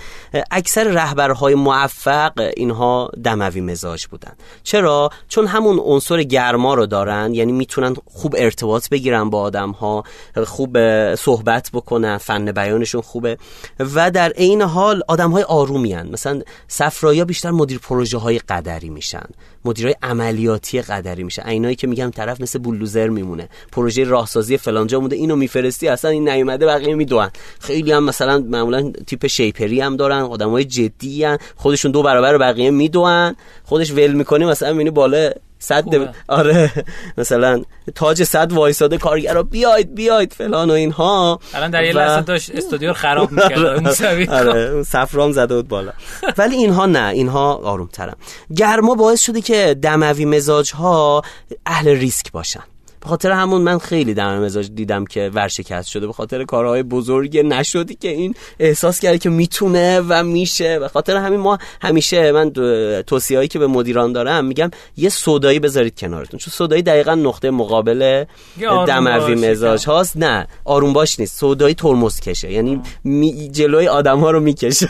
اکثر 0.52 0.84
رهبرهای 0.84 1.56
موفق 1.56 2.52
اینها 2.58 3.12
دموی 3.50 3.62
مزاج 3.62 4.08
بودن. 4.08 4.34
چرا؟ 4.64 5.10
چون 5.28 5.48
همون 5.48 5.80
عنصر 5.80 6.24
گرما 6.24 6.74
رو 6.74 6.86
دارن 6.86 7.34
یعنی 7.34 7.52
می‌تونن 7.52 7.96
خوب 8.06 8.36
ارتباط 8.38 8.90
بگیرن 8.90 9.30
با 9.30 9.42
آدم 9.42 9.72
ها 9.72 10.04
خوب 10.46 10.78
صحبت 11.16 11.70
بکنن 11.74 12.18
فن 12.18 12.52
بیانشون 12.52 13.02
خوبه. 13.02 13.38
و 13.80 14.12
در 14.12 14.30
عین 14.30 14.62
حال 14.62 15.02
آدم 15.08 15.32
های 15.32 15.44
آرومی. 15.44 15.96
مثلا 15.96 16.42
صفرایا 16.68 17.26
بیشتر 17.26 17.52
مدیر 17.52 17.80
پروژه 17.80 18.18
های 18.18 18.40
قدری 18.40 18.90
میشن. 18.90 19.26
مدیرای 19.65 19.95
عملیاتی 20.02 20.82
قدری 20.82 21.23
میشه. 21.23 21.47
اینایی 21.47 21.76
که 21.76 21.88
میگم 21.88 22.10
طرف 22.10 22.41
مثل 22.41 22.60
بولدوزر 22.60 23.10
میمونه. 23.10 23.49
پروژه 23.71 24.04
راهسازی 24.04 24.58
فلانجا 24.58 24.99
مونده 24.99 25.15
اینو 25.15 25.36
میفرستی 25.36 25.88
اصلا 25.88 26.12
این 26.12 26.30
نیومده 26.30 26.65
بقیه 26.65 26.95
میدوئن. 26.95 27.30
خیلی 27.60 27.91
هم 27.91 28.04
مثلا 28.04 28.39
معمولا 28.39 28.91
تیپ 29.08 29.28
شیپری 29.28 29.82
هم 29.82 29.95
دارن 29.97 30.21
آدمای 30.21 30.65
جدی 30.65 31.23
هن. 31.23 31.38
خودشون 31.56 31.91
دو 31.91 32.04
برابر 32.04 32.38
بقیه 32.38 32.71
میدوئن. 32.71 33.36
خودش 33.63 33.91
ول 33.91 34.13
می‌کنه 34.13 34.45
مثلا 34.45 34.71
می‌بینی 34.71 34.89
بالا 34.89 35.32
صد 35.63 35.86
آره. 36.28 36.71
مثلا 37.17 37.62
تاج 37.95 38.23
صد 38.23 38.52
وایساده 38.52 38.97
کارگرا 38.97 39.43
بیاید 39.43 39.95
بیاید 39.95 40.34
فلان 40.34 40.69
و 40.69 40.73
اینها. 40.73 41.39
الان 41.54 41.71
در 41.71 41.84
یه 41.84 41.93
لحظه 41.93 42.21
داشت 42.21 42.52
استودیو 42.56 42.93
خراب 42.93 43.32
می‌کرد. 43.32 43.60
آره, 43.60 44.30
آره. 44.30 44.84
سفرام 44.84 45.32
زده 45.32 45.56
بود 45.56 45.67
بالا. 45.67 45.91
ولی 46.38 46.56
اینها 46.56 46.86
نه. 46.86 47.08
اینها 47.08 47.54
آروم 47.54 47.88
ترن 47.88 48.13
گرما 48.56 48.95
باعث 48.95 49.21
شده 49.21 49.41
که 49.41 49.76
دموی 49.82 50.26
مزاج 50.26 50.73
ها 50.73 51.21
اهل 51.65 51.88
ریسک 51.88 52.32
باشن. 52.32 52.63
به 53.04 53.10
خاطر 53.10 53.32
همون 53.32 53.62
من 53.62 53.78
خیلی 53.78 54.13
دم 54.13 54.39
مزاج 54.39 54.70
دیدم 54.76 55.06
که 55.06 55.32
ورشکست 55.34 55.89
شده 55.89 56.08
به 56.08 56.13
خاطر 56.13 56.44
کارهای 56.44 56.84
بزرگ 56.84 57.38
نشدی 57.38 57.96
که 57.96 58.08
این 58.08 58.36
احساس 58.60 59.00
کرده 59.00 59.18
که 59.18 59.30
می‌تونه 59.30 60.02
و 60.10 60.24
میشه. 60.24 60.80
به 60.80 60.88
خاطر 60.88 61.16
همین 61.18 61.39
ما 61.39 61.58
همیشه 61.82 62.32
من 62.32 62.52
توصیه‌ای 63.02 63.48
که 63.48 63.60
به 63.60 63.68
مدیران 63.68 64.13
دارم 64.13 64.46
میگم 64.46 64.72
یه 64.98 65.10
سودایی 65.10 65.60
بذارید 65.60 66.00
کنارتون. 66.00 66.39
چون 66.39 66.52
سودایی 66.52 66.82
دقیقا 66.82 67.16
نقطه 67.16 67.52
مقابل 67.52 68.26
دموی 68.88 69.36
مزاج 69.36 69.86
هاست. 69.86 70.18
نه 70.18 70.48
آروم 70.66 70.94
باش 70.94 71.20
نیست. 71.20 71.39
سودایی 71.39 71.74
ترمز 71.74 72.20
کشه. 72.20 72.52
یعنی 72.52 72.82
می 73.04 73.50
جلوی 73.50 73.88
آدم 73.88 74.20
ها 74.20 74.32
رو 74.32 74.39
می‌کشه. 74.39 74.88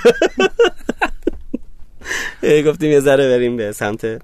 گفتیم 2.68 2.92
یه 2.92 3.00
ذره 3.00 3.30
بریم 3.30 3.58
به 3.58 3.72
سمت 3.72 4.22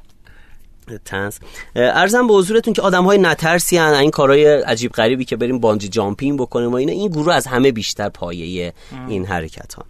تنس 0.98 1.40
ارزم 1.76 2.28
به 2.28 2.34
حضورتون 2.34 2.74
که 2.74 2.82
آدم 2.82 3.06
های 3.06 3.18
نترسی 3.18 3.78
هن 3.78 3.94
این 3.94 4.12
کارهای 4.12 4.46
عجیب 4.46 4.92
غریبی 4.92 5.26
که 5.26 5.36
بریم 5.36 5.60
بانجی 5.60 5.90
جامپینگ 5.90 6.40
بکنیم 6.40 6.72
و 6.72 6.76
اینا 6.76 6.92
این 6.92 7.08
گروه 7.08 7.34
از 7.34 7.48
همه 7.48 7.72
بیشتر 7.72 8.10
پایه 8.10 8.74
این 9.08 9.26
حرکت 9.26 9.74
ها 9.74 9.86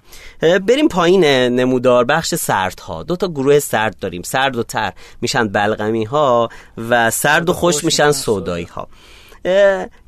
بریم 0.59 0.88
پایین 0.88 1.23
نمودار 1.23 2.05
بخش 2.05 2.35
سرد 2.35 2.79
ها 2.79 3.03
دو 3.03 3.15
تا 3.15 3.27
گروه 3.27 3.59
سرد 3.59 3.99
داریم. 3.99 4.21
سرد 4.21 4.57
و 4.57 4.63
تر 4.63 4.93
میشن 5.21 5.47
بلغمی 5.47 6.03
ها 6.03 6.49
و 6.77 7.12
سرد 7.12 7.49
و 7.49 7.53
خوش 7.53 7.83
میشن 7.83 8.12
سودایی. 8.12 8.65
ها 8.65 8.88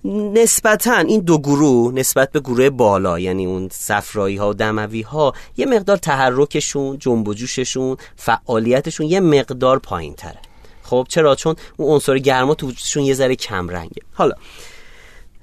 نسبتا 0.06 0.98
این 0.98 1.20
دو 1.20 1.38
گروه 1.38 1.94
نسبت 1.94 2.32
به 2.32 2.40
گروه 2.40 2.70
بالا 2.70 3.20
یعنی 3.20 3.46
اون 3.46 3.70
صفرایی 3.72 4.38
ها 4.38 4.50
و 4.50 4.54
دموی 4.54 5.02
ها 5.02 5.34
یه 5.58 5.66
مقدار 5.66 5.98
تحرکشون 5.98 6.98
جنب 6.98 7.28
و 7.28 7.34
جوششون 7.34 7.98
فعالیتشون 8.16 9.08
یه 9.08 9.20
مقدار 9.20 9.80
پایین 9.80 10.14
تره 10.14 10.51
خب 10.92 11.06
چرا؟ 11.10 11.36
چون 11.36 11.56
اون 11.78 11.94
عنصر 11.94 12.18
گرما 12.18 12.56
تو 12.56 12.68
وجودشون 12.68 13.04
یه 13.04 13.14
ذره 13.14 13.36
کم 13.36 13.70
رنگه. 13.70 14.02
حالا 14.14 14.36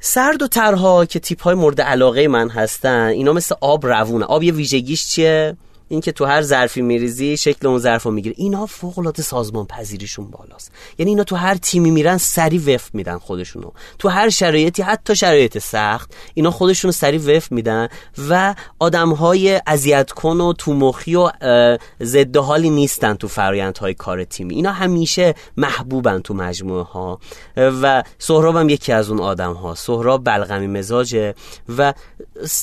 سرد 0.00 0.42
و 0.42 0.46
ترها 0.46 1.04
که 1.04 1.18
تیپ 1.18 1.42
های 1.42 1.54
مورد 1.54 1.80
علاقه 1.80 2.28
من 2.28 2.48
هستن 2.48 3.06
اینا 3.06 3.32
مثل 3.32 3.54
آب 3.60 3.86
روونه. 3.86 4.24
آب 4.24 4.42
یه 4.42 4.52
ویژگیش 4.52 5.08
چیه؟ 5.08 5.56
اینکه 5.88 6.12
تو 6.12 6.24
هر 6.24 6.42
ظرفی 6.42 6.82
میریزی 6.82 7.36
شکل 7.36 7.66
اون 7.66 7.78
ظرف 7.78 8.02
رو 8.02 8.10
می‌گیره 8.10 8.34
اینها 8.38 8.66
فوق 8.66 8.98
العاده 8.98 9.22
سازمان 9.22 9.66
پذیریشون 9.66 10.30
بالاست. 10.30 10.72
یعنی 10.98 11.10
اینا 11.10 11.24
تو 11.24 11.36
هر 11.36 11.54
تیمی 11.54 11.90
میرن 11.90 12.16
سری 12.18 12.58
وف 12.58 12.90
میدن 12.94 13.18
خودشونو. 13.18 13.70
تو 13.98 14.08
هر 14.08 14.28
شرایطی 14.28 14.82
حتی 14.82 15.16
شرایط 15.16 15.58
سخت 15.58 16.14
اینا 16.34 16.50
خودشونو 16.50 16.92
سری 16.92 17.18
وف 17.18 17.52
میدن 17.52 17.88
و 18.28 18.54
آدم 18.78 19.12
های 19.12 19.60
اذیت 19.66 20.12
کن 20.12 20.40
و 20.40 20.52
تو 20.52 20.74
مخی 20.74 21.14
و 21.14 21.30
ضد 22.02 22.36
حالی 22.36 22.70
نیستن 22.70 23.14
تو 23.14 23.28
های 23.80 23.94
کار 23.94 24.24
تیمی. 24.24 24.54
اینا 24.54 24.72
همیشه 24.72 25.34
محبوبن 25.56 26.20
تو 26.20 26.34
مجموعه 26.34 26.82
ها 26.82 27.20
و 27.56 28.02
سهراب 28.18 28.56
هم 28.56 28.68
یکی 28.68 28.92
از 28.92 29.10
اون 29.10 29.20
آدم 29.20 29.52
ها 29.52 29.74
سهراب 29.74 30.24
بلغمی 30.24 30.66
مزاجه 30.66 31.34
و 31.78 31.94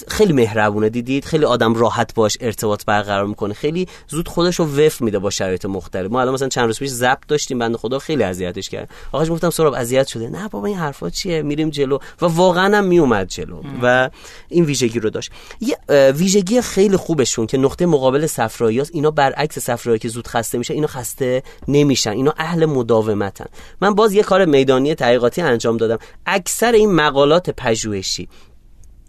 خیلی 0.08 0.34
مهربونه 0.34 0.90
دیدید؟ 0.90 1.26
خیلی 1.26 1.46
آدم 1.46 1.74
راحت 1.74 2.14
باش 2.14 2.38
ارتباط 2.42 2.86
برقرار 2.86 3.16
قرار 3.16 3.28
می‌کنه. 3.28 3.54
خیلی 3.54 3.88
زود 4.08 4.28
خودش 4.28 4.56
رو 4.56 4.66
وف 4.66 5.02
میده 5.02 5.20
با 5.20 5.30
شرایط 5.30 5.66
مختلف. 5.66 6.12
ما 6.12 6.22
الان 6.22 6.34
مثلا 6.34 6.48
چند 6.48 6.66
روز 6.66 6.80
پیش 6.80 6.90
ضبط 6.90 7.28
داشتیم 7.28 7.60
بنده 7.60 7.78
خدا 7.78 8.00
خیلی 8.00 8.24
اذیتش 8.24 8.70
کرد. 8.70 8.90
آقاش 9.12 9.30
گفتم 9.30 9.50
سراب 9.50 9.74
اذیت 9.74 10.08
شده. 10.08 10.30
نه 10.30 10.48
بابا 10.48 10.68
این 10.68 10.78
حرفا 10.78 11.10
چیه؟ 11.10 11.42
میریم 11.42 11.70
جلو. 11.70 11.98
و 12.22 12.26
واقعا 12.26 12.78
هم 12.78 12.86
میومد 12.86 13.28
جلو. 13.28 13.62
و 13.82 14.10
این 14.50 14.66
ویژگی 14.66 15.00
رو 15.00 15.10
داشت. 15.10 15.32
یه 15.62 15.78
ویژگی 16.12 16.62
خیلی 16.62 16.98
خوبشون 16.98 17.48
که 17.48 17.58
نقطه 17.58 17.86
مقابل 17.86 18.28
صفرایی 18.28 18.82
اینا 18.92 19.12
برعکس 19.12 19.60
صفرایی 19.60 20.00
که 20.00 20.08
زود 20.08 20.28
خسته 20.28 20.58
میشه 20.58 20.74
اینا 20.74 20.88
خسته 20.88 21.44
نمیشن. 21.68 22.12
اینا 22.12 22.34
اهل 22.38 22.66
مداومتن. 22.66 23.46
من 23.82 23.96
باز 23.96 24.14
یه 24.14 24.24
کار 24.24 24.46
میدانی 24.46 24.96
تحقیقاتی 24.96 25.42
انجام 25.42 25.78
دادم. 25.78 25.98
اکثر 26.26 26.72
این 26.72 26.92
مقالات 26.92 27.50
پژوهشی. 27.50 28.28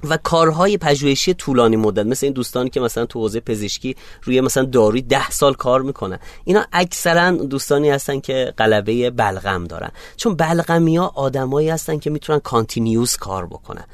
و 0.05 0.17
کارهای 0.17 0.79
پژوهشی 0.79 1.35
طولانی 1.35 1.77
مدت 1.77 2.07
مثل 2.07 2.27
این 2.27 2.33
دوستانی 2.33 2.71
که 2.71 2.81
مثلا 2.81 3.07
تو 3.07 3.21
حوزه 3.21 3.41
پزشکی 3.41 3.97
روی 4.23 4.41
مثلا 4.41 4.65
داروی 4.65 5.03
ده 5.03 5.31
سال 5.31 5.55
کار 5.55 5.83
می‌کنن. 5.83 6.19
اینا 6.45 6.65
اکثرا 6.73 7.31
دوستانی 7.31 7.91
هستن 7.91 8.21
که 8.21 8.55
قلبه 8.57 9.11
بلغم 9.11 9.65
دارن. 9.65 9.91
چون 10.17 10.35
بلغمی 10.35 10.97
ها 10.97 11.13
آدمایی 11.15 11.69
هستن 11.69 11.99
که 11.99 12.11
می‌تونن 12.11 12.39
کانتینیوس 12.39 13.17
کار 13.17 13.47
بکنن. 13.47 13.85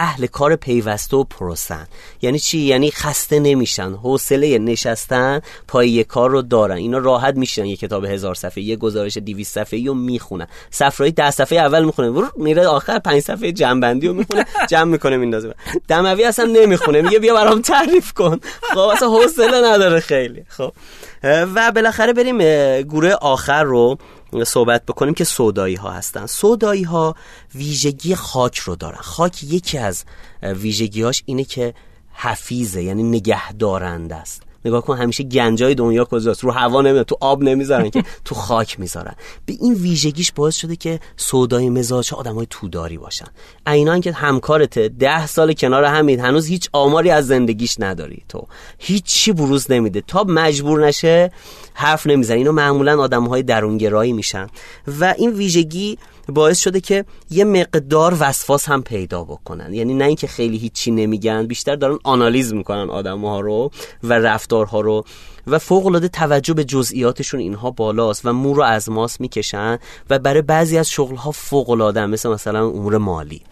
اهل 0.00 0.26
کار 0.26 0.56
پیوسته 0.56 1.16
و 1.16 1.24
پروسن. 1.24 1.86
یعنی 2.22 2.38
چی؟ 2.38 2.58
یعنی 2.58 2.90
خسته 2.90 3.38
نمیشن. 3.38 3.92
حوصله 3.92 4.58
نشستن 4.58 5.40
پای 5.68 5.90
یه 5.90 6.04
کار 6.04 6.30
رو 6.30 6.42
دارن. 6.42 6.76
اینا 6.76 6.98
راحت 6.98 7.36
میشن 7.36 7.64
یه 7.64 7.76
کتاب 7.76 8.04
هزار 8.04 8.34
صفحه 8.34 8.62
یه 8.62 8.76
گزارش 8.76 9.18
200 9.18 9.54
صفحه‌ای 9.54 9.86
رو 9.86 9.94
می‌خونن. 9.94 10.46
صفحه 10.70 11.10
ده 11.10 11.30
صفحه 11.30 11.58
اول 11.58 11.84
می‌خونه. 11.84 12.22
میره 12.36 12.66
آخر 12.66 12.98
پنج 12.98 13.22
صفحه 13.22 13.52
جنبندی 13.52 14.08
رو 14.08 14.14
می‌خونه 14.14 14.46
جمع 14.68 14.90
می‌کنه 14.90 15.16
میندازه. 15.16 15.54
دموی 15.88 16.24
اصلا 16.24 16.44
نمی‌خونه. 16.44 17.02
میگه 17.02 17.18
بیا 17.18 17.34
برام 17.34 17.60
تعریف 17.60 18.12
کن. 18.12 18.40
خب 18.74 18.78
اصلا 18.78 19.08
حوصله 19.08 19.72
نداره 19.72 20.00
خیلی. 20.00 20.44
خب. 20.48 20.72
و 21.24 21.72
بالاخره 21.74 22.12
بریم 22.12 22.38
گروه 22.82 23.10
آخر 23.10 23.62
رو. 23.62 23.98
صحبت 24.44 24.86
بکنیم 24.86 25.14
که 25.14 25.24
سودایی 25.24 25.74
ها 25.74 25.90
هستن. 25.90 26.26
سودایی 26.26 26.82
ها 26.82 27.14
ویژگی 27.54 28.14
خاک 28.14 28.58
رو 28.58 28.76
دارن. 28.76 29.00
خاک 29.00 29.44
یکی 29.44 29.78
از 29.78 30.04
ویژگیهاش 30.42 31.22
اینه 31.26 31.44
که 31.44 31.74
حفیظه 32.12 32.82
یعنی 32.82 33.02
نگهدارنده 33.02 34.14
است. 34.14 34.42
نگاه 34.64 34.82
کن 34.82 34.96
همیشه 34.96 35.24
گنجای 35.24 35.74
دنیا 35.74 36.04
کجاست؟ 36.04 36.44
رو 36.44 36.50
هوا 36.50 36.82
نمی‌ذارن 36.82 37.02
تو 37.02 37.16
آب 37.20 37.42
نمی‌ذارن 37.42 37.90
که 37.90 38.04
تو 38.24 38.34
خاک 38.34 38.80
می‌ذارن. 38.80 39.14
به 39.46 39.56
این 39.60 39.74
ویژگیش 39.74 40.32
باعث 40.32 40.56
شده 40.56 40.76
که 40.76 41.00
سودای 41.16 41.70
مزاج 41.70 42.14
آدمای 42.14 42.46
توداری 42.50 42.98
باشن. 42.98 43.26
اینا 43.66 43.98
که 43.98 44.12
همکارت 44.12 44.78
ده 44.78 45.26
سال 45.26 45.52
کنار 45.52 45.84
همید 45.84 46.20
هنوز 46.20 46.46
هیچ 46.46 46.68
آماری 46.72 47.10
از 47.10 47.26
زندگیش 47.26 47.76
نداری. 47.78 48.22
تو 48.28 48.46
هیچی 48.78 49.32
بروز 49.32 49.70
نمیده. 49.70 50.00
تا 50.00 50.24
مجبور 50.24 50.86
نشه 50.86 51.30
حرف 51.74 52.06
نمی‌زنه. 52.06 52.36
اینو 52.36 52.52
معمولا 52.52 53.00
آدم 53.00 53.24
های 53.24 53.42
درونگرایی 53.42 54.12
میشن. 54.12 54.46
و 55.00 55.14
این 55.18 55.30
ویژگی 55.30 55.98
باعث 56.28 56.58
شده 56.58 56.80
که 56.80 57.04
یه 57.30 57.44
مقدار 57.44 58.16
وسواس 58.20 58.68
هم 58.68 58.82
پیدا 58.82 59.24
بکنن. 59.24 59.74
یعنی 59.74 59.94
نه 59.94 60.04
اینکه 60.04 60.26
خیلی 60.26 60.56
هیچی 60.58 60.90
نمیگن 60.90 61.46
بیشتر 61.46 61.76
دارن 61.76 61.98
آنالیز 62.04 62.54
می‌کنن 62.54 62.90
آدم 62.90 63.20
ها 63.20 63.40
رو 63.40 63.70
و 64.02 64.12
رفتارها 64.12 64.80
رو 64.80 65.04
و 65.46 65.58
فوق 65.58 65.86
العاده 65.86 66.08
توجه 66.08 66.54
به 66.54 66.64
جزئیاتشون 66.64 67.40
اینها 67.40 67.70
بالاست 67.70 68.26
و 68.26 68.32
مو 68.32 68.54
رو 68.54 68.62
از 68.62 68.88
ماس 68.88 69.20
می‌کشن 69.20 69.78
و 70.10 70.18
برای 70.18 70.42
بعضی 70.42 70.78
از 70.78 70.90
شغل 70.90 71.16
ها 71.16 71.30
فوق 71.30 71.70
العاده 71.70 72.06
مثل 72.06 72.28
مثلا 72.28 72.66
امور 72.66 72.98
مالی. 72.98 73.42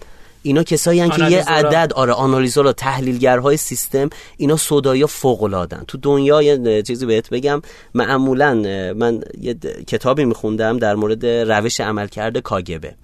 اینا 0.42 0.62
کسایی 0.62 1.00
هن 1.00 1.10
که 1.10 1.30
یه 1.30 1.44
عدد 1.44 1.92
آره 1.92 2.12
آنالیزورا 2.12 2.72
تحلیلگرهای 2.72 3.56
سیستم 3.56 4.10
اینا 4.36 4.56
سودایی 4.56 5.06
فوق 5.06 5.42
العادن 5.42 5.84
تو 5.88 5.98
دنیا 5.98 6.42
یه 6.42 6.82
چیزی 6.82 7.06
بهت 7.06 7.30
بگم. 7.30 7.62
معمولا 7.94 8.54
من 8.96 9.20
یه 9.40 9.54
کتابی 9.86 10.24
میخوندم 10.24 10.78
در 10.78 10.94
مورد 10.94 11.26
روش 11.26 11.80
عملکرد 11.80 12.38
کاگبه 12.38 12.94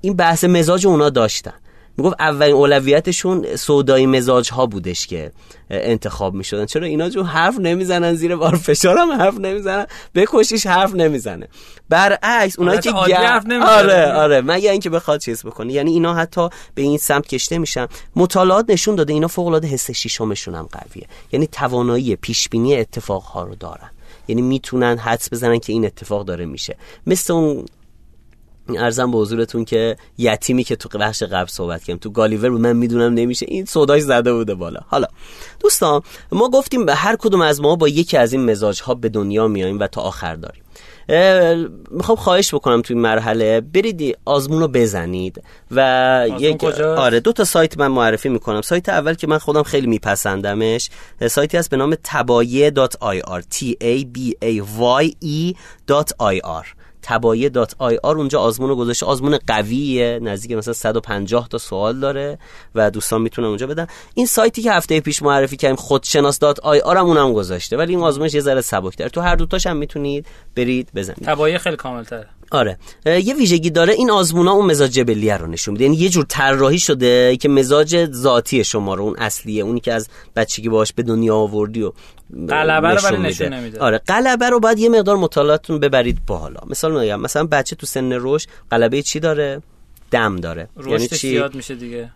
این 0.00 0.16
بحث 0.16 0.44
مزاج 0.44 0.86
اونا 0.86 1.10
داشتن. 1.10 1.54
می‌گفت 1.96 2.16
اولین 2.18 2.54
اولویتشون 2.54 3.56
سودایی 3.56 4.06
مزاج 4.06 4.50
ها 4.50 4.66
بودش 4.66 5.06
که 5.06 5.32
انتخاب 5.70 6.34
می‌شدن. 6.34 6.66
چرا 6.66 6.86
اینا 6.86 7.08
جو 7.08 7.22
حرف 7.22 7.58
نمی‌زنن 7.58 8.14
زیر 8.14 8.36
بار؟ 8.36 8.56
فشار 8.56 8.98
هم 8.98 9.12
حرف 9.12 9.38
نمی‌زنن. 9.38 9.86
بکشیش 10.14 10.66
حرف 10.66 10.94
نمی‌زنه. 10.94 11.48
برعکس 11.88 12.58
اونایی 12.58 12.80
که 12.80 12.92
حرف 12.92 13.44
آره 13.66 14.12
آره. 14.12 14.40
مگه 14.40 14.70
اینکه 14.70 14.90
بخواد 14.90 15.20
چیز 15.20 15.42
بکنه. 15.46 15.72
یعنی 15.72 15.90
اینا 15.90 16.14
حتی 16.14 16.48
به 16.74 16.82
این 16.82 16.98
سمت 16.98 17.26
کشته 17.26 17.58
میشن. 17.58 17.86
مطالعات 18.16 18.70
نشون 18.70 18.94
داده 18.94 19.12
اینا 19.12 19.28
فوق 19.28 19.46
العاده 19.46 19.68
حس 19.68 19.90
شیشمشون 19.90 20.54
هم 20.54 20.68
قویه. 20.72 21.06
یعنی 21.32 21.46
توانایی 21.46 22.16
پیش 22.16 22.48
بینی 22.48 22.76
اتفاق 22.76 23.22
ها 23.22 23.42
رو 23.42 23.54
دارن. 23.54 23.90
یعنی 24.28 24.42
می‌تونن 24.42 24.98
حدس 24.98 25.32
بزنن 25.32 25.58
که 25.58 25.72
این 25.72 25.84
اتفاق 25.84 26.24
داره 26.24 26.46
میشه. 26.46 26.76
مثل 27.06 27.32
اون 27.32 27.66
ارزم 28.68 29.10
به 29.10 29.18
حضورتون 29.18 29.64
که 29.64 29.96
یتیمی 30.18 30.64
که 30.64 30.76
تو 30.76 30.98
بخش 30.98 31.22
قبل 31.22 31.48
صحبت 31.48 31.84
کردم 31.84 31.98
تو 31.98 32.10
گالیور 32.10 32.50
بود 32.50 32.60
من 32.60 32.76
می‌دونم 32.76 33.14
نمیشه. 33.14 33.46
این 33.48 33.64
سوداش 33.64 34.02
زده 34.02 34.32
بوده 34.32 34.54
بالا. 34.54 34.80
حالا 34.86 35.06
دوستان 35.60 36.02
ما 36.32 36.48
گفتیم 36.50 36.86
به 36.86 36.94
هر 36.94 37.16
کدوم 37.16 37.40
از 37.40 37.60
ما 37.60 37.76
با 37.76 37.88
یکی 37.88 38.16
از 38.16 38.32
این 38.32 38.50
مزاج 38.50 38.82
ها 38.82 38.94
به 38.94 39.08
دنیا 39.08 39.48
میاییم 39.48 39.78
و 39.78 39.86
تا 39.86 40.00
آخر 40.00 40.34
داریم. 40.34 40.60
می‌خوام 41.90 42.16
خواهش 42.16 42.54
بکنم 42.54 42.82
توی 42.82 42.96
مرحله 42.96 43.60
برید 43.60 44.18
آزمون 44.24 44.60
رو 44.60 44.68
بزنید 44.68 45.42
و 45.70 46.26
یک 46.38 46.64
آره 46.80 47.20
دو 47.20 47.32
تا 47.32 47.44
سایت 47.44 47.78
من 47.78 47.86
معرفی 47.86 48.28
می‌کنم. 48.28 48.60
سایت 48.60 48.88
اول 48.88 49.14
که 49.14 49.26
من 49.26 49.38
خودم 49.38 49.62
خیلی 49.62 49.86
میپسندمش 49.86 50.90
سایتی 51.28 51.56
هست 51.56 51.70
به 51.70 51.76
نام 51.76 51.96
تبایه.ir 52.04 53.42
t 53.54 53.64
a 53.82 54.04
b 54.04 54.32
a 54.42 54.62
y 55.02 55.06
e.ir 55.24 56.66
تبایه 57.06 57.48
dot 57.48 57.74
ir 57.78 57.98
اونجا 58.02 58.40
آزمون 58.40 58.68
رو 58.68 58.76
گذاشته. 58.76 59.06
آزمون 59.06 59.38
قویه 59.46 60.18
نزدیک 60.22 60.52
مثلا 60.52 60.74
150 60.74 61.48
تا 61.48 61.58
سوال 61.58 62.00
داره 62.00 62.38
و 62.74 62.90
دوستان 62.90 63.22
می‌تونن 63.22 63.48
اونجا 63.48 63.66
بدن. 63.66 63.86
این 64.14 64.26
سایتی 64.26 64.62
که 64.62 64.72
هفته 64.72 65.00
پیش 65.00 65.22
معرفی 65.22 65.56
کردیم 65.56 65.76
خودشناس 65.76 66.38
dot 66.38 66.60
ir 66.60 66.80
هم 66.86 67.06
اونم 67.06 67.32
گذاشته. 67.32 67.76
ولی 67.76 67.94
این 67.94 68.04
آزمونش 68.04 68.34
یه 68.34 68.40
ذره 68.40 68.60
سبک‌تر. 68.60 69.08
تو 69.08 69.20
هر 69.20 69.36
دوتاش 69.36 69.66
هم 69.66 69.76
می‌تونید 69.76 70.26
برید 70.56 70.88
بزنید. 70.94 71.24
تبایه 71.24 71.58
خیلی 71.58 71.76
کامل‌تره. 71.76 72.26
آره. 72.50 72.78
یه 73.06 73.34
ویژگی 73.34 73.70
داره 73.70 73.92
این 73.92 74.10
آزمونا 74.10 74.52
اون 74.52 74.66
مزاج 74.66 74.90
جبلیه 74.90 75.36
رو 75.36 75.46
نشون 75.46 75.72
میده. 75.72 75.84
یعنی 75.84 75.96
یه 75.96 76.08
جور 76.08 76.24
طراحی 76.28 76.78
شده 76.78 77.36
که 77.36 77.48
مزاج 77.48 78.10
ذاتی 78.12 78.64
شما 78.64 78.94
رو 78.94 79.04
اون 79.04 79.16
اصلیه 79.18 79.62
اونی 79.62 79.80
که 79.80 79.92
از 79.92 80.08
بچگی 80.36 80.68
باهاش 80.68 80.92
به 80.92 81.02
دنیا 81.02 81.36
آوردی 81.36 81.82
و 81.82 81.92
قلبه 82.48 82.88
رو 82.88 83.00
ولی 83.02 83.22
نشون 83.22 83.52
نمیده. 83.52 83.80
آره. 83.80 84.00
قلبه 84.06 84.50
رو 84.50 84.60
باید 84.60 84.78
یه 84.78 84.88
مقدار 84.88 85.16
مطالعاتتون 85.16 85.78
ببرید 85.78 86.18
بالا. 86.26 86.60
مثال 86.66 87.00
میگم 87.00 87.20
مثلا 87.20 87.44
بچه 87.44 87.76
تو 87.76 87.86
سن 87.86 88.08
رشد 88.12 88.48
قلبه 88.70 89.02
چی 89.02 89.20
داره؟ 89.20 89.62
دم 90.10 90.36
داره. 90.36 90.68
یعنی 90.86 91.08
چی؟ 91.08 91.16
زیاد 91.16 91.54
میشه 91.54 91.74
دیگه. 91.74 92.10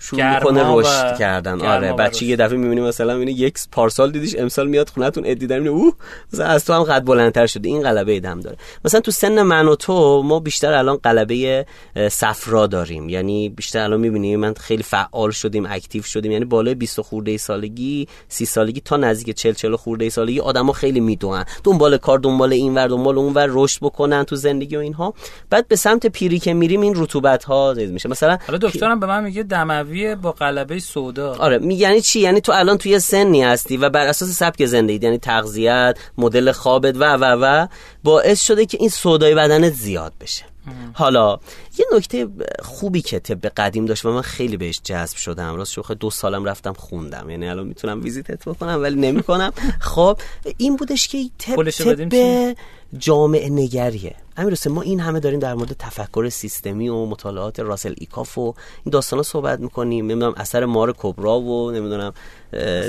شروع 0.00 0.34
می‌کنه 0.34 0.62
رشد 0.74 1.16
کردن. 1.18 1.60
آره 1.60 1.92
بچه 1.92 2.26
یه 2.26 2.36
دفعه 2.36 2.58
می‌بینی 2.58 2.80
مثلا 2.80 3.14
می‌بینی 3.14 3.38
یک 3.38 3.58
پارسال 3.72 4.10
دیدیش 4.10 4.36
امسال 4.38 4.68
میاد 4.68 4.88
خونتون 4.88 5.24
ادیدن 5.26 5.58
می‌بینی 5.58 5.80
اوه 5.80 5.92
مثلا 6.32 6.46
از 6.46 6.64
تو 6.64 6.72
هم 6.72 6.82
قد 6.82 7.04
بلندتر 7.04 7.46
شده. 7.46 7.68
این 7.68 7.82
قلبه 7.82 8.20
دم 8.20 8.40
داره. 8.40 8.56
مثلا 8.84 9.00
تو 9.00 9.10
سن 9.10 9.42
من 9.42 9.68
و 9.68 9.74
تو 9.74 10.22
ما 10.22 10.40
بیشتر 10.40 10.72
الان 10.72 10.96
قلبه 10.96 11.66
صفرا 12.10 12.66
داریم. 12.66 13.08
یعنی 13.08 13.48
بیشتر 13.48 13.78
الان 13.78 14.00
می‌بینیم 14.00 14.40
من 14.40 14.54
خیلی 14.54 14.82
فعال 14.82 15.30
شدیم 15.30 15.66
اکتیو 15.66 16.02
شدیم. 16.02 16.32
یعنی 16.32 16.44
بالای 16.44 16.74
20 16.74 17.00
خورده 17.00 17.36
سالگی 17.36 18.08
30 18.28 18.44
سالگی 18.44 18.80
تا 18.80 18.96
نزدیک 18.96 19.36
40 19.36 19.52
40 19.52 19.76
خورده 19.76 20.08
سالگی 20.08 20.40
آدما 20.40 20.72
خیلی 20.72 21.00
می‌دونن. 21.00 21.44
دنبال 21.64 21.96
کار 21.96 22.18
دنبال 22.18 22.52
این 22.52 22.74
ور 22.74 22.88
دنبال 22.88 23.18
اون 23.18 23.34
ور 23.34 23.48
رشد 23.50 23.78
بکنن 23.82 24.24
تو 24.24 24.36
زندگی 24.36 24.76
و 24.76 24.80
اینها. 24.80 25.14
بعد 25.50 25.68
به 25.68 25.76
سمت 25.76 26.06
پیری 26.06 26.38
که 26.38 26.54
میریم 26.54 26.80
این 26.80 26.94
رطوبت 26.96 27.44
ها 27.44 27.74
میشه. 27.76 28.08
مثلا 28.08 28.38
حالا 28.46 28.58
دکترم 28.58 29.00
به 29.00 29.06
من 29.06 29.24
میگه 29.24 29.42
دم 29.42 29.85
قوی 29.86 30.14
با 30.14 30.32
قلبه 30.32 30.78
سودا. 30.78 31.34
آره 31.34 31.74
یعنی 31.74 32.00
چی؟ 32.00 32.20
یعنی 32.20 32.40
تو 32.40 32.52
الان 32.52 32.78
توی 32.78 32.98
سنی 32.98 33.42
هستی 33.42 33.76
و 33.76 33.90
بر 33.90 34.06
اساس 34.06 34.28
سبک 34.28 34.66
زندگی 34.66 35.06
یعنی 35.06 35.18
تغذیت 35.18 35.98
مدل 36.18 36.52
خوابت 36.52 36.96
و 36.96 37.16
و 37.16 37.24
و 37.24 37.66
باعث 38.04 38.46
شده 38.46 38.66
که 38.66 38.78
این 38.80 38.88
سودای 38.88 39.34
بدنت 39.34 39.72
زیاد 39.72 40.12
بشه. 40.20 40.44
حالا 40.92 41.38
یه 41.78 41.86
نکته 41.96 42.28
خوبی 42.62 43.02
که 43.02 43.18
طب 43.18 43.46
قدیم 43.46 43.86
داشت 43.86 44.04
و 44.04 44.12
من 44.12 44.22
خیلی 44.22 44.56
بهش 44.56 44.80
جذب 44.84 45.16
شدم. 45.16 45.54
راست 45.54 45.72
شوخه 45.72 45.94
دو 45.94 46.10
سالم 46.10 46.44
رفتم 46.44 46.72
خوندم. 46.72 47.30
یعنی 47.30 47.48
الان 47.48 47.66
می‌تونم 47.66 48.02
ویزیتت 48.02 48.48
بکنم 48.48 48.82
ولی 48.82 49.00
نمی‌کنم. 49.00 49.52
خب 49.80 50.18
این 50.56 50.76
بودش 50.76 51.08
که 51.08 51.18
طب, 51.38 51.70
طب 51.70 52.56
جامعه 52.98 53.48
نگریه. 53.50 54.14
همین 54.36 54.56
ما 54.70 54.82
این 54.82 55.00
همه 55.00 55.20
داریم 55.20 55.40
در 55.40 55.54
مورد 55.54 55.72
تفکر 55.78 56.28
سیستمی 56.28 56.88
و 56.88 57.06
مطالعات 57.06 57.60
راسل 57.60 57.94
ایکاف 57.98 58.38
و 58.38 58.54
این 58.84 58.90
داستانا 58.90 59.22
صحبت 59.22 59.60
می‌کنیم. 59.60 60.06
نمی‌دونم 60.06 60.34
اثر 60.36 60.64
مار 60.64 60.94
کبرا 60.98 61.40
و 61.40 61.70
نمی‌دونم 61.70 62.12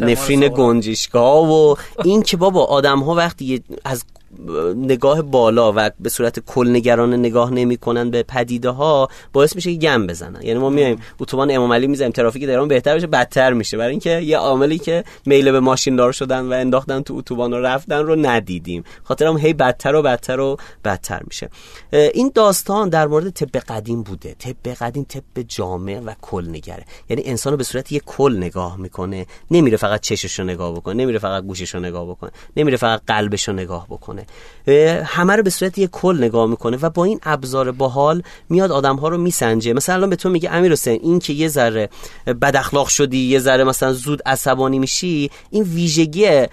نفرین 0.02 0.48
گنجشگاه 0.48 1.52
و 1.52 1.76
این 2.04 2.22
که 2.22 2.38
بابا 2.38 2.65
آدم 2.65 3.00
ها 3.00 3.15
وقتی 3.15 3.63
از 3.86 4.04
نگاه 4.76 5.22
بالا 5.22 5.74
و 5.76 5.89
به 6.00 6.10
صورت 6.10 6.39
کل 6.39 6.70
نگران 6.70 7.13
نگاه 7.13 7.54
نمی‌کنن 7.54 8.10
به 8.10 8.24
پدیده 8.24 8.70
ها 8.70 9.10
باعث 9.34 9.56
میشه 9.56 9.74
که 9.74 9.80
گم 9.80 10.08
بزنن. 10.08 10.41
یعنی 10.41 10.60
ما 10.60 10.70
میایم 10.70 11.02
اتوبان 11.20 11.52
امام 11.52 11.74
علی 11.74 11.88
می‌زنیم 11.88 12.12
ترافیک 12.12 12.43
درون 12.43 12.67
بهتر 12.67 12.96
بشه 12.96 13.08
بدتر 13.08 13.54
میشه. 13.54 13.78
برای 13.78 13.91
اینکه 13.91 14.20
یه 14.20 14.38
عاملی 14.38 14.78
که 14.78 15.04
میل 15.26 15.52
به 15.52 15.60
ماشین 15.60 15.96
دار 15.96 16.12
شدن 16.12 16.46
و 16.46 16.54
انداختن 16.54 17.02
تو 17.02 17.15
اتوبان 17.15 17.52
رو 17.52 17.62
رفتن 17.62 18.00
رو 18.00 18.15
ندیدیم. 18.15 18.84
خاطرم 19.04 19.38
هی 19.38 19.54
بدتر 19.54 19.96
و 19.96 20.02
بدتر 20.02 20.39
و 20.39 20.58
بدتر 20.86 21.22
میشه. 21.28 21.50
این 21.91 22.32
داستان 22.36 22.89
در 22.89 23.08
مورد 23.08 23.30
طب 23.30 23.58
قدیم 23.60 24.04
بوده. 24.04 24.36
طب 24.39 24.74
قدیم 24.74 25.04
طب 25.10 25.41
جامع 25.48 26.00
و 26.00 26.13
کل 26.22 26.50
نگره. 26.50 26.86
یعنی 27.10 27.24
انسان 27.26 27.54
رو 27.54 27.58
به 27.58 27.63
صورت 27.63 27.91
یه 27.91 28.02
کل 28.06 28.38
نگاه 28.38 28.78
می‌کنه. 28.78 29.26
نمیره 29.52 29.78
فقط 29.78 30.02
چشش 30.02 30.40
رو 30.40 30.46
نگاه 30.46 30.74
بکنه 30.74 30.94
نمیره 30.94 31.20
فقط 31.20 31.44
گوشش 31.44 31.76
رو 31.76 31.80
نگاه 31.80 32.06
بکنه 32.06 32.32
نمیره 32.58 32.78
فقط 32.78 33.02
قلبش 33.08 33.48
رو 33.48 33.54
نگاه 33.54 33.88
بکنه. 33.90 34.26
همه 35.06 35.36
رو 35.36 35.44
به 35.44 35.50
صورت 35.50 35.78
یه 35.78 35.88
کل 35.88 36.18
نگاه 36.20 36.48
می‌کنه 36.48 36.78
و 36.82 36.90
با 36.90 37.04
این 37.04 37.20
ابزار 37.24 37.72
باحال 37.72 38.24
میاد 38.50 38.72
آدم 38.72 38.96
ها 38.96 39.08
رو 39.08 39.18
میسنجه. 39.18 39.74
مثلا 39.74 39.96
الان 39.96 40.10
به 40.10 40.16
تو 40.16 40.30
میگه 40.30 40.52
امیر 40.52 40.72
حسین 40.72 41.00
این 41.04 41.20
که 41.20 41.34
یه 41.34 41.48
ذره 41.48 41.90
بد 42.42 42.56
اخلاق 42.56 42.88
شدی 42.88 43.18
یه 43.18 43.40
ذره 43.40 43.64
مثلا 43.64 43.94
زود 43.94 44.22
عصبانی 44.26 44.80
میشی 44.80 45.32
این 45.50 45.64
ویژگی 45.64 46.46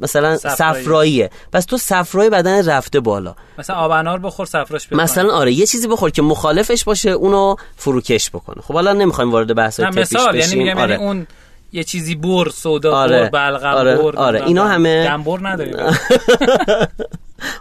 مثلا 0.00 0.36
صفراییه. 0.36 1.30
پس 1.52 1.64
تو 1.64 1.78
صفرای 1.78 2.30
بدن 2.30 2.66
رفته 2.66 3.00
بالا. 3.00 3.34
مثلا 3.58 3.76
آب 3.76 3.90
انار 3.90 4.18
بخور 4.18 4.46
صفراش 4.46 4.86
بکنه 4.86 5.02
مثلا 5.02 5.32
آره 5.32 5.52
یه 5.52 5.66
چیزی 5.66 5.88
بخور 5.88 6.10
که 6.10 6.22
مخالفش 6.22 6.84
باشه 6.84 7.10
اونو 7.10 7.56
فروکش 7.76 8.30
بکنه. 8.30 8.62
خب 8.62 8.74
حالا 8.74 8.92
نمی‌خوایم 8.92 9.32
وارد 9.32 9.54
بحث 9.54 9.80
مثال 9.80 10.34
یعنی 10.34 10.46
بشیم. 10.46 10.60
یعنی 10.60 10.80
آره. 10.80 10.94
اون 10.94 11.26
یه 11.72 11.84
چیزی 11.84 12.14
بر 12.14 12.48
سودا 12.48 12.96
آره. 12.96 13.28
بر 13.28 13.50
بلغم 13.50 13.74
آره. 13.74 13.96
بر 13.96 14.16
آره. 14.16 14.44
اینا 14.44 14.68
همه 14.68 15.04
دنبر 15.04 15.38
نداریم 15.42 15.76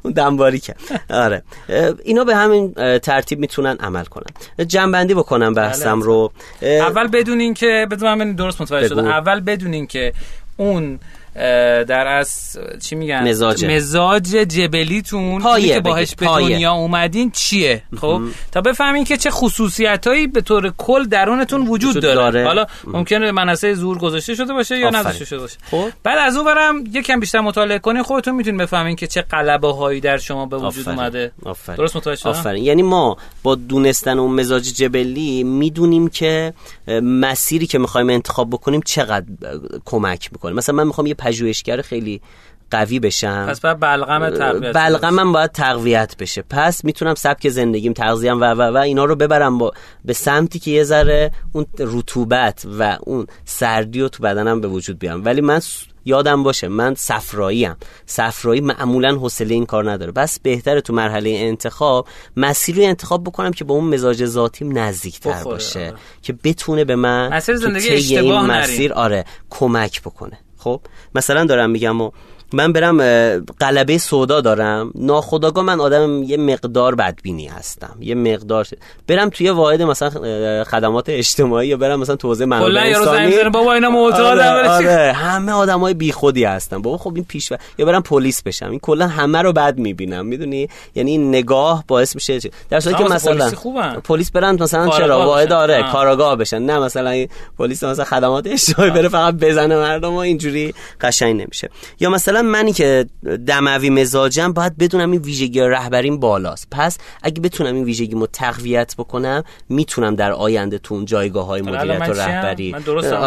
اون 0.03 0.13
دنباری 0.13 0.59
که 0.59 0.75
آره 1.09 1.43
اینا 2.03 2.23
به 2.23 2.35
همین 2.35 2.73
ترتیب 2.99 3.39
می‌تونن 3.39 3.77
عمل 3.79 4.03
کنن 4.03 4.25
جنبندی 4.67 5.13
بکنم 5.13 5.53
بحثم 5.53 5.99
بله. 5.99 6.05
رو 6.05 6.31
اول 6.61 7.07
بدونین 7.07 7.53
که 7.53 7.87
بدون 7.91 8.35
درست 8.35 8.61
متوجه 8.61 8.87
شدم 8.87 9.05
اول 9.05 9.39
بدونین 9.39 9.87
که 9.87 10.13
اون 10.57 10.99
در 11.87 12.07
از 12.07 12.59
چی 12.83 12.95
میگن؟ 12.95 13.27
مزاج. 13.29 13.65
مزاج 13.65 14.23
جبلیتون 14.23 15.41
که 15.59 15.79
باهش 15.79 16.15
به 16.15 16.25
دنیا 16.25 16.71
اومدین 16.71 17.31
چیه؟ 17.31 17.83
خب 18.01 18.21
تا 18.51 18.61
بفهمین 18.61 19.03
که 19.03 19.17
چه 19.17 19.29
خصوصیتایی 19.29 20.27
به 20.27 20.41
طور 20.41 20.73
کل 20.77 21.03
درونتون 21.03 21.67
وجود, 21.67 21.99
داره. 21.99 22.15
داره. 22.15 22.45
حالا 22.45 22.65
ممکنه 22.87 23.31
منصه 23.31 23.73
زور 23.73 23.97
گذاشته 23.97 24.35
شده 24.35 24.53
باشه 24.53 24.77
یا 24.77 24.89
نذاشته 24.89 25.25
شده 25.25 25.39
باشه. 25.39 25.57
خب. 25.71 25.89
بعد 26.03 26.17
از 26.17 26.35
اون 26.35 26.45
برم 26.45 26.83
یکم 26.93 27.19
بیشتر 27.19 27.39
مطالعه 27.39 27.79
کنین 27.79 28.03
خودتون 28.03 28.35
می‌تونین 28.35 28.57
بفهمین 28.57 28.95
که 28.95 29.07
چه 29.07 29.21
قلبه 29.21 29.73
هایی 29.73 30.01
در 30.01 30.17
شما 30.17 30.45
به 30.45 30.57
وجود 30.57 30.89
اومده. 30.89 31.31
آفرین. 31.45 31.77
درست 31.77 31.95
متوجه 31.95 32.19
شدم؟ 32.19 32.29
آفرین. 32.29 32.63
یعنی 32.63 32.83
ما 32.83 33.17
با 33.43 33.55
دونستن 33.55 34.19
اون 34.19 34.31
مزاج 34.39 34.73
جبلی 34.73 35.43
می‌دونیم 35.43 36.07
که 36.07 36.53
مسیری 37.03 37.67
که 37.67 37.77
می‌خوایم 37.77 38.09
انتخاب 38.09 38.49
بکنیم 38.49 38.81
چقدر 38.85 39.25
کمک 39.85 40.29
می‌کنه. 40.31 40.53
مثلا 40.53 40.75
من 40.75 40.87
می‌خوام 40.87 41.07
یه 41.07 41.13
پژوهشگر 41.27 41.81
خیلی 41.81 42.21
قوی 42.71 42.99
بشم. 42.99 43.45
پس 43.49 43.59
باید 43.59 43.79
بلغم 43.79 44.29
تقویت 44.29 44.75
بلغمم 44.75 45.31
باید 45.31 45.51
تقویت 45.51 46.15
بشه. 46.19 46.43
پس 46.49 46.85
می‌تونم 46.85 47.15
سبک 47.15 47.49
زندگیم 47.49 47.93
تغذیم 47.93 48.41
و 48.41 48.43
و 48.43 48.61
و 48.61 48.77
اینا 48.77 49.05
رو 49.05 49.15
ببرم 49.15 49.57
با 49.57 49.71
به 50.05 50.13
سمتی 50.13 50.59
که 50.59 50.71
یه 50.71 50.83
ذره 50.83 51.31
اون 51.53 51.65
رطوبت 51.79 52.63
و 52.79 52.97
اون 53.01 53.27
سردی 53.45 54.01
رو 54.01 54.09
تو 54.09 54.23
بدنم 54.23 54.61
به 54.61 54.67
وجود 54.67 54.99
بیارم. 54.99 55.25
ولی 55.25 55.41
من 55.41 55.61
یادم 56.05 56.43
باشه 56.43 56.67
من 56.67 56.95
صفراییم 56.95 57.75
صفرایی 58.05 58.61
معمولا 58.61 59.15
حوصله 59.15 59.53
این 59.53 59.65
کار 59.65 59.91
نداره. 59.91 60.11
بس 60.11 60.39
بهتره 60.39 60.81
تو 60.81 60.93
مرحله 60.93 61.29
انتخاب 61.29 62.07
مسیری 62.37 62.85
انتخاب 62.85 63.23
بکنم 63.23 63.51
که 63.51 63.63
با 63.63 63.75
اون 63.75 63.93
مزاج 63.93 64.25
ذاتیم 64.25 64.77
نزدیکتر 64.77 65.43
باشه 65.43 65.79
آره. 65.79 65.93
که 66.21 66.33
بتونه 66.33 66.83
به 66.83 66.95
من 66.95 67.33
مسیر 67.33 67.55
زندگی 67.55 67.89
اشتباه 67.89 68.41
این 68.41 68.51
مسیر 68.51 68.93
آره 68.93 69.25
کمک 69.49 70.01
بکنه. 70.01 70.39
خب؟ 70.57 70.81
مثلا 71.15 71.45
دارم 71.45 71.69
میگم 71.69 72.01
و 72.01 72.11
من 72.53 72.73
برم 72.73 72.97
قلبه 73.59 73.97
سودا 73.97 74.41
دارم. 74.41 74.91
ناخداگاه 74.95 75.63
من 75.63 75.79
آدم 75.79 76.23
یه 76.23 76.37
مقدار 76.37 76.95
بدبینی 76.95 77.47
هستم. 77.47 77.95
یه 77.99 78.15
مقدار 78.15 78.67
برم 79.07 79.29
توی 79.29 79.49
واحد 79.49 79.81
مثلا 79.81 80.09
خدمات 80.63 81.05
اجتماعی 81.09 81.67
یا 81.67 81.77
برم 81.77 81.99
مثلا 81.99 82.15
توزیع 82.15 82.45
منابع 82.45 82.81
انسانی. 82.81 83.49
بابا 83.49 83.73
اینا 83.73 83.87
آره, 83.97 84.69
آره. 84.69 85.13
همه 85.13 85.51
آدمای 85.51 85.93
بیخودی 85.93 86.43
هستن. 86.43 86.81
بابا 86.81 86.97
خب 86.97 87.11
این 87.15 87.25
پیش 87.25 87.51
یا 87.77 87.85
برم 87.85 88.01
پلیس 88.01 88.41
بشم. 88.41 88.69
این 88.69 88.79
کلا 88.79 89.07
همه 89.07 89.41
رو 89.41 89.53
بد 89.53 89.77
می‌بینم. 89.77 90.25
می‌دونی؟ 90.25 90.69
یعنی 90.95 91.11
این 91.11 91.29
نگاه 91.29 91.83
باعث 91.87 92.15
میشه 92.15 92.39
در 92.69 92.79
صورتی 92.79 93.03
که 93.03 93.09
مثلا 93.09 93.51
پلیس 94.03 94.31
برن 94.31 94.63
مثلا 94.63 94.89
چرا؟ 94.89 95.25
واحد 95.25 95.53
آره 95.53 95.83
کاراگاه 95.91 96.35
بشن. 96.35 96.59
نه 96.59 96.79
مثلا 96.79 97.25
پلیس 97.59 97.83
مثلا 97.83 98.05
خدمات 98.05 98.47
اجتماعی 98.47 98.91
بره 98.91 99.09
فقط 99.09 99.33
بزنه 99.33 99.75
مردم 99.75 100.13
و 100.13 100.17
اینجوری 100.17 100.73
قشنگ 101.01 101.41
نمیشه. 101.41 101.69
یا 101.99 102.09
مثلا 102.09 102.36
منی 102.45 102.73
که 102.73 103.05
دموی 103.47 103.89
مزاجم 103.89 104.53
باید 104.53 104.77
بدونم 104.77 105.11
این 105.11 105.21
ویژگی 105.21 105.59
رهبریم 105.59 106.19
بالاست. 106.19 106.67
پس 106.71 106.97
اگه 107.23 107.41
بتونم 107.41 107.75
این 107.75 107.83
ویژگیمو 107.83 108.27
تقویت 108.27 108.95
بکنم 108.97 109.43
می‌تونم 109.69 110.15
در 110.15 110.31
آینده 110.31 110.77
تو 110.77 111.03
جایگاه 111.03 111.45
های 111.45 111.61
مدیریت 111.61 112.09
و 112.09 112.13
رهبری. 112.13 112.75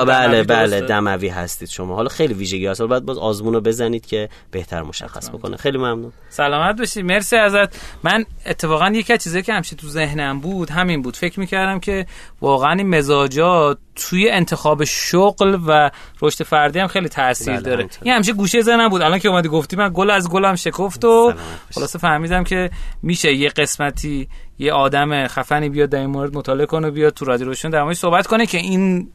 بله 0.07 0.43
بله 0.43 0.81
دموی 0.81 1.29
هستید 1.29 1.69
شما. 1.69 1.95
حالا 1.95 2.09
خیلی 2.09 2.35
ویژگی 2.35 2.67
هست 2.67 2.83
باید 2.83 3.05
باز 3.05 3.19
آزمون 3.19 3.55
رو 3.55 3.61
بزنید 3.61 4.07
که 4.07 4.29
بهتر 4.51 4.83
مشخص 4.83 5.31
بکنه. 5.31 5.57
خیلی 5.57 5.79
ممنون. 5.79 6.13
سلامت 6.31 6.79
باشید 6.79 7.05
مرسی 7.05 7.37
ازت. 7.37 7.77
من 8.03 8.25
اتفاقا 8.47 8.93
یکی 8.95 9.13
از 9.13 9.25
چیزایی 9.25 9.43
که 9.43 9.53
همیشه 9.53 9.77
تو 9.77 9.89
ذهنم 9.89 10.41
بود 10.41 10.71
همین 10.71 11.03
بود. 11.03 11.17
فکر 11.17 11.41
می‌کردم 11.41 11.81
که 11.81 12.07
واقعا 12.41 12.73
این 12.73 12.89
مزاجات 12.89 13.79
توی 13.95 14.31
انتخاب 14.31 14.85
شغل 14.85 15.59
و 15.67 15.91
رشد 16.23 16.45
فردی 16.45 16.79
هم 16.79 16.87
خیلی 16.87 17.09
تاثیر 17.09 17.55
بله 17.55 17.63
داره. 17.63 17.89
این 18.03 18.15
همیشه 18.15 18.33
گوشه 18.33 18.63
زنم 18.63 18.89
بود 18.89 19.03
الان 19.03 19.19
که 19.19 19.29
اومدی 19.29 19.49
گفتی 19.49 19.77
من 19.77 19.91
گل 19.95 20.11
از 20.11 20.31
گلم 20.31 20.55
شکفت 20.55 21.05
و 21.05 21.35
خلاصه 21.75 21.99
فهمیدم 21.99 22.45
که 22.45 22.71
میشه. 23.03 23.33
یه 23.33 23.49
قسمتی 23.49 24.29
یه 24.59 24.73
آدم 24.73 25.27
خفنی 25.27 25.69
بیاد 25.69 25.89
در 25.89 25.99
این 25.99 26.11
مورد 26.11 26.37
مطالعه 26.37 26.67
کنه 26.67 26.91
بیاد 26.91 27.15
تو 27.15 27.25
رادیو 27.25 27.47
روشن 27.47 27.71
در 27.71 27.93
صحبت 27.93 28.27
کنه 28.27 28.47
که 28.47 28.59
این 28.59 29.09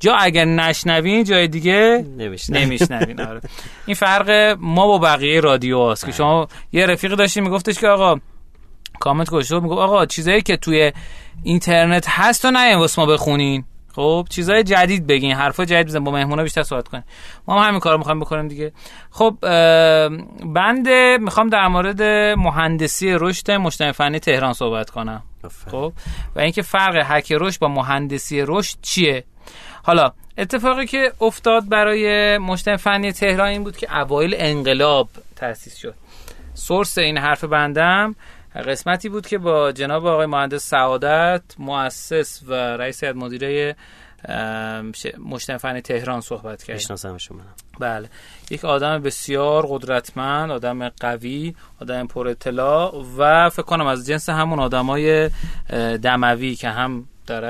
جا 0.00 0.14
اگر 0.14 0.44
نشنوین 0.44 1.24
جای 1.24 1.48
دیگه 1.48 2.04
نمیشنوین. 2.18 3.20
آره. 3.20 3.40
این 3.86 3.94
فرق 3.94 4.56
ما 4.60 4.86
با 4.86 4.98
بقیه 4.98 5.40
رادیو 5.40 5.90
هست 5.90 6.00
که 6.00 6.06
بله. 6.06 6.16
شما 6.16 6.48
یه 6.72 6.86
رفیق 6.86 7.14
داشتی 7.14 7.40
میگفتش 7.40 7.78
که 7.78 7.88
آقا 7.88 8.20
کامنت 9.00 9.30
گوشو 9.30 9.60
می‌گفت 9.60 9.80
آقا 9.80 10.06
چیزایی 10.06 10.42
که 10.42 10.56
توی 10.56 10.92
اینترنت 11.42 12.06
هست 12.08 12.44
و 12.44 12.50
نه 12.50 12.76
ما 12.98 13.06
بخونین. 13.06 13.64
خب 13.94 14.26
چیزای 14.30 14.62
جدید 14.62 15.06
بگین 15.06 15.32
حرفا 15.32 15.64
جدید 15.64 15.86
بزن 15.86 16.04
با 16.04 16.12
مهمونا 16.12 16.42
بیشتر 16.42 16.62
صحبت 16.62 16.88
کنیم 16.88 17.04
ما 17.48 17.62
هم 17.62 17.68
همین 17.68 17.80
کارو 17.80 17.98
می‌خوایم 17.98 18.20
بکنیم 18.20 18.48
دیگه. 18.48 18.72
خب 19.10 19.36
بنده 20.54 21.18
می‌خوام 21.20 21.48
در 21.48 21.68
مورد 21.68 22.02
مهندسی 22.38 23.16
رشد 23.20 23.50
مجتمع 23.50 23.92
فنی 23.92 24.18
تهران 24.18 24.52
صحبت 24.52 24.90
کنم. 24.90 25.22
خب 25.70 25.92
و 26.36 26.40
اینکه 26.40 26.62
فرق 26.62 27.02
هک 27.04 27.32
رشد 27.32 27.60
با 27.60 27.68
مهندسی 27.68 28.44
رشد 28.46 28.76
چیه؟ 28.82 29.24
حالا 29.82 30.12
اتفاقی 30.38 30.86
که 30.86 31.12
افتاد 31.20 31.68
برای 31.68 32.38
مجتمع 32.38 32.76
فنی 32.76 33.12
تهران 33.12 33.48
این 33.48 33.64
بود 33.64 33.76
که 33.76 33.98
اوایل 33.98 34.34
انقلاب 34.38 35.08
تأسیس 35.36 35.76
شد. 35.76 35.94
سورس 36.54 36.98
این 36.98 37.18
حرف 37.18 37.44
بندم 37.44 38.14
قسمتی 38.54 39.08
بود 39.08 39.26
که 39.26 39.38
با 39.38 39.72
جناب 39.72 40.06
آقای 40.06 40.26
مهندس 40.26 40.68
سعادت 40.68 41.42
مؤسس 41.58 42.42
و 42.46 42.54
رئیس 42.54 43.04
هیئت 43.04 43.16
مدیره 43.16 43.76
مجتمع 45.18 45.56
فنی 45.56 45.80
تهران 45.80 46.20
صحبت 46.20 46.62
کرد 46.62 46.76
می‌شناسم 46.76 47.18
شما. 47.18 47.40
بله. 47.80 48.08
یک 48.50 48.64
آدم 48.64 49.02
بسیار 49.02 49.66
قدرتمند 49.68 50.50
آدم 50.50 50.88
قوی 50.88 51.54
آدم 51.80 52.06
پر 52.06 52.28
اطلاع 52.28 53.04
و 53.18 53.50
فکر 53.50 53.62
کنم 53.62 53.86
از 53.86 54.06
جنس 54.06 54.28
همون 54.28 54.60
آدمای 54.60 55.30
دموی 56.02 56.54
که 56.54 56.68
هم 56.68 57.08
در 57.26 57.44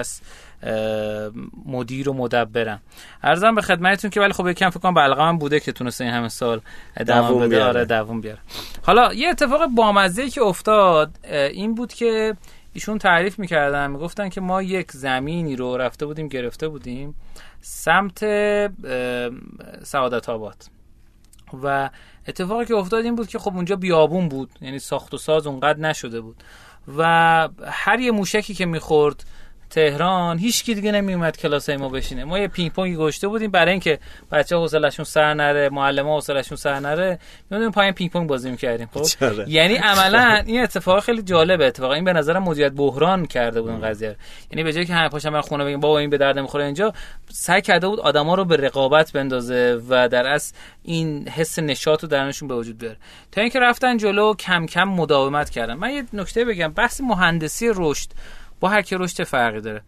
مدیر 1.67 2.09
و 2.09 2.13
مدبرم. 2.13 2.81
ارزم 3.23 3.55
به 3.55 3.63
خدمتتون 3.63 4.11
که 4.11 4.21
ولی 4.21 4.33
خب 4.33 4.49
یکم 4.49 4.71
فکر 4.71 4.81
کنم 4.81 4.95
بلغه 4.95 5.23
من 5.23 5.39
بوده 5.39 5.61
که 5.61 5.73
تونسته 5.73 6.05
این 6.05 6.13
همه 6.13 6.29
سال 6.29 6.61
دووم 7.07 7.49
بیاره. 7.49 7.65
آره، 7.65 7.85
دووم 7.85 8.21
بیاره. 8.21 8.39
حالا 8.83 9.15
یه 9.15 9.29
اتفاق 9.29 9.67
بامزه 9.67 10.31
که 10.31 10.43
افتاد 10.43 11.11
این 11.31 11.75
بود 11.75 11.93
که 11.93 12.37
ایشون 12.73 12.99
تعریف 12.99 13.39
می‌کردن 13.39 13.91
می‌گفتن 13.91 14.29
که 14.29 14.41
ما 14.41 14.63
یک 14.63 14.93
زمینی 14.93 15.57
رو 15.57 15.77
رفته 15.77 16.07
بودیم 16.07 16.29
گرفته 16.29 16.69
بودیم 16.69 17.15
سمت 17.61 18.25
سعادت 19.83 20.29
آباد. 20.29 20.57
و 21.63 21.91
اتفاقی 22.29 22.65
که 22.65 22.75
افتاد 22.75 23.05
این 23.05 23.17
بود 23.17 23.29
که 23.29 23.39
خب 23.39 23.55
اونجا 23.55 23.77
بیابون 23.77 24.29
بود 24.29 24.51
یعنی 24.61 24.79
ساخت 24.79 25.15
و 25.15 25.19
ساز 25.19 25.47
اونقدر 25.47 25.79
نشده 25.79 26.21
بود. 26.21 26.37
و 26.97 27.03
هر 27.67 28.01
یه 28.01 28.11
موشکی 28.11 28.55
که 28.55 28.67
می‌خورد 28.67 29.25
تهران. 29.75 30.39
هیچ 30.39 30.65
کی 30.65 30.75
دیگه 30.75 30.93
نمیومد 30.93 31.37
کلاس 31.37 31.71
ما 31.71 31.89
بشینه. 31.89 32.25
ما 32.25 32.39
یه 32.39 32.49
پینگ 32.49 32.73
پونگ 32.73 32.97
گذاشته 32.97 33.29
بودیم. 33.29 33.51
برای 33.51 33.71
اینکه 33.71 33.99
بچه 34.33 34.57
حوصلهشون 34.57 35.05
سر 35.05 35.35
نره 35.35 35.69
معلم‌ها 35.69 36.15
حوصلهشون 36.15 36.57
سر 36.57 36.81
نره 36.81 37.19
میومدیم 37.51 37.71
پایین 37.71 37.93
پینگ 37.93 38.11
پونگ 38.11 38.29
بازی 38.29 38.51
می‌کردیم 38.51 38.89
خب؟ 38.93 39.05
یعنی 39.49 39.75
عملا 39.75 40.43
این 40.47 40.63
اتفاق 40.63 41.01
خیلی 41.01 41.23
جالبه 41.23 41.67
اتفاقا 41.67 41.95
این 41.95 42.05
به 42.05 42.13
نظر 42.13 42.39
مدیریت 42.39 42.73
بحران 42.73 43.27
کرده 43.27 43.61
بود 43.61 43.71
این 43.71 43.81
قضیه 43.81 44.17
یعنی 44.51 44.63
به 44.63 44.73
جای 44.73 44.85
که 44.85 44.95
همه 44.95 45.09
پاشن 45.09 45.31
برن 45.31 45.41
خونه 45.41 45.65
بگیم 45.65 45.81
بابا 45.81 45.99
این 45.99 46.11
به 46.11 46.19
درد 46.19 46.39
نمی‌خوره 46.39 46.65
اینجا. 46.65 46.93
سعی 47.31 47.63
کرده 47.63 47.89
بود 47.89 48.01
آدما 48.01 48.35
رو 48.35 48.45
به 48.45 48.57
رقابت 48.57 49.13
بندازه 49.13 49.81
و 49.89 50.09
در 50.09 50.27
اصل 50.27 50.55
این 50.83 51.29
حس 51.29 51.59
نشاط 51.59 52.03
رو 52.03 52.09
درونشون 52.09 52.49
به 52.49 52.55
وجود 52.55 52.79
بیاره. 52.79 52.97
تا 53.33 53.41
اینکه 53.41 53.61
رفتن 53.61 53.97
جلو 53.97 54.35
کم 54.35 54.67
کم 54.67 54.85
مداومت 54.85 55.51
کردن. 55.51 55.75
من 55.75 55.91
یه 55.91 56.05
نکته 56.13 56.45
بگم. 56.45 56.73
بحث 56.73 57.01
مهندسی 57.01 57.71
رشد. 57.75 58.09
با 58.65 58.71
هک 58.71 58.93
رشد 58.93 59.25
فرقی 59.25 59.61
داره. 59.61 59.83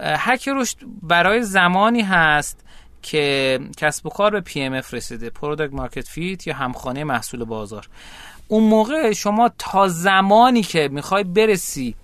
هک 0.00 0.48
رشد 0.48 0.76
برای 1.02 1.42
زمانی 1.42 2.02
هست 2.02 2.64
که 3.02 3.60
کسب 3.76 4.06
و 4.06 4.10
کار 4.10 4.30
به 4.30 4.40
PMF 4.40 4.94
رسیده 4.94 5.30
product 5.30 5.72
market 5.72 6.08
fit 6.08 6.46
یا 6.46 6.54
همخوانی 6.54 7.04
محصول 7.04 7.44
بازار. 7.44 7.88
اون 8.48 8.64
موقع 8.64 9.12
شما 9.12 9.50
تا 9.58 9.88
زمانی 9.88 10.62
که 10.62 10.88
می‌خوای 10.92 11.24
برسی 11.24 11.94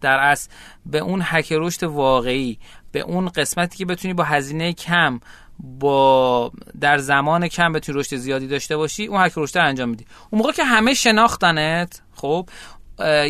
در 0.00 0.18
اصل 0.18 0.50
به 0.86 0.98
اون 0.98 1.20
هک 1.24 1.52
رشد 1.52 1.82
واقعی 1.82 2.58
به 2.92 3.00
اون 3.00 3.28
قسمتی 3.28 3.78
که 3.78 3.86
بتونی 3.86 4.14
با 4.14 4.24
هزینه 4.24 4.72
کم 4.72 5.20
با 5.58 6.52
در 6.80 6.98
زمان 6.98 7.48
کم 7.48 7.72
بتونی 7.72 7.98
رشد 7.98 8.16
زیادی 8.16 8.46
داشته 8.46 8.76
باشی 8.76 9.06
اون 9.06 9.20
هک 9.20 9.32
رشد 9.36 9.58
انجام 9.58 9.88
میدی. 9.88 10.06
اون 10.30 10.42
موقع 10.42 10.52
که 10.52 10.64
همه 10.64 10.94
شناختنت 10.94 12.02
خب 12.14 12.48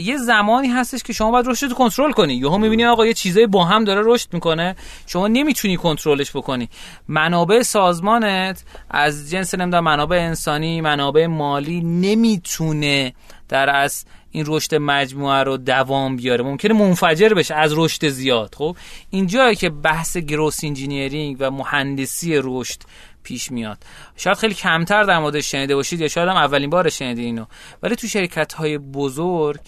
یه 0.03 0.17
زمانی 0.17 0.69
هستش 0.69 1.03
که 1.03 1.13
شما 1.13 1.31
باید 1.31 1.47
رشد 1.49 1.67
رو 1.67 1.75
کنترل 1.75 2.13
کنی. 2.13 2.35
یهو 2.35 2.59
می‌بینی 2.59 2.85
آقا 2.85 3.07
یه 3.07 3.15
چیزایی 3.15 3.47
با 3.47 3.65
هم 3.65 3.85
داره 3.85 4.03
رشد 4.05 4.29
می‌کنه. 4.33 4.77
شما 5.07 5.29
نمی‌تونی 5.29 5.77
کنترلش 5.77 6.37
بکنی. 6.37 6.69
منابع 7.09 7.63
سازمانت 7.63 8.65
از 8.91 9.31
جنس 9.31 9.55
نمی‌دونم 9.55 9.85
منابع 9.85 10.17
انسانی 10.17 10.81
منابع 10.81 11.27
مالی 11.27 11.81
نمی‌تونه 11.81 13.13
در 13.49 13.71
از 13.71 14.05
این 14.31 14.45
رشد 14.49 14.75
مجموعه 14.75 15.43
رو 15.43 15.57
دوام 15.57 16.17
بیاره. 16.17 16.45
ممکنه 16.45 16.75
منفجر 16.75 17.29
بشه 17.29 17.55
از 17.55 17.73
رشد 17.77 18.09
زیاد 18.09 18.55
خب؟ 18.59 18.77
اینجایی 19.11 19.57
که 19.57 19.71
بحث 19.71 20.17
گروس 20.17 20.65
انجینیرینگ 20.65 21.37
و 21.41 21.51
مهندسی 21.51 22.41
رشد 22.43 22.81
پیش 23.23 23.51
میاد. 23.51 23.79
شاید 24.17 24.37
خیلی 24.37 24.55
کمتر 24.55 25.03
در 25.03 25.19
موردش 25.19 25.51
شنیده 25.51 25.75
باشید 25.75 26.01
یا 26.01 26.09
شاید 26.09 26.29
هم 26.29 26.37
اولین 26.37 26.71
بار 26.71 26.89
شنیدید 26.89 27.25
اینو. 27.25 27.45
ولی 27.83 27.97
تو 27.97 28.07
شرکت 28.07 28.53
های 28.53 28.79
بزرگ 28.79 29.61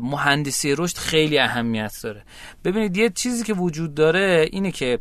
مهندسی 0.00 0.74
رشد 0.78 0.96
خیلی 0.96 1.38
اهمیت 1.38 1.92
داره. 2.02 2.22
ببینید 2.64 2.96
یه 2.96 3.10
چیزی 3.10 3.44
که 3.44 3.54
وجود 3.54 3.94
داره 3.94 4.48
اینه 4.52 4.70
که 4.70 4.98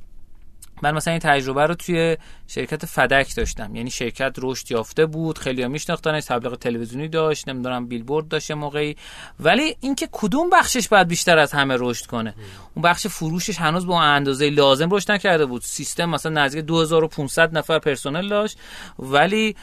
من 0.81 0.95
مثلا 0.95 1.11
این 1.11 1.19
تجربه 1.19 1.65
رو 1.65 1.75
توی 1.75 2.17
شرکت 2.47 2.85
فدک 2.85 3.35
داشتم. 3.35 3.75
یعنی 3.75 3.91
شرکت 3.91 4.35
رشد 4.41 4.71
یافته 4.71 5.05
بود 5.05 5.37
خیلی 5.37 5.61
ها 5.61 5.67
میشناختنش 5.67 6.25
تبلیغ 6.25 6.55
تلویزیونی 6.55 7.07
داشت 7.07 7.49
نمی‌دونم 7.49 7.87
بیلبورد 7.87 8.27
داشت 8.27 8.51
موقعی. 8.51 8.95
ولی 9.39 9.75
اینکه 9.81 10.09
کدوم 10.11 10.49
بخشش 10.49 10.87
باید 10.87 11.07
بیشتر 11.07 11.37
از 11.37 11.51
همه 11.51 11.75
رشد 11.79 12.05
کنه؟ 12.05 12.35
اون 12.75 12.83
بخش 12.83 13.07
فروشش 13.07 13.57
هنوز 13.57 13.85
به 13.85 13.93
اون 13.93 14.01
اندازه 14.01 14.49
لازم 14.49 14.89
رشد 14.91 15.11
نکرده 15.11 15.45
بود. 15.45 15.61
سیستم 15.61 16.09
مثلا 16.09 16.31
نزدیک 16.43 16.65
2500 16.65 17.57
نفر 17.57 17.79
پرسنل 17.79 18.29
داشت. 18.29 18.57
ولی 18.99 19.55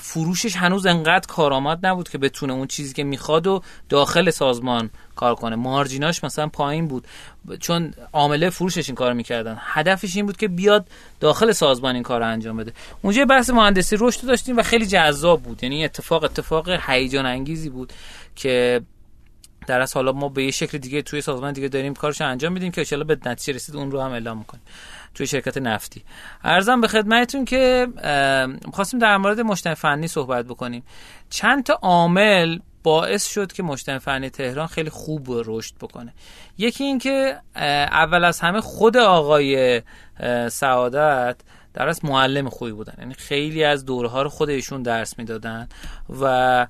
فروشش 0.00 0.56
هنوز 0.56 0.86
انقدر 0.86 1.26
کارآمد 1.26 1.86
نبود 1.86 2.08
که 2.08 2.18
بتونه 2.18 2.52
اون 2.52 2.66
چیزی 2.66 2.94
که 2.94 3.04
می‌خواد 3.04 3.46
و 3.46 3.62
داخل 3.88 4.30
سازمان 4.30 4.90
کار 5.16 5.34
کنه. 5.34 5.56
مارجیناش 5.56 6.24
مثلا 6.24 6.46
پایین 6.48 6.88
بود. 6.88 7.06
چون 7.60 7.94
عامله 8.12 8.50
فروشش 8.50 8.88
این 8.88 8.96
کار 8.96 9.12
می‌کردن. 9.12 9.56
هدفش 9.60 10.16
این 10.16 10.26
بود 10.26 10.36
که 10.36 10.48
بیاد 10.48 10.88
داخل 11.20 11.52
سازمان 11.52 11.94
این 11.94 12.02
کار 12.02 12.20
رو 12.20 12.26
انجام 12.26 12.56
بده. 12.56 12.72
اونجا 13.02 13.24
بحث 13.24 13.50
مهندسی 13.50 13.96
رشد 14.00 14.26
داشتیم 14.26 14.56
و 14.56 14.62
خیلی 14.62 14.86
جذاب 14.86 15.42
بود. 15.42 15.62
یعنی 15.62 15.84
اتفاق 15.84 16.24
اتفاق 16.24 16.68
هیجان 16.68 17.26
انگیزی 17.26 17.70
بود 17.70 17.92
که 18.36 18.80
در 19.66 19.80
از 19.80 19.94
حالا 19.94 20.12
ما 20.12 20.28
به 20.28 20.44
یه 20.44 20.50
شکل 20.50 20.78
دیگه 20.78 21.02
توی 21.02 21.20
سازمان 21.20 21.52
دیگه 21.52 21.68
داریم 21.68 21.94
کارش 21.94 22.20
انجام 22.20 22.52
میدیم 22.52 22.72
که 22.72 22.86
ان 22.92 23.04
به 23.04 23.18
نتیجه 23.26 23.52
رسید 23.52 23.76
اون 23.76 23.90
رو 23.90 24.00
هم 24.00 24.12
اعلام 24.12 24.38
می‌کنیم. 24.38 24.62
توی 25.14 25.26
شرکت 25.26 25.58
نفتی. 25.58 26.04
ارزم 26.44 26.80
به 26.80 26.88
خدمتتون 26.88 27.44
که 27.44 27.88
خواستیم 28.72 29.00
در 29.00 29.16
مورد 29.16 29.40
مشتری 29.40 29.74
فنی 29.74 30.08
صحبت 30.08 30.44
بکنیم. 30.44 30.84
چند 31.30 31.64
تا 31.64 31.74
عامل 31.74 32.58
باعث 32.84 33.26
شد 33.26 33.52
که 33.52 33.62
مجتمع 33.62 33.98
فنی 33.98 34.30
تهران 34.30 34.66
خیلی 34.66 34.90
خوب 34.90 35.26
رشد 35.28 35.74
بکنه. 35.80 36.14
یکی 36.58 36.84
اینکه 36.84 37.40
اول 37.56 38.24
از 38.24 38.40
همه 38.40 38.60
خود 38.60 38.96
آقای 38.96 39.82
سعادت 40.48 41.36
در 41.74 41.88
از 41.88 42.04
معلم 42.04 42.48
خوبی 42.48 42.72
بودن. 42.72 42.94
یعنی 42.98 43.14
خیلی 43.14 43.64
از 43.64 43.84
دوره 43.84 44.08
ها 44.08 44.22
رو 44.22 44.28
خود 44.28 44.50
ایشون 44.50 44.82
درس 44.82 45.18
می‌دادن 45.18 45.68
و 46.20 46.66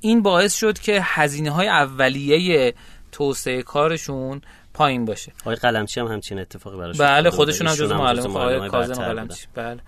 این 0.00 0.22
باعث 0.22 0.54
شد 0.54 0.78
که 0.78 1.00
هزینه 1.02 1.50
های 1.50 1.68
اولیه 1.68 2.74
توسعه 3.12 3.62
کارشون 3.62 4.40
پایین 4.74 5.04
باشه. 5.04 5.32
آقای 5.40 5.56
قلمچی 5.56 6.00
هم 6.00 6.06
همچین 6.06 6.38
اتفاقی 6.38 6.76
براش 6.76 7.00
بله 7.00 7.30
خودشون 7.30 7.66
هم 7.66 7.74
جزو 7.74 7.94
معلم 7.94 8.36
آقای 8.36 8.68
کاظم 8.68 8.94
قلمچی. 8.94 9.46
بله. 9.54 9.80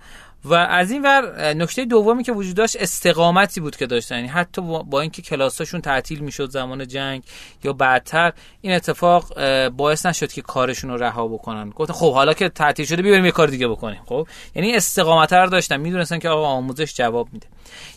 و 0.45 0.53
از 0.53 0.91
این 0.91 1.01
ور 1.01 1.53
نکته 1.53 1.85
دومی 1.85 2.23
که 2.23 2.31
وجود 2.31 2.55
داشت 2.55 2.75
استقامتی 2.79 3.61
بود 3.61 3.75
که 3.75 3.85
داشتن. 3.85 4.15
یعنی 4.15 4.27
حتی 4.27 4.61
با 4.61 5.01
اینکه 5.01 5.21
کلاساشون 5.21 5.81
تعطیل 5.81 6.19
می‌شد 6.19 6.49
زمان 6.49 6.87
جنگ 6.87 7.23
یا 7.63 7.73
بعدتر 7.73 8.33
این 8.61 8.73
اتفاق 8.73 9.33
باعث 9.69 10.05
نشد 10.05 10.31
که 10.31 10.41
کارشون 10.41 10.89
رو 10.89 10.97
رها 10.97 11.27
بکنن. 11.27 11.69
گفتن 11.69 11.93
خب 11.93 12.13
حالا 12.13 12.33
که 12.33 12.49
تعطیل 12.49 12.85
شده 12.85 13.01
بیاریم 13.01 13.25
یه 13.25 13.31
کار 13.31 13.47
دیگه 13.47 13.67
بکنیم. 13.67 14.01
خب؟ 14.05 14.27
یعنی 14.55 14.75
استقامت 14.75 15.33
رو 15.33 15.49
داشتن. 15.49 15.77
می‌دونستن 15.77 16.19
که 16.19 16.29
آقا 16.29 16.47
آموزش 16.47 16.95
جواب 16.95 17.33
میده. 17.33 17.47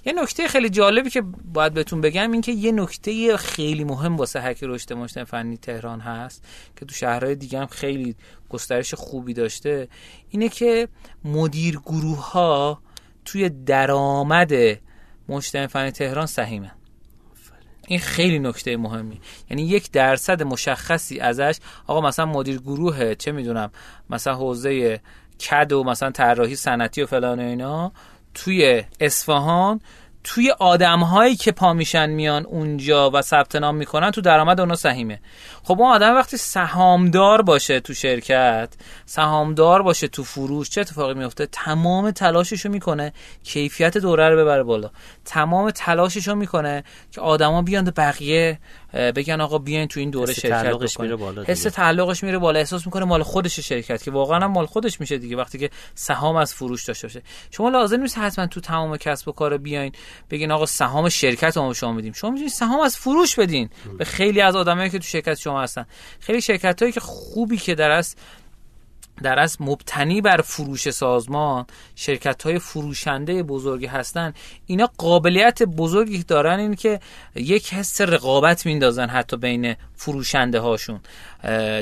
یه 0.05 0.13
نکته 0.13 0.49
خیلی 0.49 0.69
جالبی 0.69 1.11
که 1.11 1.23
باید 1.53 1.75
بهتون 1.75 2.01
بگم 2.01 2.33
این 2.33 2.41
که 2.41 2.53
یه 2.53 2.73
نکته 2.73 3.37
خیلی 3.37 3.85
مهم 3.85 4.17
واسه 4.17 4.41
هک 4.41 4.59
رشد 4.63 4.93
مجتمع 4.93 5.25
فنی 5.25 5.57
تهران 5.57 6.01
هست 6.01 6.45
که 6.77 6.87
تو 6.87 6.95
شهرهای 6.95 7.35
دیگه 7.35 7.59
هم 7.59 7.67
خیلی 7.67 8.17
گسترش 8.51 8.95
خوبی 8.95 9.35
داشته 9.35 9.89
اینه 10.29 10.49
که 10.49 10.89
مدیر 11.25 11.81
گروه 11.87 12.31
ها 12.31 12.83
توی 13.25 13.49
درآمد 13.49 14.53
مجتمع 15.29 15.67
فنی 15.67 15.91
تهران 15.91 16.27
سهیمه. 16.27 16.73
این 17.87 17.99
خیلی 17.99 18.39
نکته 18.39 18.77
مهمی. 18.77 19.21
یعنی 19.51 19.63
یک 19.63 19.91
درصد 19.91 20.43
مشخصی 20.43 21.21
ازش 21.21 21.59
آقا 21.87 22.01
مثلا 22.01 22.27
مدیر 22.27 22.59
گروه 22.59 23.15
چه 23.15 23.33
می‌دونم 23.33 23.71
مثلا 24.11 24.35
حوزه 24.35 25.01
کد 25.41 25.73
و 25.73 25.85
مثلا 25.85 26.11
طراحی 26.11 26.57
صنعتی 26.57 27.03
و 27.03 27.07
فلان 27.07 27.41
و 27.41 27.43
اینا 27.43 27.93
توی 28.35 28.85
اصفهان 29.01 29.81
توی 30.25 30.51
آدم 30.51 31.01
هایی 31.01 31.37
که 31.37 31.53
پا 31.53 31.73
میشن 31.73 32.11
میان 32.11 32.47
اونجا 32.47 33.11
و 33.15 33.23
ثبت 33.23 33.57
نام 33.57 33.77
می‌کنن 33.77 34.11
تو 34.11 34.21
درآمد 34.21 34.61
اونا 34.61 34.75
سهیمه. 34.75 35.21
خب 35.63 35.81
اون 35.81 35.93
آدم 35.93 36.15
وقتی 36.15 36.37
سهامدار 36.37 37.43
باشه 37.43 37.81
تو 37.81 37.95
شرکت 37.95 38.69
سهامدار 39.07 39.83
باشه 39.83 40.09
تو 40.09 40.25
فروش 40.25 40.71
چه 40.71 40.81
اتفاقی 40.81 41.15
میفته 41.15 41.47
تمام 41.47 42.11
تلاششو 42.11 42.69
می‌کنه 42.69 43.13
کیفیت 43.45 43.99
دوره 43.99 44.29
رو 44.29 44.37
ببره 44.37 44.63
بالا. 44.63 44.91
تمام 45.25 45.71
تلاششو 45.71 46.35
می‌کنه 46.35 46.85
که 47.11 47.21
آدما 47.21 47.63
بیان 47.63 47.93
بقیه 47.97 48.59
بگن 48.93 49.41
آقا 49.41 49.59
بیاین 49.59 49.89
تو 49.89 50.01
این 50.01 50.11
دوره 50.11 50.35
شرکت 50.35 50.75
بکنید 50.75 51.39
حس 51.47 51.63
تعلقش 51.63 52.25
میره 52.25 52.39
بالا. 52.39 52.59
احساس 52.59 52.87
می‌کنه 52.87 53.05
مال 53.05 53.23
خودش 53.23 53.61
شرکت 53.61 54.03
که 54.03 54.11
واقعا 54.11 54.41
هم 54.41 54.51
مال 54.51 54.67
خودش 54.67 55.01
میشه 55.01 55.19
دیگه 55.19 55.37
وقتی 55.37 55.59
که 55.59 55.71
سهام 55.95 56.37
از 56.37 56.55
فروش 56.55 56.85
داشته 56.85 57.07
باشه. 57.07 57.23
شما 57.51 57.69
لازم 57.69 58.01
نیست 58.01 58.19
حتما 58.19 58.47
تو 58.47 58.61
تمام 58.61 58.97
کسب 58.97 59.29
و 59.29 59.33
کار 59.33 59.57
بیاین 59.57 59.93
بگین 60.31 60.51
آقا 60.51 60.67
سهام 60.67 61.09
شرکت 61.09 61.57
ما 61.57 61.75
شما 61.75 61.93
میدیم. 61.93 62.13
شما 62.13 62.31
می‌تونید 62.31 62.53
سهام 62.53 62.81
از 62.81 62.97
فروش 62.97 63.39
بدین. 63.39 63.71
به 63.99 64.05
خیلی 64.05 64.41
از 64.41 64.57
آدمایی 64.57 64.91
که 64.91 64.99
تو 64.99 65.05
شرکت 65.05 65.35
شما 65.35 65.60
هستن. 65.61 65.87
خیلی 66.21 66.41
شرکت 66.41 66.83
هایی 66.83 66.93
که 66.93 67.01
خوبی 67.01 67.57
که 67.57 67.75
در 67.75 67.91
است 67.91 68.19
در 69.23 69.39
از 69.39 69.57
مبتنی 69.61 70.21
بر 70.21 70.41
فروش 70.41 70.91
سازمان 70.91 71.67
شرکت 71.95 72.43
های 72.43 72.59
فروشنده 72.59 73.43
بزرگی 73.43 73.87
هستن 73.87 74.33
اینا 74.67 74.91
قابلیت 74.99 75.63
بزرگی 75.63 76.23
دارن 76.23 76.59
این 76.59 76.75
که 76.75 77.01
یک 77.35 77.75
حس 77.75 78.01
رقابت 78.01 78.67
میندازن 78.67 79.09
حتی 79.09 79.37
بین 79.37 79.77
فروشنده 79.95 80.61
هاشون 80.61 81.01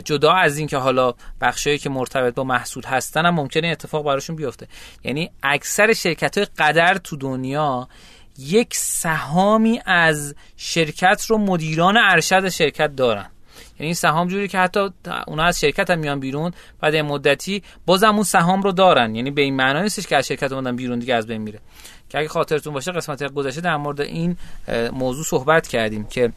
جدا 0.04 0.32
از 0.32 0.58
اینکه 0.58 0.76
حالا 0.76 1.14
بخشایی 1.40 1.78
که 1.78 1.90
مرتبط 1.90 2.34
با 2.34 2.44
محصول 2.44 2.84
هستن 2.84 3.26
هم 3.26 3.34
ممکنه 3.34 3.68
اتفاق 3.68 4.04
براشون 4.04 4.36
بیفته. 4.36 4.66
یعنی 5.04 5.30
اکثر 5.42 5.92
شرکت 5.92 6.38
های 6.38 6.46
قدر 6.58 6.94
تو 6.94 7.16
دنیا 7.16 7.88
یک 8.38 8.76
سهامی 8.76 9.80
از 9.86 10.34
شرکت 10.56 11.24
رو 11.28 11.38
مدیران 11.38 11.96
ارشد 11.96 12.48
شرکت 12.48 12.96
دارن. 12.96 13.30
یعنی 13.78 13.86
این 13.86 13.94
سهام 13.94 14.28
جوری 14.28 14.48
که 14.48 14.58
حتی 14.58 14.90
اونا 15.26 15.42
از 15.42 15.60
شرکت 15.60 15.90
هم 15.90 15.98
میان 15.98 16.20
بیرون 16.20 16.52
بعد 16.80 16.96
مدتی 16.96 17.62
بازم 17.86 18.14
اون 18.14 18.24
سهام 18.24 18.62
رو 18.62 18.72
دارن. 18.72 19.14
یعنی 19.14 19.30
به 19.30 19.42
این 19.42 19.56
معنی 19.56 19.82
نیستش 19.82 20.06
که 20.06 20.16
از 20.16 20.26
شرکت 20.26 20.52
اومدن 20.52 20.76
بیرون 20.76 20.98
دیگه 20.98 21.14
از 21.14 21.26
بین 21.26 21.42
میره. 21.42 21.60
که 22.08 22.18
اگه 22.18 22.28
خاطرتون 22.28 22.72
باشه 22.72 22.92
قسمت 22.92 23.32
گذشته 23.32 23.60
در 23.60 23.76
مورد 23.76 24.00
این 24.00 24.36
موضوع 24.92 25.24
صحبت 25.24 25.68
کردیم 25.68 26.06
که 26.06 26.32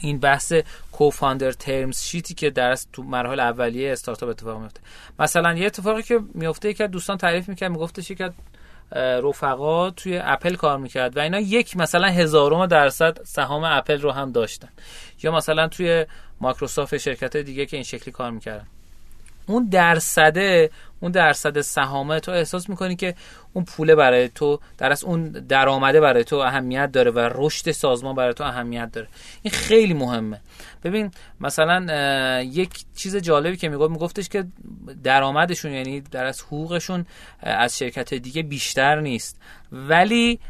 این 0.00 0.18
بحث 0.18 0.52
کوفاندر 0.92 1.52
ترمز 1.52 2.02
شیتی 2.02 2.34
که 2.34 2.50
در 2.50 2.78
تو 2.92 3.02
مراحل 3.02 3.40
اولیه 3.40 3.92
استارتاپ 3.92 4.28
اتفاق 4.28 4.60
میفته. 4.60 4.80
مثلا 5.18 5.54
یه 5.54 5.66
اتفاقی 5.66 6.02
که 6.02 6.20
میفته 6.34 6.74
که 6.74 6.86
دوستان 6.86 7.16
تعریف 7.16 7.48
می‌کرد 7.48 7.70
میگفتش 7.70 8.12
که 8.12 8.30
رفقا 8.92 9.90
توی 9.90 10.20
اپل 10.22 10.54
کار 10.54 10.78
می‌کرد 10.78 11.16
و 11.16 11.20
اینا 11.20 11.40
یک 11.40 11.76
مثلا 11.76 12.08
هزارم 12.08 12.66
درصد 12.66 13.18
سهام 13.24 13.64
اپل 13.64 14.00
رو 14.00 14.12
هم 14.12 14.32
داشتن. 14.32 14.68
یا 15.22 15.32
مثلا 15.32 15.68
توی 15.68 16.06
مایکروسافت 16.40 16.96
شرکت 16.96 17.36
دیگه 17.36 17.66
که 17.66 17.76
این 17.76 17.84
شکلی 17.84 18.12
کار 18.12 18.30
می‌کردن. 18.30 18.66
اون 19.46 19.68
درصده 19.68 20.70
اون 21.00 21.12
درصد 21.12 21.60
سهامه 21.60 22.20
تو 22.20 22.32
احساس 22.32 22.68
می‌کنی 22.68 22.96
که 22.96 23.14
اون 23.58 23.64
پوله 23.64 23.94
برای 23.94 24.28
تو 24.28 24.60
در 24.78 24.92
از 24.92 25.04
اون 25.04 25.28
درآمده 25.28 26.00
برای 26.00 26.24
تو 26.24 26.36
اهمیت 26.36 26.92
داره 26.92 27.10
و 27.10 27.30
رشد 27.34 27.70
سازمان 27.70 28.14
برای 28.14 28.34
تو 28.34 28.44
اهمیت 28.44 28.92
داره. 28.92 29.08
این 29.42 29.52
خیلی 29.52 29.94
مهمه. 29.94 30.40
ببین 30.84 31.10
مثلا 31.40 32.42
یک 32.42 32.84
چیز 32.96 33.16
جالبی 33.16 33.56
که 33.56 33.68
می‌گفت 33.68 33.90
میگفتش 33.90 34.28
که 34.28 34.44
درآمدشون 35.04 35.72
یعنی 35.72 36.00
در 36.00 36.24
از 36.24 36.42
حقوقشون 36.42 37.06
از 37.42 37.78
شرکت 37.78 38.14
دیگه 38.14 38.42
بیشتر 38.42 39.00
نیست. 39.00 39.40
ولی 39.72 40.40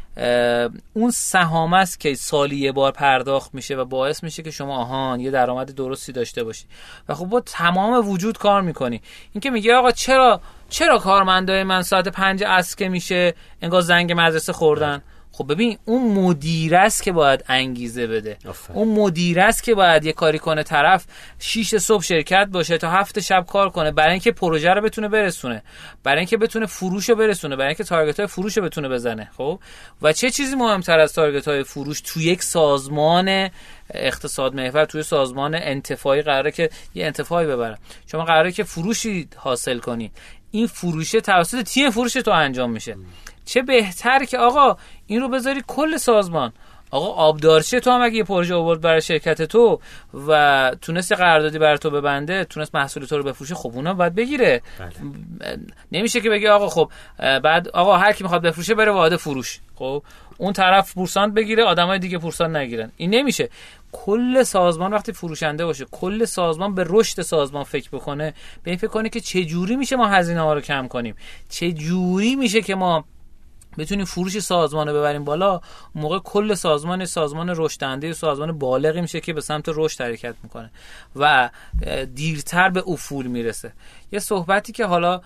اون 0.93 1.11
سهام 1.11 1.73
است 1.73 1.99
که 1.99 2.13
سالی 2.15 2.55
یه 2.55 2.71
بار 2.71 2.91
پرداخت 2.91 3.55
میشه 3.55 3.75
و 3.75 3.85
باعث 3.85 4.23
میشه 4.23 4.43
که 4.43 4.51
شما 4.51 4.77
آهان 4.77 5.19
یه 5.19 5.31
درآمد 5.31 5.75
درستی 5.75 6.11
داشته 6.11 6.43
باشی. 6.43 6.65
و 7.09 7.13
خب 7.13 7.25
با 7.25 7.39
تمام 7.39 8.09
وجود 8.09 8.37
کار 8.37 8.61
می‌کنی. 8.61 9.01
این 9.33 9.41
که 9.41 9.49
میگه 9.49 9.75
آقا 9.75 9.91
چرا 9.91 10.41
چرا 10.69 10.97
کارمندای 10.97 11.63
من 11.63 11.81
ساعت 11.81 12.07
پنج 12.07 12.43
عصر 12.43 12.75
که 12.75 12.89
میشه 12.89 13.33
انگار 13.61 13.81
زنگ 13.81 14.13
مدرسه 14.13 14.53
خوردن؟ 14.53 15.01
خب 15.39 15.51
ببین 15.51 15.77
اون 15.85 16.11
مدیر 16.11 16.75
است 16.75 17.03
که 17.03 17.11
باید 17.11 17.43
انگیزه 17.47 18.07
بده. 18.07 18.37
اون 18.73 18.87
مدیر 18.87 19.39
است 19.39 19.63
که 19.63 19.75
باید 19.75 20.05
یه 20.05 20.13
کاری 20.13 20.39
کنه 20.39 20.63
طرف 20.63 21.05
6 21.39 21.77
صبح 21.77 22.03
شرکت 22.03 22.47
باشه 22.51 22.77
تا 22.77 22.89
هفت 22.89 23.19
شب 23.19 23.45
کار 23.45 23.69
کنه 23.69 23.91
برای 23.91 24.11
اینکه 24.11 24.31
پروژه 24.31 24.69
رو 24.69 24.81
بتونه 24.81 25.07
برسونه. 25.07 25.63
برای 26.03 26.17
اینکه 26.17 26.37
بتونه 26.37 26.65
فروش 26.65 27.09
رو 27.09 27.15
برسونه. 27.15 27.55
برای 27.55 27.67
اینکه 27.67 27.83
تارگت 27.83 28.17
های 28.17 28.27
فروش 28.27 28.57
رو 28.57 28.63
بتونه 28.63 28.89
بزنه. 28.89 29.29
خب؟ 29.37 29.59
و 30.01 30.13
چه 30.13 30.29
چیزی 30.29 30.55
مهمتر 30.55 30.99
از 30.99 31.13
تارگت 31.13 31.47
های 31.47 31.63
فروش؟ 31.63 32.01
تو 32.01 32.21
یک 32.21 32.43
سازمان 32.43 33.49
اقتصاد 33.93 34.55
محور 34.55 34.85
توی 34.85 35.03
سازمان 35.03 35.55
انتفاعی 35.55 36.21
قراره 36.21 36.51
که 36.51 36.69
یه 36.95 37.05
انتفاعی 37.05 37.47
ببره. 37.47 37.77
شما 38.11 38.23
قراره 38.23 38.51
که 38.51 38.63
فروشی 38.63 39.27
حاصل 39.35 39.79
کنی. 39.79 40.11
این 40.51 40.67
فروشه 40.67 41.21
توسط 41.21 41.61
تیم 41.61 41.89
فروش 41.89 42.13
تو 42.13 42.31
انجام 42.31 42.71
میشه. 42.71 42.97
چه 43.45 43.61
بهتر 43.61 44.23
که 44.23 44.37
آقا 44.37 44.77
این 45.07 45.21
رو 45.21 45.29
بذاری 45.29 45.63
کل 45.67 45.97
سازمان. 45.97 46.53
آقا 46.91 47.07
آبدارچی 47.07 47.79
تو 47.79 47.91
هم 47.91 48.01
اگه 48.01 48.15
یه 48.15 48.23
پروژه 48.23 48.55
آورد 48.55 48.81
برای 48.81 49.01
شرکت 49.01 49.41
تو 49.41 49.79
و 50.27 50.71
تونست 50.81 51.11
قراردادی 51.11 51.59
برای 51.59 51.77
تو 51.77 51.89
ببنده 51.89 52.45
تونست 52.45 52.75
محصول 52.75 53.05
تو 53.05 53.17
رو 53.17 53.23
بفروشه 53.23 53.55
خب 53.55 53.71
اونا 53.73 53.93
باید 53.93 54.15
بگیره. 54.15 54.61
بله. 54.79 55.59
نمیشه 55.91 56.21
که 56.21 56.29
بگی 56.29 56.47
آقا 56.47 56.69
خب 56.69 56.91
بعد 57.17 57.67
آقا 57.67 57.97
هر 57.97 58.11
کی 58.11 58.23
می‌خواد 58.23 58.41
بفروشه 58.41 58.75
بره 58.75 58.91
وارد 58.91 59.15
فروش. 59.15 59.59
خب 59.75 60.03
اون 60.37 60.53
طرف 60.53 60.93
پورسانت 60.93 61.33
بگیره 61.33 61.63
آدمای 61.63 61.99
دیگه 61.99 62.17
پورسانت 62.17 62.55
نگیرن. 62.55 62.91
این 62.97 63.15
نمیشه. 63.15 63.49
کل 63.91 64.43
سازمان 64.43 64.93
وقتی 64.93 65.13
فروشنده 65.13 65.65
باشه 65.65 65.85
کل 65.85 66.25
سازمان 66.25 66.75
به 66.75 66.85
رشد 66.87 67.21
سازمان 67.21 67.63
فکر 67.63 67.89
بکنه 67.89 68.33
به 68.63 68.71
این 68.71 68.77
فکر 68.77 68.87
کنه 68.87 69.09
که 69.09 69.19
چه 69.19 69.45
جوری 69.45 69.75
میشه 69.75 69.95
ما 69.95 70.07
هزینه 70.07 70.41
ها 70.41 70.53
رو 70.53 70.61
کم 70.61 70.87
کنیم؟ 70.87 71.15
چه 71.49 71.71
جوری 71.71 72.35
میشه 72.35 72.61
که 72.61 72.75
ما 72.75 73.05
بتونیم 73.77 74.05
فروش 74.05 74.39
سازمان 74.39 74.87
رو 74.87 74.93
ببریم 74.93 75.23
بالا؟ 75.23 75.61
موقع 75.95 76.19
کل 76.19 76.53
سازمان 76.53 77.05
سازمان 77.05 77.53
رشدنده 77.55 78.13
سازمان 78.13 78.51
بالغی 78.51 79.01
میشه 79.01 79.19
که 79.19 79.33
به 79.33 79.41
سمت 79.41 79.65
رشد 79.67 80.01
حرکت 80.01 80.35
می‌کنه 80.43 80.71
و 81.15 81.49
دیرتر 82.15 82.69
به 82.69 82.83
افول 82.87 83.27
می‌رسه. 83.27 83.73
یه 84.11 84.19
صحبتی 84.19 84.73
که 84.73 84.85
حالا 84.85 85.21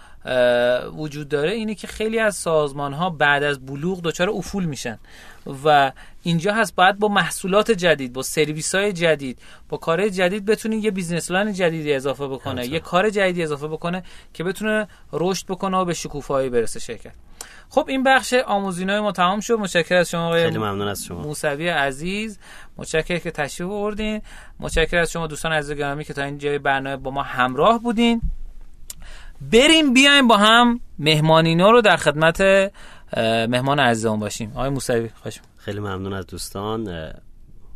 وجود 0.98 1.30
داره 1.30 1.52
اینه 1.52 1.76
که 1.76 1.88
خیلی 1.88 2.20
از 2.20 2.36
سازمان 2.36 2.94
ها 2.94 3.10
بعد 3.10 3.44
از 3.44 3.66
بلوغ 3.66 4.02
دچار 4.02 4.30
افول 4.30 4.66
میشن 4.66 5.00
و 5.66 5.92
اینجا 6.24 6.54
هست 6.54 6.76
باید 6.76 7.00
با 7.00 7.08
محصولات 7.08 7.72
جدید 7.72 8.14
با 8.14 8.22
سرویس 8.22 8.76
های 8.76 8.94
جدید 8.94 9.40
با 9.70 9.78
کار 9.78 10.10
جدید 10.10 10.46
بتونی 10.46 10.76
یه 10.76 10.92
business 10.92 11.32
plan 11.32 11.54
جدیدی 11.54 11.94
اضافه 11.94 12.28
بکنه 12.28 12.68
یه 12.68 12.80
کار 12.80 13.10
جدیدی 13.10 13.44
اضافه 13.44 13.68
بکنه 13.68 14.04
که 14.34 14.44
بتونه 14.44 14.88
رشد 15.14 15.48
بکنه 15.48 15.78
و 15.78 15.86
به 15.86 15.94
شکوفایی 15.94 16.50
برسه 16.50 16.80
شرکت. 16.80 17.14
خب 17.70 17.86
این 17.88 18.04
بخش 18.04 18.34
آموزینای 18.34 19.00
ما 19.00 19.12
تمام 19.12 19.40
شد. 19.40 19.54
متشکرم 19.54 20.00
از 20.00 20.10
شما 20.10 20.32
خیلی 20.32 20.58
ممنون 20.58 20.88
از 20.88 21.06
شما. 21.06 21.22
موسوی 21.22 21.70
عزیز. 21.70 22.40
متشکرم 22.78 23.20
که 23.20 23.32
تشریف 23.32 23.70
آوردین. 23.70 24.22
متشکرم 24.60 25.02
از 25.02 25.12
شما 25.12 25.28
دوستان 25.28 25.52
عزیز 25.52 25.78
گرامی 25.78 26.04
که 26.04 26.14
تا 26.14 26.24
اینجا 26.24 26.60
برنامه 26.60 26.98
با 26.98 27.12
ما 27.12 27.24
همراه 27.24 27.80
بودین. 27.80 28.22
بریم 29.52 29.94
بیایم 29.94 30.28
با 30.28 30.38
هم 30.38 30.80
مهمانینا 31.00 31.72
رو 31.72 31.82
در 31.82 31.98
خدمت 31.98 32.42
مهمان 33.50 33.80
عزیزمون 33.80 34.20
باشیم. 34.20 34.52
آقای 34.52 34.70
موسوی 34.70 35.10
خوش 35.24 35.40
خیلی 35.58 35.80
ممنون 35.80 36.14
از 36.14 36.28
دوستان. 36.28 37.12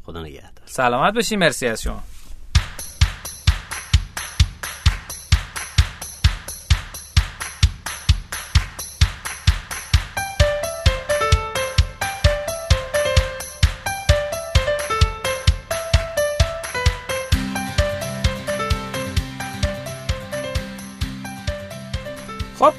خدا 0.03 0.21
نگهدار. 0.21 0.51
سلامت 0.65 1.13
باشین 1.13 1.39
مرسی 1.39 1.67
از 1.67 1.81
شما. 1.81 2.03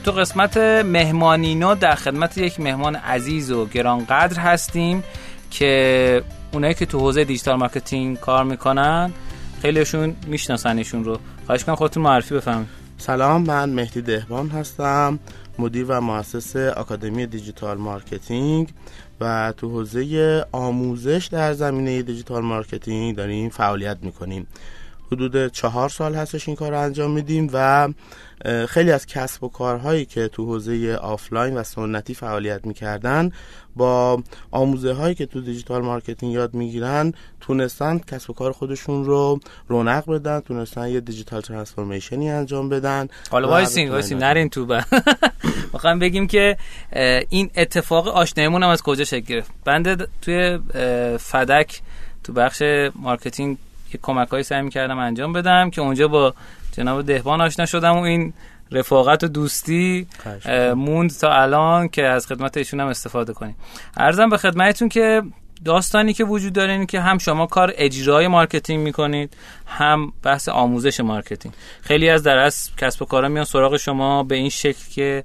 تو 0.08 0.12
قسمت 0.12 0.56
مهمانینا 0.84 1.74
در 1.74 1.94
خدمت 1.94 2.38
یک 2.38 2.60
مهمان 2.60 2.96
عزیز 2.96 3.50
و 3.50 3.66
گرانقدر 3.66 4.40
هستیم 4.40 5.04
که 5.50 6.22
اونایی 6.52 6.74
که 6.74 6.86
تو 6.86 6.98
حوزه 6.98 7.24
digital 7.24 7.56
marketing 7.56 8.20
کار 8.20 8.44
می‌کنن 8.44 9.12
خیلیشون 9.62 10.16
می‌شناسن 10.26 10.78
ایشون 10.78 11.04
رو. 11.04 11.18
خواهش 11.46 11.64
کنم 11.64 11.74
خودتون 11.74 12.02
معرفی 12.02 12.34
بفرمایید 12.34 12.66
سلام 12.98 13.42
من 13.42 13.70
مهدی 13.70 14.02
دهبان 14.02 14.48
هستم 14.48 15.18
مدیر 15.58 15.84
و 15.88 16.00
مؤسس 16.00 16.56
آکادمی 16.56 17.26
digital 17.26 17.78
marketing 17.78 18.68
و 19.20 19.52
تو 19.56 19.68
حوزه 19.68 20.46
آموزش 20.52 21.28
در 21.32 21.52
زمینه 21.52 22.02
digital 22.02 22.42
marketing 22.42 23.16
داریم 23.16 23.48
فعالیت 23.48 23.96
می‌کنیم. 24.02 24.46
حدود 25.12 25.52
چهار 25.52 25.88
سال 25.88 26.14
هستش 26.14 26.48
این 26.48 26.56
کار 26.56 26.70
رو 26.70 26.80
انجام 26.80 27.10
میدیم 27.10 27.50
و 27.52 27.88
خیلی 28.68 28.92
از 28.92 29.06
کسب 29.06 29.44
و 29.44 29.48
کارهایی 29.48 30.04
که 30.04 30.28
تو 30.28 30.44
حوزه 30.44 30.94
آفلاین 30.94 31.54
و 31.54 31.62
سنتی 31.62 32.14
فعالیت 32.14 32.66
می‌کردن 32.66 33.32
با 33.76 34.22
آموزه 34.50 34.92
هایی 34.92 35.14
که 35.14 35.26
تو 35.26 35.40
digital 35.40 35.82
marketing 35.82 36.32
یاد 36.32 36.54
می‌گیرن 36.54 37.12
تونستن 37.40 37.98
کسب 37.98 38.30
و 38.30 38.32
کار 38.32 38.52
خودشون 38.52 39.04
رو 39.04 39.40
رونق 39.68 40.10
بدن 40.10 40.40
تونستن 40.40 40.88
یه 40.88 41.00
digital 41.00 41.40
transformation 41.40 42.24
ی 42.24 42.30
انجام 42.30 42.68
بدن 42.68 43.08
حالا 43.30 43.48
وایسین 43.48 43.90
وایسین 43.90 44.18
نرین 44.18 44.48
تو 44.48 44.66
می‌خوام 45.72 45.98
بگیم 45.98 46.26
که 46.26 46.56
این 47.28 47.50
اتفاق 47.56 48.08
آشنایمون 48.08 48.62
هم 48.62 48.68
از 48.68 48.82
کجا 48.82 49.04
شکل 49.04 49.26
گرفت؟ 49.26 49.50
بنده 49.64 49.96
توی 50.22 50.58
فدک 51.18 51.82
تو 52.24 52.32
بخش 52.32 52.62
marketing 52.94 53.58
که 53.92 53.98
کمک 54.02 54.28
های 54.28 54.42
سعی 54.42 54.68
کردم 54.68 54.98
انجام 54.98 55.32
بدم 55.32 55.70
که 55.70 55.80
اونجا 55.80 56.08
با 56.08 56.34
جناب 56.72 57.02
دهبان 57.02 57.40
آشنا 57.40 57.66
شدم 57.66 57.96
و 57.96 58.00
این 58.00 58.32
رفاقت 58.72 59.24
و 59.24 59.28
دوستی 59.28 60.06
موند 60.76 61.10
تا 61.10 61.32
الان 61.32 61.88
که 61.88 62.04
از 62.04 62.26
خدمت 62.26 62.56
ایشون 62.56 62.80
هم 62.80 62.86
استفاده 62.86 63.32
کنیم. 63.32 63.56
عرضم 63.96 64.28
به 64.28 64.36
خدمتتون 64.36 64.88
که 64.88 65.22
داستانی 65.64 66.12
که 66.12 66.24
وجود 66.24 66.52
داره 66.52 66.72
اینه 66.72 66.86
که 66.86 67.00
هم 67.00 67.18
شما 67.18 67.46
کار 67.46 67.72
اجرای 67.76 68.28
marketing 68.28 68.84
می‌کنید 68.84 69.36
هم 69.66 70.12
بحث 70.22 70.48
آموزش 70.48 71.00
marketing. 71.00 71.54
خیلی 71.80 72.10
از 72.10 72.22
در 72.22 72.38
از 72.38 72.70
کسب 72.76 73.02
و 73.02 73.04
کارا 73.04 73.28
میان 73.28 73.44
سراغ 73.44 73.76
شما 73.76 74.22
به 74.22 74.34
این 74.34 74.48
شکل 74.48 74.84
که 74.90 75.24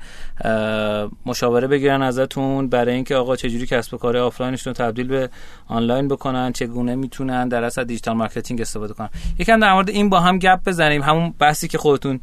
مشاوره 1.25 1.67
بگیرن 1.67 2.01
ازتون 2.01 2.67
برای 2.67 2.95
اینکه 2.95 3.15
آقا 3.15 3.35
چجوری 3.35 3.65
کسب 3.65 3.93
و 3.93 3.97
کار 3.97 4.17
آفلاینشون 4.17 4.73
رو 4.73 4.85
تبدیل 4.85 5.07
به 5.07 5.29
آنلاین 5.67 6.07
بکنن 6.07 6.53
چگونه 6.53 6.95
می‌تونن 6.95 7.47
در 7.47 7.63
از 7.63 7.79
digital 7.79 8.15
marketing 8.15 8.61
استفاده 8.61 8.93
کنن. 8.93 9.09
یکم 9.39 9.59
در 9.59 9.73
مورد 9.73 9.89
این 9.89 10.09
با 10.09 10.19
هم 10.19 10.39
گپ 10.39 10.59
بزنیم 10.65 11.01
همون 11.01 11.33
بحثی 11.39 11.67
که 11.67 11.77
خودتون 11.77 12.19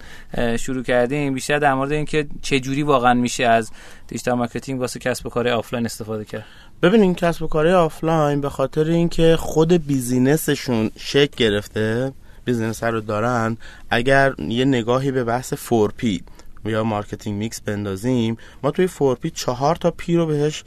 شروع 0.59 0.83
کردیم 0.83 1.35
بیشتر 1.35 1.59
در 1.59 1.75
مورد 1.75 1.93
اینکه 1.93 2.27
چجوری 2.43 2.83
واقعا 2.83 3.15
میشه 3.15 3.45
از 3.45 3.71
digital 4.09 4.35
marketing 4.35 4.81
واسه 4.81 5.01
کسب 5.01 5.27
و 5.27 5.31
کار 5.31 5.49
آفلاین 5.49 5.85
استفاده 5.85 6.25
کرد. 6.25 6.45
ببینین 6.83 7.15
کسب 7.15 7.43
و 7.43 7.47
کار 7.47 7.69
آفلاین 7.69 8.41
به 8.41 8.49
خاطر 8.49 8.85
اینکه 8.85 9.37
خود 9.37 9.73
business 9.73 10.51
شون 10.51 10.91
شکل 10.97 11.35
گرفته 11.37 12.13
business 12.45 12.85
رو 12.85 13.01
دارن 13.01 13.57
اگر 13.91 14.35
یه 14.39 14.65
نگاهی 14.65 15.11
به 15.11 15.25
بحث 15.25 15.53
four 15.53 16.09
P 16.09 16.23
یا 16.65 16.85
marketing 16.85 17.39
mix 17.39 17.61
بندازیم 17.61 18.37
ما 18.63 18.71
توی 18.71 18.87
four 18.87 19.22
P 19.22 19.31
چهار 19.31 19.77
تا 19.77 19.91
P 19.91 20.17
رو 20.17 20.27
بهش 20.27 20.65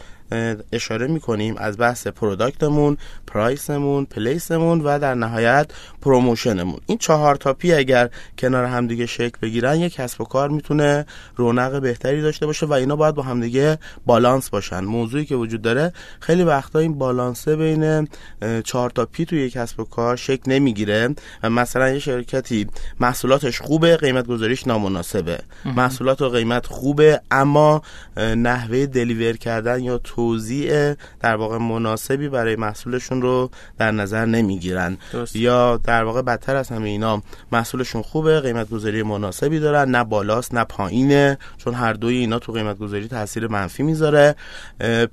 اشاره 0.71 1.07
می‌کنیم 1.07 1.55
از 1.57 1.77
بحث 1.77 2.07
product 2.07 2.70
مون 2.70 2.97
price 3.27 3.76
مون 3.76 4.05
place 4.05 4.53
مون 4.53 4.81
و 4.81 4.99
در 4.99 5.15
نهایت 5.15 5.71
promotion 6.01 6.60
مون 6.60 6.79
این 6.85 6.97
چهار 6.97 7.35
تا 7.35 7.53
P 7.53 7.73
اگر 7.73 8.09
کنار 8.37 8.65
همدیگه 8.65 9.05
شکل 9.05 9.37
بگیرن 9.41 9.79
یک 9.79 9.93
کسب 9.93 10.21
و 10.21 10.23
کار 10.23 10.49
می‌تونه 10.49 11.05
رونق 11.35 11.81
بهتری 11.81 12.21
داشته 12.21 12.45
باشه 12.45 12.65
و 12.65 12.73
اینا 12.73 12.95
باید 12.95 13.15
با 13.15 13.23
همدیگه 13.23 13.77
بالانس 14.05 14.49
باشن. 14.49 14.79
موضوعی 14.79 15.25
که 15.25 15.35
وجود 15.35 15.61
داره 15.61 15.93
خیلی 16.19 16.43
وقتا 16.43 16.79
این 16.79 16.97
بالانسه 16.97 17.55
بین 17.55 18.07
چهار 18.63 18.89
تا 18.89 19.05
P 19.05 19.25
توی 19.25 19.41
یک 19.41 19.53
کسب 19.53 19.79
و 19.79 19.83
کار 19.83 20.15
شکل 20.15 20.51
نمی‌گیره. 20.51 21.15
و 21.43 21.49
مثلا 21.49 21.89
یه 21.89 21.99
شرکتی 21.99 22.67
محصولاتش 22.99 23.61
خوبه 23.61 23.97
قیمت 23.97 24.27
گذاریش 24.27 24.67
نامناسبه 24.67 25.39
محصولات 25.65 26.21
و 26.21 26.29
قیمت 26.29 26.65
خوبه 26.65 27.21
اما 27.31 27.81
نحوه 28.17 28.85
دلیور 28.85 29.37
کردن 29.37 29.83
یا 29.83 29.97
توزیع 30.23 30.95
در 31.19 31.35
واقع 31.35 31.57
مناسبی 31.57 32.29
برای 32.29 32.55
محصولشون 32.55 33.21
رو 33.21 33.49
در 33.77 33.91
نظر 33.91 34.25
نمی‌گیرن. 34.25 34.97
یا 35.33 35.77
در 35.77 36.03
واقع 36.03 36.21
بدتر 36.21 36.55
از 36.55 36.69
همه 36.69 36.89
اینا 36.89 37.21
محصولشون 37.51 38.01
خوبه 38.01 38.39
قیمت 38.39 38.69
گذاری 38.69 39.03
مناسبی 39.03 39.59
دارن 39.59 39.91
نه 39.91 40.03
بالاست 40.03 40.53
نه 40.53 40.63
پایینه 40.63 41.37
چون 41.57 41.73
هر 41.73 41.93
دوی 41.93 42.17
اینا 42.17 42.39
تو 42.39 42.51
قیمت 42.51 42.77
گذاری 42.77 43.07
تاثیر 43.07 43.47
منفی 43.47 43.83
می‌ذاره. 43.83 44.35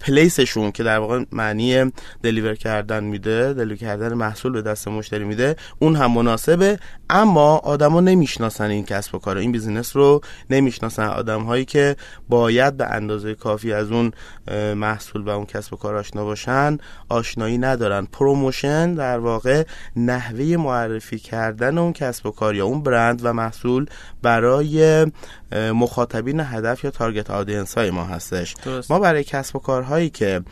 پلیسشون 0.01 0.73
که 0.73 0.83
در 0.83 0.99
واقع 0.99 1.25
معنی 1.33 1.93
deliver 2.23 2.55
کردن 2.55 3.05
میده 3.05 3.53
deliver 3.53 3.77
کردن 3.77 4.15
محصول 4.15 4.53
به 4.53 4.63
دست 4.63 4.89
مشتری 4.89 5.25
میده 5.25 5.57
اون 5.79 5.97
هم 5.97 6.13
مناسبه 6.13 6.79
اما 7.11 7.57
آدما 7.57 8.01
نمی‌شناسن 8.01 8.71
این 8.71 8.85
کسب 8.85 9.15
و 9.15 9.19
کار 9.19 9.37
این 9.37 9.53
business 9.53 9.97
رو 9.97 10.21
نمی‌شناسن. 10.51 11.07
آدم 11.07 11.43
هایی 11.43 11.65
که 11.65 11.97
باید 12.29 12.77
به 12.77 12.87
اندازه 12.87 13.35
کافی 13.35 13.73
از 13.73 13.93
اون 13.93 14.13
محصول 14.91 15.23
و 15.23 15.29
اون 15.29 15.47
کسب 15.47 15.75
و 15.75 15.77
کار 15.77 15.97
آشنا 15.97 16.25
باشن 16.25 16.79
آشنایی 17.09 17.59
ندارن. 17.59 18.07
promotion 18.13 18.95
در 18.95 19.19
واقع 19.19 19.65
نحوه 19.97 20.57
معرفی 20.57 21.19
کردن 21.19 21.79
اون 21.79 21.93
کسب 21.93 22.27
و 22.27 22.31
کار 22.31 22.55
یا 22.55 22.67
اون 22.67 22.83
برند 22.83 23.21
و 23.25 23.33
محصول 23.33 23.87
برای 24.23 25.07
مخاطبین 25.75 26.41
هدف 26.41 26.85
یا 26.85 26.91
target 26.91 27.31
audience 27.31 27.79
های 27.79 27.91
ما 27.91 28.05
هستش. 28.05 28.55
ما 28.91 28.99
برای 28.99 29.25
کسب 29.25 29.57
و 29.57 29.59
کارهایی 29.59 30.11
که 30.11 30.43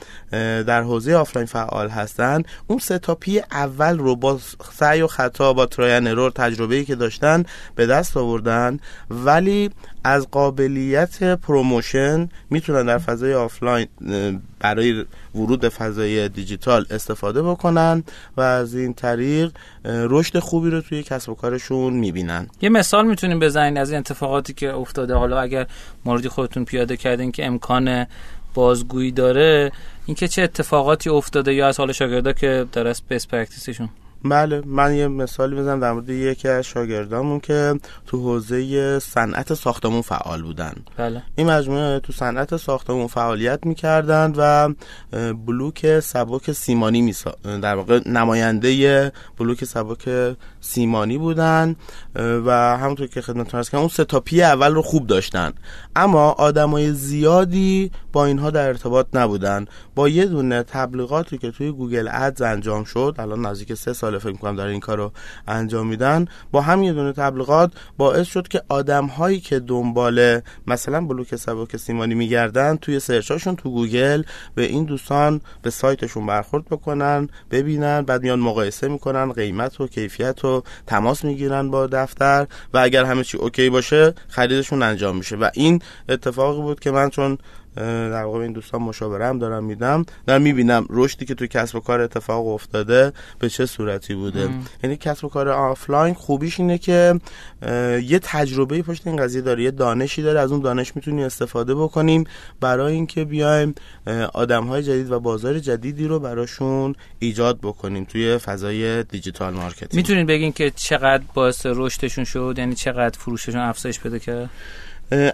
در 0.66 0.82
حوزه 0.82 1.14
آفلاین 1.14 1.46
فعال 1.46 1.88
هستن 1.88 2.42
اون 2.66 2.78
سه 2.78 2.98
تا 2.98 3.14
P 3.14 3.42
اول 3.52 3.98
رو 3.98 4.16
با 4.16 4.38
سعی 4.72 5.02
و 5.02 5.06
خطا 5.06 5.52
با 5.52 5.66
trial 5.66 5.91
and 5.91 6.06
error 6.06 6.30
تجربه‌ای 6.30 6.84
که 6.84 6.94
داشتن 6.94 7.44
به 7.74 7.86
دست 7.86 8.16
آوردن. 8.16 8.80
ولی 9.10 9.70
از 10.08 10.30
قابلیت 10.30 11.22
promotion 11.22 12.28
می‌تونن 12.50 12.86
در 12.86 12.98
فضای 12.98 13.34
آفلاین 13.34 13.86
برای 14.60 15.04
ورود 15.34 15.60
به 15.60 15.68
فضای 15.68 16.28
دیجیتال 16.28 16.86
استفاده 16.90 17.42
بکنن 17.42 18.04
و 18.36 18.40
از 18.40 18.74
این 18.74 18.94
طریق 18.94 19.52
رشد 19.84 20.38
خوبی 20.38 20.70
رو 20.70 20.80
توی 20.80 21.02
کسب 21.02 21.30
و 21.30 21.34
کارشون 21.34 21.92
می‌بینن. 21.92 22.46
یه 22.62 22.68
مثال 22.68 23.06
می‌تونیم 23.06 23.38
بزنین 23.38 23.78
از 23.78 23.90
این 23.90 23.98
اتفاقاتی 23.98 24.52
که 24.52 24.72
افتاده. 24.74 25.14
حالا 25.14 25.40
اگر 25.40 25.66
موردی 26.04 26.28
خودتون 26.28 26.64
پیاده 26.64 26.96
کردین 26.96 27.32
که 27.32 27.46
امکان 27.46 28.06
بازگویی 28.54 29.12
داره 29.12 29.72
اینکه 30.06 30.28
چه 30.28 30.42
اتفاقاتی 30.42 31.10
افتاده 31.10 31.54
یا 31.54 31.68
از 31.68 31.78
حال 31.78 31.92
شاگردا 31.92 32.32
که 32.32 32.66
در 32.72 32.86
از 32.86 33.02
بیس 33.08 33.26
پرکتیسشون؟ 33.26 33.88
بله 34.24 34.62
من 34.66 34.94
یه 34.94 35.08
مثالی 35.08 35.56
بزنم 35.56 35.80
در 35.80 35.92
مورد 35.92 36.08
یکی 36.08 36.48
از 36.48 36.64
شاگردامون 36.64 37.40
که 37.40 37.74
تو 38.06 38.18
حوزه 38.18 38.98
صنعت 38.98 39.54
ساختمون 39.54 40.02
فعال 40.02 40.42
بودن. 40.42 40.74
بله. 40.96 41.22
این 41.36 41.50
مجموعه 41.50 42.00
تو 42.00 42.12
صنعت 42.12 42.56
ساختمون 42.56 43.06
فعالیت 43.06 43.66
می‌کردند 43.66 44.34
و 44.38 44.74
بلوک 45.46 46.00
سبک 46.00 46.52
سیمانی 46.52 47.02
میسا... 47.02 47.34
در 47.62 47.74
واقع 47.74 48.00
نماینده 48.06 49.12
بلوک 49.38 49.64
سبک 49.64 50.34
سیمانی 50.60 51.18
بودن 51.18 51.76
و 52.14 52.78
همونطور 52.78 53.06
که 53.06 53.20
خدمتتون 53.20 53.60
هست 53.60 53.70
که 53.70 53.76
اون 53.76 53.88
سه 53.88 54.15
تا 54.15 54.29
P 54.29 54.42
اول 54.42 54.74
رو 54.74 54.82
خوب 54.82 55.06
داشتن. 55.06 55.52
اما 55.96 56.30
آدمای 56.30 56.92
زیادی 56.92 57.90
با 58.12 58.26
اینها 58.26 58.50
در 58.50 58.68
ارتباط 58.68 59.06
نبودن. 59.14 59.66
با 59.94 60.08
یه 60.08 60.26
دونه 60.26 60.62
تبلیغاتی 60.62 61.38
که 61.38 61.50
توی 61.50 61.70
Google 61.70 62.08
Ads 62.12 62.42
انجام 62.42 62.84
شد 62.84 63.14
الان 63.18 63.46
نزدیک 63.46 63.74
سه 63.74 63.92
سال 63.92 64.07
فکر 64.18 64.32
می‌کنم 64.32 64.56
داره 64.56 64.70
این 64.70 64.80
کارو 64.80 65.12
انجام 65.48 65.86
میدن. 65.86 66.26
با 66.52 66.60
همین 66.60 66.94
دونه 66.94 67.12
تبلیغات 67.12 67.72
باعث 67.96 68.26
شد 68.26 68.48
که 68.48 68.62
آدم 68.68 69.06
هایی 69.06 69.40
که 69.40 69.58
دنبال 69.58 70.40
مثلا 70.66 71.00
بلوک 71.00 71.36
سبک 71.36 71.76
سیمانی 71.76 72.14
میگردن 72.14 72.76
توی 72.76 73.00
search 73.00 73.34
اشون 73.34 73.56
تو 73.56 73.70
گوگل 73.70 74.22
به 74.54 74.62
این 74.62 74.84
دوستان 74.84 75.40
به 75.62 75.70
سایتشون 75.70 76.26
برخورد 76.26 76.64
بکنن 76.64 77.28
ببینن 77.50 78.02
بعد 78.02 78.22
میان 78.22 78.40
مقایسه 78.40 78.88
می‌کنن 78.88 79.32
قیمت 79.32 79.80
و 79.80 79.86
کیفیت 79.86 80.44
و 80.44 80.62
تماس 80.86 81.24
می‌گیرن 81.24 81.70
با 81.70 81.86
دفتر 81.86 82.46
و 82.74 82.78
اگر 82.78 83.04
همه 83.04 83.24
چی 83.24 83.38
okay 83.38 83.70
باشه 83.70 84.14
خریدشون 84.28 84.82
انجام 84.82 85.16
میشه. 85.16 85.36
و 85.36 85.50
این 85.54 85.82
اتفاقی 86.08 86.62
بود 86.62 86.80
که 86.80 86.90
من 86.90 87.10
چون 87.10 87.38
در 87.78 88.24
واقع 88.24 88.38
این 88.38 88.52
دوستان 88.52 88.82
مشاوره 88.82 89.26
هم 89.26 89.38
دارم 89.38 89.64
میدم. 89.64 90.06
دارم 90.26 90.42
می‌بینم. 90.42 90.86
رشدی 90.90 91.24
که 91.24 91.34
توی 91.34 91.48
کسب 91.48 91.76
و 91.76 91.80
کار 91.80 92.00
اتفاق 92.00 92.46
افتاده 92.46 93.12
به 93.38 93.48
چه 93.48 93.66
صورتی 93.66 94.14
بوده؟ 94.14 94.48
یعنی 94.82 94.96
کسب 94.96 95.24
و 95.24 95.28
کار 95.28 95.48
آفلاین 95.48 96.14
خوبیش 96.14 96.60
اینه 96.60 96.78
که 96.78 97.20
یه 98.02 98.18
تجربه 98.22 98.82
پشت 98.82 99.06
این 99.06 99.16
قضیه 99.16 99.40
داره 99.40 99.62
یه 99.62 99.70
دانشی 99.70 100.22
داره. 100.22 100.40
از 100.40 100.52
اون 100.52 100.60
دانش 100.60 100.96
می‌تونیم 100.96 101.24
استفاده 101.24 101.74
بکنیم 101.74 102.24
برای 102.60 102.92
اینکه 102.92 103.24
بیایم 103.24 103.74
آدم 104.34 104.64
های 104.64 104.82
جدید 104.82 105.12
و 105.12 105.20
بازار 105.20 105.58
جدیدی 105.58 106.06
رو 106.06 106.20
براشون 106.20 106.94
ایجاد 107.18 107.58
بکنیم 107.62 108.04
توی 108.04 108.38
فضای 108.38 109.02
digital 109.02 109.54
marketing. 109.54 109.94
می‌تونین 109.94 110.26
بگین 110.26 110.52
که 110.52 110.70
چقدر 110.70 111.22
باعث 111.34 111.66
رشدشون 111.66 112.24
شد؟ 112.24 112.54
یعنی 112.58 112.74
چقدر 112.74 113.18
فروششون 113.18 113.60
افزایش 113.60 114.00
پیدا 114.00 114.18
کرد؟ 114.18 114.50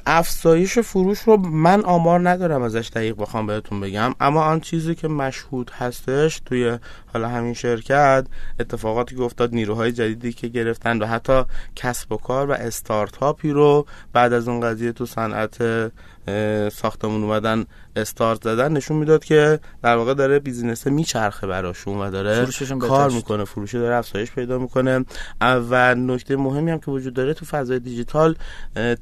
افزایش 0.07 0.79
فروش 0.79 1.21
رو 1.21 1.37
من 1.37 1.85
آمار 1.85 2.29
ندارم 2.29 2.63
ازش 2.63 2.91
دقیق 2.95 3.17
بخوام 3.17 3.47
بهتون 3.47 3.81
بگم. 3.81 4.15
اما 4.21 4.43
آن 4.43 4.61
چیزی 4.61 4.95
که 4.95 5.09
مشهود 5.09 5.71
هستش 5.75 6.41
توی 6.45 6.79
حالا 7.13 7.29
همین 7.29 7.55
شرکت 7.55 8.27
اتفاقاتی 8.61 9.17
که 9.17 9.23
افتاد 9.23 9.55
نیروهای 9.55 9.93
جدیدی 9.93 10.33
که 10.33 10.49
گرفتن 10.49 11.03
و 11.03 11.07
حتی 11.07 11.43
کسب 11.77 12.13
و 12.13 12.17
کار 12.17 12.51
و 12.51 12.53
استارتاپی 12.53 13.51
رو 13.51 13.87
بعد 14.13 14.33
از 14.33 14.49
اون 14.49 14.61
قضیه 14.61 14.93
تو 14.93 15.07
صنعت 15.07 15.59
ساختمون 16.73 17.23
اومدن 17.23 17.65
استارت 17.97 18.45
زدن 18.45 18.73
نشون 18.73 18.97
می‌داد 18.97 19.25
که 19.25 19.61
در 19.83 19.97
واقع 19.97 20.15
داره 20.15 20.39
بیزینس 20.39 20.87
میچرخه 20.87 21.47
براشون 21.47 21.99
و 21.99 22.11
داره 22.11 22.47
کار 22.81 23.11
می‌کنه 23.11 23.45
فروش 23.45 23.75
داره 23.75 23.95
افزایش 23.95 24.33
پیدا 24.33 24.59
می‌کنه. 24.59 25.05
و 25.41 25.95
نکته 25.95 26.37
مهمی 26.37 26.71
هم 26.71 26.79
که 26.79 26.91
وجود 26.91 27.15
داره 27.15 27.35
تو 27.35 27.47
فضای 27.47 27.79
دیجیتال 27.79 28.35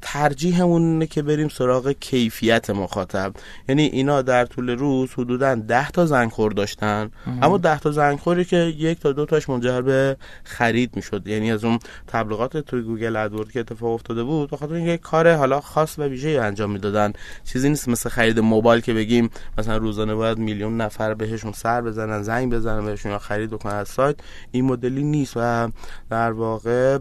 ترجیحمون 0.01 0.81
اینه 0.81 1.07
که 1.07 1.21
بریم 1.21 1.49
سراغ 1.49 1.91
کیفیت 1.91 2.69
مخاطب. 2.69 3.33
یعنی 3.69 3.83
اینا 3.83 4.21
در 4.21 4.45
طول 4.45 4.69
روز 4.69 5.09
حدودا 5.13 5.55
10 5.55 5.91
تا 5.91 6.05
زنگخور 6.05 6.51
داشتن. 6.51 7.11
اما 7.41 7.57
10 7.57 7.79
تا 7.79 7.91
زنگخوری 7.91 8.45
که 8.45 8.57
یک 8.57 8.99
تا 8.99 9.11
دو 9.11 9.25
تاش 9.25 9.49
منجر 9.49 9.81
به 9.81 10.17
خرید 10.43 10.95
می‌شد. 10.95 11.27
یعنی 11.27 11.51
از 11.51 11.63
اون 11.65 11.79
تبلیغات 12.07 12.57
توی 12.57 12.81
گوگل 12.81 13.15
ادورد 13.15 13.51
که 13.51 13.59
اتفاق 13.59 13.93
افتاده 13.93 14.23
بود 14.23 14.49
بخاطر 14.49 14.73
اینکه 14.73 14.97
کار 14.97 15.35
حالا 15.35 15.61
خاص 15.61 15.99
و 15.99 16.03
ویژه‌ای 16.03 16.37
انجام 16.37 16.71
می‌دادن. 16.71 17.12
چیزی 17.43 17.69
نیست. 17.69 17.87
مثل 17.89 18.09
خرید 18.09 18.39
موبایل 18.39 18.81
که 18.81 18.93
بگیم 18.93 19.29
مثلا 19.57 19.77
روزانه 19.77 20.15
باید 20.15 20.37
میلیون 20.37 20.77
نفر 20.77 21.13
بهشون 21.13 21.51
سر 21.51 21.81
بزنن 21.81 22.23
زنگ 22.23 22.53
بزنن 22.53 22.85
بهشون 22.85 23.11
یا 23.11 23.19
خرید 23.19 23.49
بکنن 23.49 23.73
از 23.73 23.87
سایت. 23.87 24.15
این 24.51 24.65
مدلی 24.65 25.03
نیست 25.03 25.33
و 25.35 25.69
در 26.09 26.31
واقع 26.31 26.99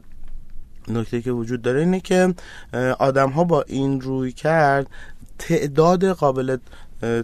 نکته 0.89 1.23
که 1.23 1.33
وجود 1.33 1.63
داره 1.63 1.81
اینه 1.81 2.01
که 2.01 2.35
آدم 2.99 3.31
ها 3.31 3.45
با 3.45 3.63
این 3.63 4.01
رویکرد 4.01 4.87
تعداد 5.39 6.05
قابل 6.05 6.57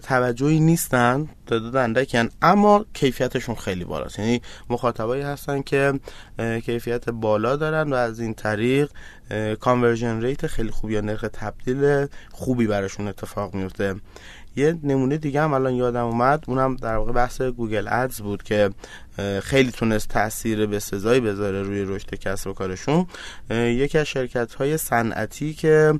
توجهی 0.03 0.59
نیستن 0.59 1.29
تعداد 1.47 1.75
اندکن 1.75 2.29
اما 2.41 2.85
کیفیتشون 2.93 3.55
خیلی 3.55 3.85
بالاست. 3.85 4.19
یعنی 4.19 4.41
مخاطبایی 4.69 5.21
هستن 5.21 5.61
که 5.61 5.99
کیفیت 6.65 7.09
بالا 7.09 7.55
دارن 7.55 7.93
و 7.93 7.95
از 7.95 8.19
این 8.19 8.33
طریق 8.33 8.91
conversion 9.59 10.21
rate 10.21 10.47
خیلی 10.47 10.71
خوبی 10.71 10.93
یا 10.93 11.01
نرخ 11.01 11.25
تبدیل 11.33 12.07
خوبی 12.31 12.67
براشون 12.67 13.07
اتفاق 13.07 13.53
میفته. 13.53 13.95
یه 14.55 14.77
نمونه 14.83 15.17
دیگه 15.17 15.41
هم 15.41 15.53
الان 15.53 15.73
یادم 15.73 16.05
اومد 16.05 16.43
اونم 16.47 16.75
در 16.75 16.95
واقع 16.95 17.11
بحث 17.11 17.41
Google 17.41 17.87
Ads 17.87 18.21
بود 18.21 18.43
که 18.43 18.69
خیلی 19.41 19.71
تونست 19.71 20.07
تاثیر 20.07 20.65
به 20.65 20.79
سزایی 20.79 21.21
بذاره 21.21 21.61
روی 21.61 21.85
رشد 21.85 22.15
کسب 22.15 22.47
و 22.47 22.53
کارشون. 22.53 23.07
یکی 23.51 23.97
از 23.97 24.05
شرکت 24.05 24.53
های 24.53 24.77
صنعتی 24.77 25.53
که 25.53 25.99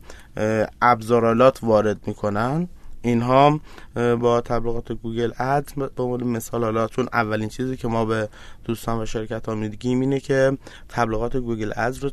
ابزارالات 0.81 1.59
وارد 1.63 2.07
می‌کنن 2.07 2.67
اینها 3.01 3.59
با 3.95 4.41
تبلیغات 4.41 4.91
Google 4.91 5.31
Ad 5.37 5.65
به 5.95 6.03
عنوان 6.03 6.23
مثال 6.23 6.63
حالا 6.63 6.87
چون 6.87 7.09
اولین 7.13 7.49
چیزی 7.49 7.77
که 7.77 7.87
ما 7.87 8.05
به 8.05 8.29
دوستان 8.63 9.01
و 9.01 9.05
شرکت 9.05 9.45
ها 9.45 9.55
میگیم 9.55 9.99
اینه 9.99 10.19
که 10.19 10.57
تبلیغات 10.89 11.37
Google 11.37 11.71
Ads 11.75 11.97
رو 12.03 12.09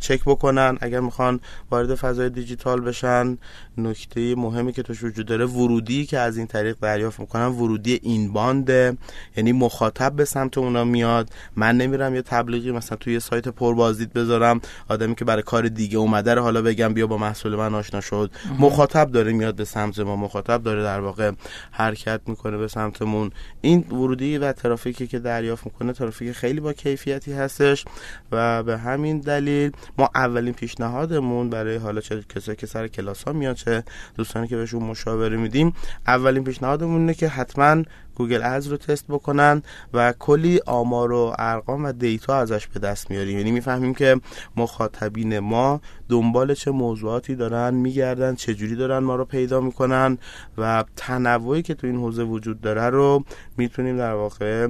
چک 0.00 0.20
بکنن. 0.26 0.78
اگر 0.80 1.00
می‌خوان 1.00 1.40
وارد 1.70 1.94
فضای 1.94 2.30
دیجیتال 2.30 2.80
بشن 2.80 3.38
نکته 3.78 4.34
مهمی 4.34 4.72
که 4.72 4.82
توش 4.82 5.04
وجود 5.04 5.26
داره 5.26 5.46
ورودی 5.46 6.06
که 6.06 6.18
از 6.18 6.36
این 6.36 6.46
طریق 6.46 6.76
دریافت 6.80 7.20
می‌کنن 7.20 7.46
ورودی 7.46 8.00
این 8.02 8.32
بانده. 8.32 8.96
یعنی 9.36 9.52
مخاطب 9.52 10.12
به 10.12 10.24
سمت 10.24 10.58
اونا 10.58 10.84
میاد. 10.84 11.30
من 11.56 11.76
نمیرم 11.76 12.14
یه 12.14 12.22
تبلیغی 12.22 12.72
مثلا 12.72 12.96
توی 12.96 13.20
سایت 13.20 13.48
پربازدید 13.48 14.12
بذارم. 14.12 14.60
آدمی 14.88 15.14
که 15.14 15.24
برای 15.24 15.42
کار 15.42 15.68
دیگه 15.68 15.98
اومده 15.98 16.34
رو 16.34 16.42
حالا 16.42 16.62
بگم 16.62 16.94
بیا 16.94 17.06
با 17.06 17.18
محصول 17.18 17.56
من 17.56 17.74
آشنا 17.74 18.00
شد. 18.00 18.30
مخاطب 18.58 19.10
داره 19.10 19.32
میاد 19.32 19.54
به 19.54 19.64
سمت 19.64 19.99
ما 20.04 20.16
مخاطب 20.16 20.62
داره 20.62 20.82
در 20.82 21.00
واقع 21.00 21.32
حرکت 21.70 22.20
می‌کنه 22.26 22.56
به 22.56 22.68
سمتمون. 22.68 23.30
این 23.60 23.80
ورودی 23.80 24.38
و 24.38 24.52
ترافیکی 24.52 25.06
که 25.06 25.18
دریافت 25.18 25.66
می‌کنه 25.66 25.92
ترافیک 25.92 26.32
خیلی 26.32 26.60
با 26.60 26.72
کیفیتی 26.72 27.32
هستش 27.32 27.84
و 28.32 28.62
به 28.62 28.78
همین 28.78 29.20
دلیل 29.20 29.72
ما 29.98 30.10
اولین 30.14 30.54
پیشنهادمون 30.54 31.50
برای 31.50 31.76
حالا 31.76 32.00
چه 32.00 32.22
کسایی 32.34 32.56
که 32.56 32.66
سر 32.66 32.88
کلاس 32.88 33.24
ها 33.24 33.32
میاد 33.32 33.56
چه 33.56 33.84
دوستانی 34.16 34.48
که 34.48 34.56
بهشون 34.56 34.82
مشاوره 34.82 35.36
میدیم 35.36 35.74
اولین 36.06 36.44
پیشنهادمون 36.44 37.00
اینه 37.00 37.14
که 37.14 37.28
حتما 37.28 37.82
Google 38.20 38.42
Ads 38.42 38.66
رو 38.66 38.76
تست 38.76 39.04
بکنن 39.08 39.62
و 39.94 40.12
کلی 40.18 40.60
آمار 40.66 41.12
و 41.12 41.34
ارقام 41.38 41.84
و 41.84 41.92
data 41.92 42.36
ازش 42.36 42.66
به 42.66 42.80
دست 42.80 43.10
میاریم. 43.10 43.38
یعنی 43.38 43.50
می‌فهمیم 43.50 43.94
که 43.94 44.20
مخاطبین 44.56 45.38
ما 45.38 45.80
دنبال 46.08 46.54
چه 46.54 46.70
موضوعاتی 46.70 47.34
دارن 47.34 47.74
میگردن 47.74 48.34
چه 48.34 48.54
جوری 48.54 48.76
دارن 48.76 48.98
ما 48.98 49.16
رو 49.16 49.24
پیدا 49.24 49.60
می‌کنن 49.60 50.18
و 50.58 50.84
تنوعی 50.96 51.62
که 51.62 51.74
تو 51.74 51.86
این 51.86 51.96
حوزه 51.96 52.22
وجود 52.22 52.60
داره 52.60 52.90
رو 52.90 53.24
می‌تونیم 53.56 53.96
در 53.96 54.14
واقع 54.14 54.68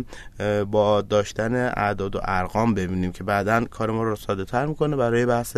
با 0.71 1.01
داشتن 1.01 1.55
اعداد 1.55 2.17
و 2.17 2.21
ارقام 2.25 2.75
ببینیم 2.75 3.13
که 3.13 3.25
بعدا 3.25 3.65
کار 3.65 3.91
ما 3.91 4.03
رو 4.03 4.17
ساده 4.17 4.45
تر 4.45 4.67
می‌کنه 4.67 4.97
برای 4.97 5.27
بحث 5.27 5.57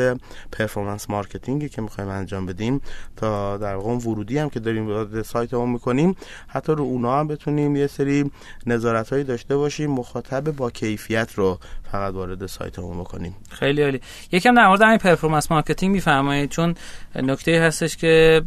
performance 0.52 1.10
marketing 1.10 1.62
ی 1.62 1.68
که 1.68 1.82
می‌خوایم 1.82 2.10
انجام 2.10 2.46
بدیم. 2.46 2.80
تا 3.16 3.56
در 3.56 3.74
واقع 3.74 3.90
ورودی 3.90 4.38
هم 4.38 4.50
که 4.50 4.60
داریم 4.60 5.04
به 5.04 5.22
سایتمون 5.22 5.68
می‌کنیم 5.68 6.16
حتی 6.48 6.72
رو 6.72 6.84
اونا 6.84 7.18
هم 7.18 7.28
بتونیم 7.28 7.76
یه 7.82 7.86
سری 7.86 8.30
نظارت 8.66 9.12
هایی 9.12 9.24
داشته 9.24 9.56
باشیم 9.56 9.90
مخاطب 9.90 10.50
با 10.50 10.70
کیفیت 10.70 11.34
رو 11.34 11.58
فقط 11.92 12.14
وارد 12.14 12.46
سایتمون 12.46 13.00
بکنیم. 13.00 13.36
خیلی 13.50 13.82
عالی. 13.82 14.00
یکم 14.32 14.54
در 14.54 14.68
مورد 14.68 14.82
همین 14.82 14.98
performance 14.98 15.50
marketing 15.50 15.92
میفرمایید 15.92 16.50
چون 16.50 16.74
نکته 17.14 17.60
هستش 17.60 17.96
که 17.96 18.42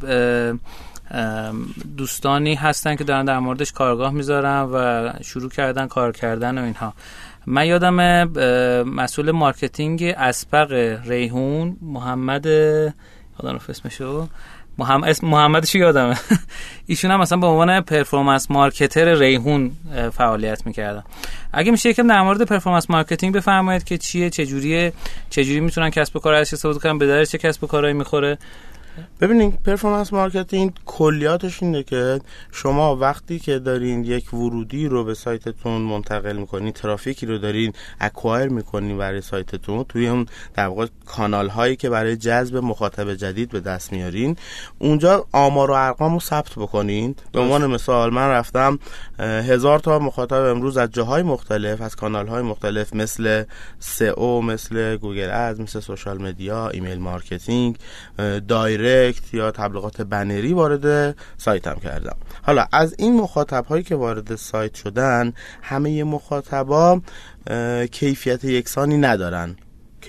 دوستانی 1.98 2.56
هستن 2.56 2.96
که 2.96 3.04
دارن 3.04 3.26
در 3.26 3.40
موردش 3.40 3.72
کارگاه 3.72 4.14
می‌ذارن 4.14 4.62
و 4.62 5.10
شروع 5.22 5.50
کردن 5.50 5.88
کار 5.88 6.12
کردن 6.12 6.58
و 6.58 6.64
اینها. 6.64 6.94
من 7.46 7.66
یادم 7.66 8.24
مسئول 8.84 9.32
marketing 9.32 10.04
اسبق 10.18 10.72
ریحون 11.06 11.78
محمد 11.82 12.46
خدا 13.38 13.60
اسمشو 13.70 14.28
محمد 14.78 15.10
اسم 15.10 15.28
محمدش 15.28 15.76
یادمه. 15.76 16.18
ایشون 16.88 17.12
هم 17.12 17.20
مثلا 17.20 17.38
به 17.38 17.48
عنوان 17.48 17.82
performance 17.82 18.52
marketer 18.52 19.16
ریحون 19.16 19.72
فعالیت 20.14 20.66
می‌کردن. 20.66 21.04
اگه 21.54 21.72
میشه 21.72 21.90
یکم 21.90 22.08
در 22.08 22.22
مورد 22.22 22.42
performance 22.42 22.90
marketing 22.90 23.36
بفرمایید 23.36 23.84
که 23.84 23.98
چیه 23.98 24.30
چجوریه 24.30 24.94
چجوری 25.30 25.60
می‌تونن 25.60 25.90
کسب 25.90 26.16
و 26.16 26.20
کار 26.20 26.34
ازش 26.34 26.54
استفاده 26.54 26.80
کنن 26.80 26.98
به 26.98 27.08
درد 27.08 27.24
چه 27.24 27.38
کسب 27.38 27.64
و 27.64 27.68
کارهایی 27.68 27.94
می‌خوره؟ 27.94 28.38
ببینید 29.22 29.64
performance 29.64 30.14
marketing 30.14 30.72
کلیاتش 30.98 31.64
اینه 31.64 31.84
که 31.84 32.20
شما 32.52 32.96
وقتی 32.96 33.40
که 33.40 33.60
دارین 33.60 34.04
یک 34.04 34.34
ورودی 34.34 34.88
رو 34.88 35.04
به 35.04 35.14
سایتتون 35.14 35.82
منتقل 35.82 36.38
می‌کنین 36.38 36.72
ترافیکی 36.72 37.26
رو 37.26 37.38
دارین 37.38 37.74
acquire 38.00 38.50
می‌کنین 38.50 38.98
برای 38.98 39.22
سایتتون 39.22 39.84
توی 39.84 40.08
اون 40.08 40.26
در 40.54 40.68
واقع 40.68 40.88
کانال 41.06 41.50
هایی 41.50 41.76
که 41.76 41.90
برای 41.90 42.16
جذب 42.18 42.58
مخاطب 42.58 43.14
جدید 43.14 43.50
به 43.50 43.60
دست 43.60 43.94
میارین 43.94 44.36
اونجا 44.80 45.26
آمار 45.32 45.72
و 45.72 45.74
ارقام 45.74 46.14
رو 46.14 46.20
ثبت 46.20 46.52
بکنین. 46.58 47.16
به 47.32 47.40
عنوان 47.40 47.66
مثال 47.66 48.14
من 48.14 48.28
رفتم 48.30 48.80
هزار 49.20 49.80
تا 49.80 50.00
مخاطب 50.00 50.42
امروز 50.42 50.78
از 50.78 50.92
جاهای 50.92 51.24
مختلف 51.24 51.82
از 51.82 51.96
کانال 51.96 52.28
های 52.28 52.42
مختلف 52.42 52.94
مثل 52.94 53.44
SEO 53.80 54.42
مثل 54.42 54.98
Google 54.98 55.30
Ad 55.32 55.62
مثل 55.62 55.80
social 55.80 56.22
media 56.22 56.70
email 56.70 57.00
marketing 57.00 57.78
دایرکت 58.48 59.34
یا 59.34 59.52
تبلیغات 59.52 60.02
بنری 60.02 60.54
وارد 60.54 60.85
سایتم 61.38 61.76
کردم. 61.84 62.16
حالا 62.44 62.68
از 62.72 62.96
این 62.98 63.16
مخاطب 63.16 63.66
هایی 63.66 63.84
که 63.84 63.96
وارد 63.96 64.36
سایت 64.36 64.76
شدن 64.76 65.34
همه 65.62 66.04
مخاطبا 66.04 67.02
کیفیت 67.92 68.44
یکسانی 68.44 68.98
ندارن. 68.98 69.56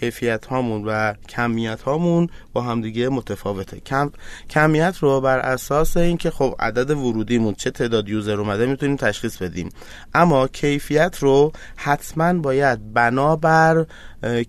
کیفیت 0.01 0.47
هامون 0.47 0.85
و 0.87 1.15
کمیت 1.29 1.83
هامون 1.83 2.29
با 2.53 2.63
همدیگه 2.63 3.09
متفاوته. 3.09 3.81
کم 3.81 4.11
کمیت 4.51 4.97
رو 5.01 5.21
بر 5.21 5.39
اساس 5.39 5.97
اینکه 5.97 6.31
خب 6.31 6.55
عدد 6.59 6.91
ورودیمون 6.91 7.55
چه 7.55 7.71
تعداد 7.71 8.09
یوزر 8.09 8.41
اومده 8.41 8.67
می‌تونیم 8.67 8.97
تشخیص 8.97 9.37
بدیم. 9.37 9.69
اما 10.15 10.49
کیفیت 10.49 11.19
رو 11.21 11.53
حتما 11.77 12.33
باید 12.33 12.93
بنابر 12.93 13.87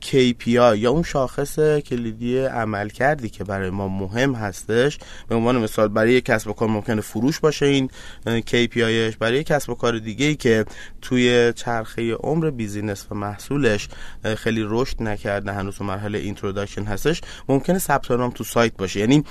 KPI 0.02 0.48
یا 0.48 0.92
اون 0.92 1.04
شاخص 1.04 1.60
کلیدی 1.60 2.40
عمل 2.40 2.90
کردی 2.90 3.30
که 3.30 3.44
برای 3.44 3.70
ما 3.70 3.88
مهم 3.88 4.34
هستش. 4.34 4.98
به 5.30 5.36
عنوان 5.36 5.58
مثال 5.58 5.88
برای 5.88 6.14
یک 6.14 6.26
کسب 6.26 6.50
و 6.50 6.54
کار 6.54 6.68
ممکنه 6.68 7.02
فروش 7.02 7.40
باشه 7.40 7.66
این 7.66 7.90
KPI 8.28 8.82
ش 8.82 9.18
برای 9.20 9.40
یک 9.40 9.48
کسب 9.48 9.70
و 9.70 9.76
کار 9.76 10.00
دیگه 10.00 10.26
ای 10.26 10.36
که 10.36 10.66
توی 11.02 11.54
چرخه 11.56 12.14
عمر 12.14 12.50
بیزینس 12.50 13.06
و 13.12 13.16
محصولش 13.16 13.90
خیلی 14.38 14.64
رشد 14.66 15.04
نکرده 15.04 15.52
هنوز 15.52 15.82
مرحله 15.82 16.18
introduction 16.18 16.84
هستش 16.84 17.22
ممکنه 17.50 17.80
ثبت 17.80 18.12
نام 18.12 18.32
تو 18.32 18.44
سایت 18.44 18.78
باشه. 18.78 19.00
یعنی 19.00 19.24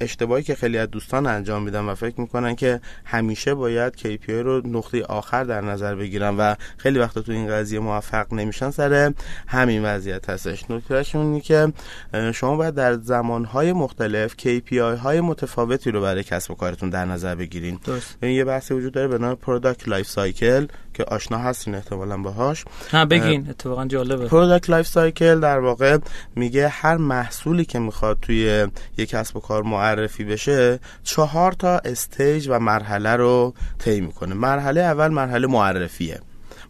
اشتباهی 0.00 0.42
که 0.42 0.54
خیلی 0.54 0.78
از 0.78 0.90
دوستان 0.90 1.26
انجام 1.26 1.62
میدن 1.62 1.80
و 1.80 1.94
فکر 1.94 2.20
می‌کنن 2.20 2.54
که 2.54 2.80
همیشه 3.04 3.54
باید 3.54 3.94
KPI 3.96 4.30
رو 4.30 4.66
نقطه 4.66 5.02
آخر 5.02 5.44
در 5.44 5.60
نظر 5.60 5.94
بگیرن 5.94 6.36
و 6.36 6.54
خیلی 6.76 6.98
وقتا 6.98 7.20
تو 7.22 7.32
این 7.32 7.48
قضیه 7.48 7.78
موفق 7.78 8.32
نمیشن 8.32 8.70
سر 8.70 9.12
همین. 9.46 9.87
وضعیت 9.94 10.30
هستش. 10.30 10.70
نکتهش 10.70 11.14
اینه 11.14 11.40
که 11.40 11.72
شما 12.34 12.56
باید 12.56 12.74
در 12.74 12.94
زمانهای 12.94 13.72
مختلف 13.72 14.34
KPI 14.38 14.78
های 15.02 15.20
متفاوتی 15.20 15.90
رو 15.90 16.00
برای 16.00 16.22
کسب 16.22 16.50
و 16.50 16.54
کارتون 16.54 16.90
در 16.90 17.04
نظر 17.04 17.34
بگیرین. 17.34 17.80
درست. 17.84 18.22
یه 18.22 18.44
بحثی 18.44 18.74
وجود 18.74 18.92
داره 18.92 19.08
به 19.08 19.18
نام 19.18 19.34
product 19.34 19.88
life 19.88 20.08
cycle 20.08 20.66
که 20.94 21.04
آشنا 21.04 21.38
هستین 21.38 21.74
احتمالا 21.74 22.16
باهاش. 22.16 22.64
ها 22.92 23.04
بگین 23.04 23.46
اتفاقا 23.50 23.84
جالبه. 23.84 24.26
پروداکت 24.26 24.70
لایف 24.70 24.86
سایکل 24.86 25.40
در 25.40 25.58
واقع 25.58 25.98
میگه 26.36 26.68
هر 26.68 26.96
محصولی 26.96 27.64
که 27.64 27.78
می‌خواد 27.78 28.18
توی 28.22 28.66
یک 28.96 29.08
کسب 29.08 29.36
و 29.36 29.40
کار 29.40 29.62
معرفی 29.62 30.24
بشه 30.24 30.78
چهار 31.04 31.52
تا 31.52 31.78
stage 31.78 32.48
و 32.48 32.58
مرحله 32.58 33.16
رو 33.16 33.54
طی 33.78 34.00
می‌کنه. 34.00 34.34
مرحله 34.34 34.80
اول 34.80 35.08
مرحله 35.08 35.46
معرفیه. 35.46 36.20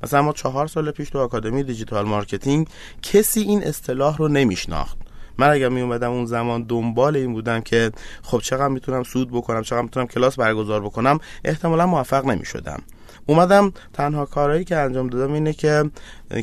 مثلا 0.03 0.22
ما 0.22 0.32
چهار 0.32 0.66
سال 0.66 0.90
پیش 0.90 1.11
تو 1.11 1.18
آکادمی 1.18 1.62
digital 1.62 2.06
marketing 2.06 2.68
کسی 3.03 3.40
این 3.40 3.64
اصطلاح 3.64 4.16
رو 4.16 4.28
نمیشناخت. 4.28 4.99
من 5.38 5.51
اگر 5.51 5.68
می 5.68 5.80
اومدم 5.80 6.11
اون 6.11 6.26
زمان 6.26 6.62
دنبال 6.62 7.16
این 7.16 7.32
بودم 7.32 7.61
که 7.61 7.92
خب 8.22 8.38
چقدر 8.38 8.68
می‌تونم 8.68 9.03
سود 9.03 9.30
بکنم 9.30 9.62
چقدر 9.62 9.82
می‌تونم 9.82 10.07
کلاس 10.07 10.36
برگزار 10.36 10.80
بکنم 10.80 11.18
احتمالا 11.44 11.86
موفق 11.86 12.26
نمی 12.26 12.44
شدم 12.44 12.82
اومدم 13.26 13.72
تنها 13.92 14.26
کارهایی 14.26 14.64
که 14.64 14.76
انجام 14.76 15.07
دادم 15.07 15.32
اینه 15.32 15.53
که 15.53 15.90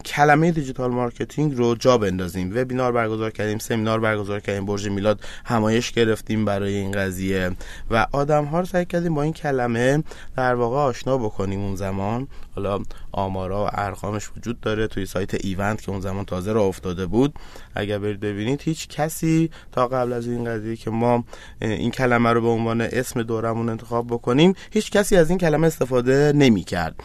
کلمه 0.05 0.51
digital 0.51 0.91
marketing 0.91 1.57
رو 1.57 1.75
جا 1.75 1.97
بندازیم. 1.97 2.51
وبینار 2.55 2.91
برگزار 2.91 3.31
کردیم 3.31 3.57
سمینار 3.57 3.99
برگزار 3.99 4.39
کردیم 4.39 4.65
برج 4.65 4.89
میلاد 4.89 5.21
همایش 5.45 5.91
گرفتیم 5.91 6.45
برای 6.45 6.75
این 6.75 6.91
قضیه. 6.91 7.51
و 7.91 8.07
آدم 8.11 8.45
ها 8.45 8.59
رو 8.59 8.65
سعی 8.65 8.85
کردیم 8.85 9.13
با 9.13 9.23
این 9.23 9.33
کلمه 9.33 10.03
در 10.37 10.55
واقع 10.55 10.77
آشنا 10.77 11.17
بکنیم 11.17 11.59
اون 11.59 11.75
زمان. 11.75 12.27
حالا 12.55 12.79
آمارا 13.11 13.65
و 13.65 13.69
ارقامش 13.73 14.29
وجود 14.37 14.59
داره 14.59 14.87
توی 14.87 15.05
سایت 15.05 15.45
event 15.45 15.81
که 15.81 15.91
اون 15.91 16.01
زمان 16.01 16.25
تازه 16.25 16.53
راه 16.53 16.63
افتاده 16.63 17.05
بود. 17.05 17.33
اگر 17.75 17.97
برید 17.97 18.19
ببینید 18.19 18.61
هیچ 18.61 18.87
کسی 18.87 19.49
تا 19.71 19.87
قبل 19.87 20.13
از 20.13 20.27
این 20.27 20.45
قضیه 20.45 20.75
که 20.75 20.89
ما 20.89 21.23
این 21.61 21.91
کلمه 21.91 22.33
رو 22.33 22.41
به 22.41 22.47
عنوان 22.47 22.81
اسم 22.81 23.23
دورمون 23.23 23.69
انتخاب 23.69 24.07
بکنیم 24.07 24.53
هیچ 24.71 24.91
کسی 24.91 25.15
از 25.15 25.29
این 25.29 25.39
کلمه 25.39 25.67
استفاده 25.67 26.33
نمی 26.35 26.63
کرد 26.63 26.95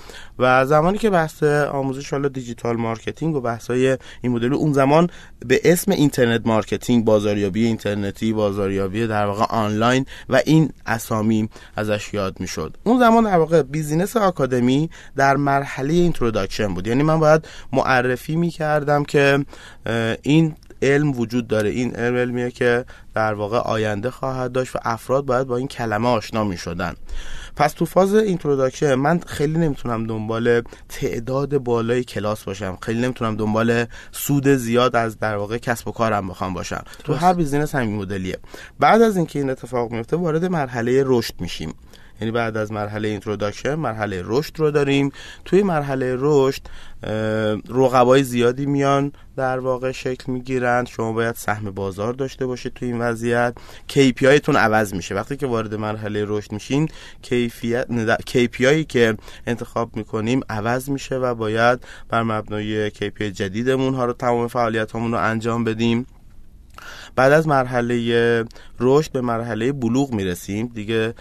و 0.40 0.66
زمانی 0.66 0.98
که 0.98 1.10
بحث 1.10 1.42
آموزش 1.42 2.10
حالا 2.10 2.28
digital 2.28 2.76
marketing 2.76 3.36
و 3.36 3.40
بحثای 3.40 3.98
این 4.22 4.32
مدل 4.32 4.54
اون 4.54 4.72
زمان 4.72 5.10
به 5.46 5.60
اسم 5.64 5.92
internet 5.92 6.46
marketing 6.46 7.04
بازاریابی 7.04 7.66
اینترنتی 7.66 8.32
بازاریابی 8.32 9.06
در 9.06 9.26
واقع 9.26 9.44
آنلاین 9.44 10.06
و 10.28 10.40
این 10.46 10.70
اسامی 10.86 11.48
ازش 11.76 12.14
یاد 12.14 12.40
می‌شد. 12.40 12.76
اون 12.84 12.98
زمان 12.98 13.24
در 13.24 13.38
واقع 13.38 13.62
business 13.62 14.16
آکادمی 14.16 14.90
در 15.16 15.36
مرحله 15.36 15.94
introduction 15.94 16.74
بود. 16.74 16.86
یعنی 16.86 17.02
من 17.02 17.20
باید 17.20 17.48
معرفی 17.72 18.36
می‌کردم 18.36 19.04
که 19.04 19.44
این 20.22 20.54
علم 20.82 21.10
وجود 21.10 21.48
داره. 21.48 21.70
این 21.70 21.96
علم 21.96 22.16
علمیه 22.16 22.50
که 22.50 22.84
در 23.14 23.34
واقع 23.34 23.58
آینده 23.58 24.10
خواهد 24.10 24.52
داشت 24.52 24.76
و 24.76 24.78
افراد 24.82 25.24
باید 25.24 25.46
با 25.46 25.56
این 25.56 25.68
کلمه 25.68 26.08
آشنا 26.08 26.44
می 26.44 26.56
شدن 26.56 26.94
پس 27.56 27.72
تو 27.72 27.86
فاز 27.86 28.14
introduction 28.14 28.94
من 28.94 29.20
خیلی 29.26 29.58
نمی‌تونم 29.58 30.06
دنبال 30.06 30.62
تعداد 30.88 31.58
بالای 31.58 32.04
کلاس 32.04 32.44
باشم. 32.44 32.78
خیلی 32.82 33.00
نمی‌تونم 33.00 33.36
دنبال 33.36 33.84
سود 34.12 34.48
زیاد 34.48 34.96
از 34.96 35.18
در 35.18 35.36
واقع 35.36 35.58
کسب 35.58 35.88
و 35.88 35.92
کارم 35.92 36.28
بخوام 36.28 36.54
باشم. 36.54 36.84
تو 37.04 37.14
هر 37.14 37.34
business 37.34 37.74
همین 37.74 37.96
مدلیه. 37.96 38.38
بعد 38.78 39.02
از 39.02 39.16
اینکه 39.16 39.38
این 39.38 39.50
اتفاق 39.50 39.90
میفته 39.90 40.16
وارد 40.16 40.44
مرحله 40.44 41.02
رشد 41.06 41.34
میشیم. 41.40 41.74
یعنی 42.20 42.32
بعد 42.32 42.56
از 42.56 42.72
مرحله 42.72 43.08
introduction 43.08 43.74
مرحله 43.74 44.22
رشد 44.24 44.58
رو 44.58 44.70
داریم. 44.70 45.12
توی 45.44 45.62
مرحله 45.62 46.16
رشد 46.18 46.62
رقبای 47.68 48.22
زیادی 48.22 48.66
میان 48.66 49.12
در 49.36 49.58
واقع 49.58 49.92
شکل 49.92 50.32
می‌گیرند 50.32 50.86
شما 50.86 51.12
باید 51.12 51.34
سهم 51.34 51.70
بازار 51.70 52.12
داشته 52.12 52.46
باشید 52.46 52.74
توی 52.74 52.88
این 52.88 53.00
وضعیت. 53.00 53.54
KPI 53.88 54.40
تون 54.40 54.56
عوض 54.56 54.94
میشه. 54.94 55.14
وقتی 55.14 55.36
که 55.36 55.46
وارد 55.46 55.74
مرحله 55.74 56.24
رشد 56.28 56.52
میشین 56.52 56.88
کیفیت 57.22 57.86
KPI 58.30 58.86
که 58.88 59.16
انتخاب 59.46 59.96
می‌کنیم 59.96 60.40
عوض 60.48 60.90
میشه 60.90 61.16
و 61.16 61.34
باید 61.34 61.86
بر 62.08 62.22
مبنای 62.22 62.90
KPI 62.90 63.22
جدیدمون 63.22 63.94
ها 63.94 64.04
رو 64.04 64.12
تمام 64.12 64.48
فعالیت 64.48 64.92
رو 64.92 65.14
انجام 65.14 65.64
بدیم. 65.64 66.06
بعد 67.16 67.32
از 67.32 67.48
مرحله 67.48 68.44
رشد 68.80 69.12
به 69.12 69.20
مرحله 69.20 69.72
بلوغ 69.72 70.12
می‌رسیم. 70.12 70.66
دیگه 70.66 71.14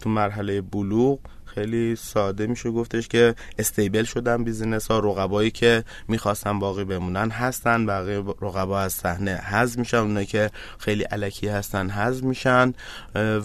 تو 0.00 0.10
مرحله 0.10 0.60
بلوغ 0.60 1.18
خیلی 1.54 1.96
ساده 1.96 2.46
میشه 2.46 2.70
گفتش 2.70 3.08
که 3.08 3.34
stable 3.58 4.04
شدن 4.04 4.44
business 4.44 4.90
ها 4.90 4.98
رقبایی 4.98 5.50
که 5.50 5.84
می‌خواستن 6.08 6.58
باقی 6.58 6.84
بمونن 6.84 7.30
هستن 7.30 7.86
بقیه 7.86 8.18
رقبا 8.18 8.80
از 8.80 8.92
صحنه 8.92 9.36
حذف 9.36 9.78
میشن 9.78 9.96
اونایی 9.96 10.26
که 10.26 10.50
خیلی 10.78 11.02
الکی 11.02 11.48
هستن 11.48 11.90
حذف 11.90 12.22
میشن. 12.22 12.72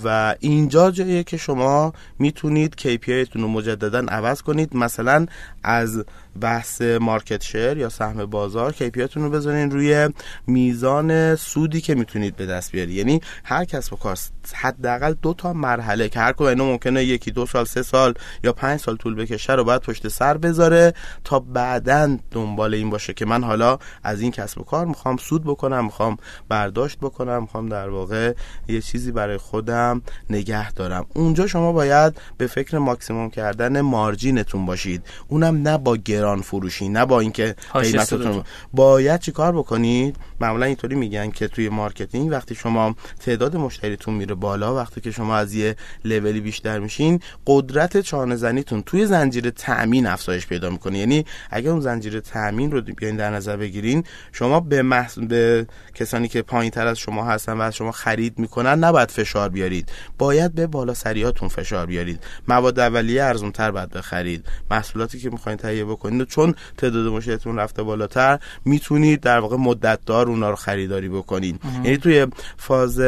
و 0.04 0.36
اینجا 0.40 0.92
جاییه 0.92 1.24
که 1.24 1.38
شما 1.38 1.94
می‌تونید 2.20 2.76
KPI 2.80 3.30
تون 3.30 3.42
رو 3.42 3.48
مجددا 3.48 4.00
عوض 4.00 4.42
کنید. 4.42 4.76
مثلا 4.76 5.26
از 5.64 6.06
بحث 6.42 6.82
market 6.82 7.44
share 7.44 7.78
یا 7.78 7.90
سهم 7.90 8.26
بازار 8.26 8.74
KPI 8.74 8.99
تون 8.99 9.24
رو 9.24 9.30
بذارین 9.30 9.72
روی 9.72 10.10
میزان 10.48 11.36
سودی 11.36 11.82
که 11.82 11.96
می‌تونید 11.96 12.36
به 12.36 12.46
دست 12.46 12.72
بیاری 12.72 12.94
یعنی 12.94 13.22
هر 13.44 13.66
کس 13.66 13.90
با 13.90 13.98
کار 13.98 14.18
حداقل 14.54 15.14
دو 15.22 15.34
تا 15.34 15.54
مرحله 15.54 16.10
که 16.10 16.20
هر 16.20 16.34
کدوم 16.34 16.68
ممکنه 16.68 17.04
یکی 17.04 17.32
دو 17.32 17.46
سال 17.46 17.66
سه 17.66 17.82
سال 17.82 18.14
یا 18.44 18.54
پنج 18.54 18.80
سال 18.80 18.96
طول 18.96 19.16
بکشه 19.16 19.54
رو 19.54 19.64
باید 19.64 19.82
پشت 19.82 20.08
سر 20.08 20.38
بذاره 20.38 20.94
تا 21.24 21.40
بعدا 21.40 22.18
دنبال 22.32 22.74
این 22.74 22.90
باشه 22.90 23.14
که 23.14 23.26
من 23.26 23.44
حالا 23.44 23.78
از 24.04 24.22
این 24.22 24.32
کسب 24.32 24.62
و 24.62 24.64
کار 24.64 24.86
می‌خوام 24.86 25.18
سود 25.18 25.44
بکنم 25.44 25.86
می‌خوام 25.86 26.18
برداشت 26.50 27.00
بکنم 27.00 27.42
می‌خوام 27.42 27.70
در 27.70 27.90
واقع 27.90 28.34
یه 28.68 28.82
چیزی 28.82 29.12
برای 29.12 29.38
خودم 29.38 30.02
نگه 30.30 30.72
دارم. 30.72 31.06
اونجا 31.14 31.48
شما 31.48 31.72
باید 31.72 32.22
به 32.38 32.48
فکر 32.48 32.78
ماکسیموم 32.78 33.30
کردن 33.30 33.82
مارجینتون 33.82 34.66
باشید. 34.66 35.04
اونم 35.28 35.68
نه 35.68 35.78
با 35.78 35.98
گران 36.26 36.42
فروشی 36.42 36.90
نه 36.90 37.06
با 37.06 37.20
اینکه 37.20 37.56
قیمتتون 37.74 38.44
باید 38.74 39.20
چیکار 39.20 39.52
بکنید؟ 39.52 40.16
معمولا 40.40 40.66
اینطوری 40.66 40.96
میگن 40.96 41.30
که 41.30 41.48
توی 41.48 41.70
marketing 41.70 42.32
وقتی 42.32 42.56
شما 42.56 42.96
تعداد 43.20 43.56
مشتریتون 43.56 44.14
میره 44.14 44.36
بالا 44.36 44.76
وقتی 44.76 45.02
که 45.02 45.12
شما 45.12 45.36
از 45.36 45.54
یه 45.54 45.76
لولی 46.06 46.42
بیشتر 46.42 46.80
میشین 46.80 47.20
قدرت 47.48 48.02
چانه 48.02 48.36
زنیتون 48.36 48.82
توی 48.82 49.06
زنجیره 49.06 49.52
تامین 49.52 50.08
افزایش 50.08 50.48
پیدا 50.48 50.70
می‌کنه. 50.70 50.98
یعنی 50.98 51.26
اگر 51.50 51.72
اون 51.72 51.80
زنجیره 51.80 52.22
تامین 52.22 52.72
رو 52.72 52.82
بیاین 52.82 53.16
در 53.16 53.30
نظر 53.30 53.58
بگیرین 53.58 54.04
شما 54.32 54.60
به, 54.60 54.82
محص... 54.82 55.20
به 55.20 55.68
کسانی 55.96 56.28
که 56.28 56.42
پایین 56.42 56.72
تر 56.72 56.88
از 56.88 56.98
شما 56.98 57.26
هستن 57.26 57.54
و 57.54 57.62
از 57.62 57.76
شما 57.76 57.92
خرید 57.92 58.40
می‌کنن 58.40 58.84
نباید 58.84 59.12
فشار 59.12 59.50
بیارید. 59.50 59.92
باید 60.18 60.56
به 60.56 60.68
بالا 60.68 60.94
سریاتون 60.94 61.50
فشار 61.50 61.86
بیارید. 61.86 62.24
مواد 62.48 62.80
اولیه 62.80 63.24
ارزون 63.24 63.52
تر 63.52 63.72
باید 63.72 63.90
بخرید. 63.90 64.46
محصولاتی 64.72 65.20
که 65.20 65.30
می‌خواین 65.30 65.58
تهیه 65.58 65.86
بکنید 65.86 66.15
چون 66.24 66.56
تعداد 66.78 67.08
مشتریتون 67.08 67.58
رفته 67.60 67.84
بالاتر 67.84 68.40
می‌تونید 68.66 69.22
در 69.22 69.40
واقع 69.40 69.58
مدت 69.58 70.00
دار 70.06 70.28
اونا 70.28 70.50
رو 70.50 70.56
خریداری 70.56 71.10
بکنید. 71.10 71.60
یعنی 71.84 71.98
توی 71.98 72.28
فاز 72.58 73.00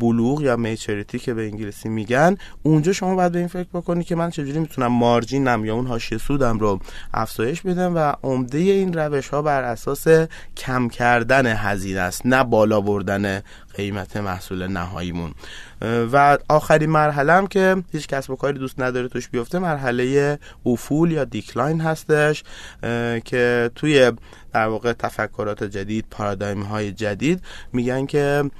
بلوغ 0.00 0.42
یا 0.42 0.56
میچریتی 0.56 1.18
که 1.18 1.34
به 1.34 1.42
انگلیسی 1.42 1.88
میگن. 1.88 2.36
اونجا 2.62 2.92
شما 2.92 3.14
باید 3.14 3.32
به 3.32 3.38
این 3.38 3.48
فکر 3.48 3.68
بکنید 3.74 4.06
که 4.06 4.14
من 4.14 4.30
چجوری 4.30 4.58
می‌تونم 4.58 4.92
مارجینم 4.92 5.64
یا 5.64 5.74
اون 5.74 5.86
حاشیه 5.86 6.18
سودم 6.18 6.58
رو 6.58 6.80
افزایش 7.14 7.62
بدم 7.62 7.94
و 7.94 8.12
عمده 8.22 8.58
این 8.58 8.94
روش 8.94 9.28
ها 9.28 9.42
بر 9.42 9.62
اساس 9.62 10.06
کم 10.56 10.88
کردن 10.88 11.46
هزینه 11.46 12.00
است 12.00 12.22
نه 12.24 12.44
بالا 12.44 12.80
بردن 12.80 13.42
قیمت 13.74 14.16
محصول 14.16 14.66
نهاییمون. 14.66 15.34
و 16.12 16.38
آخرین 16.48 16.90
مرحله 16.90 17.32
هم 17.32 17.46
که 17.46 17.76
هیچ 17.92 18.08
کسب 18.08 18.30
و 18.30 18.36
کاری 18.36 18.58
دوست 18.58 18.80
نداره 18.80 19.08
توش 19.08 19.28
بیفته 19.28 19.58
مرحله 19.58 20.38
افول 20.66 21.12
یا 21.12 21.24
decline 21.24 21.80
هستش 21.80 22.44
که 23.24 23.70
توی 23.74 24.12
در 24.52 24.66
واقع 24.66 24.92
تفکرات 24.92 25.64
جدید 25.64 26.04
paradigm 26.10 26.62
های 26.62 26.92
جدید 26.92 27.42
میگن 27.72 28.06
که 28.06 28.50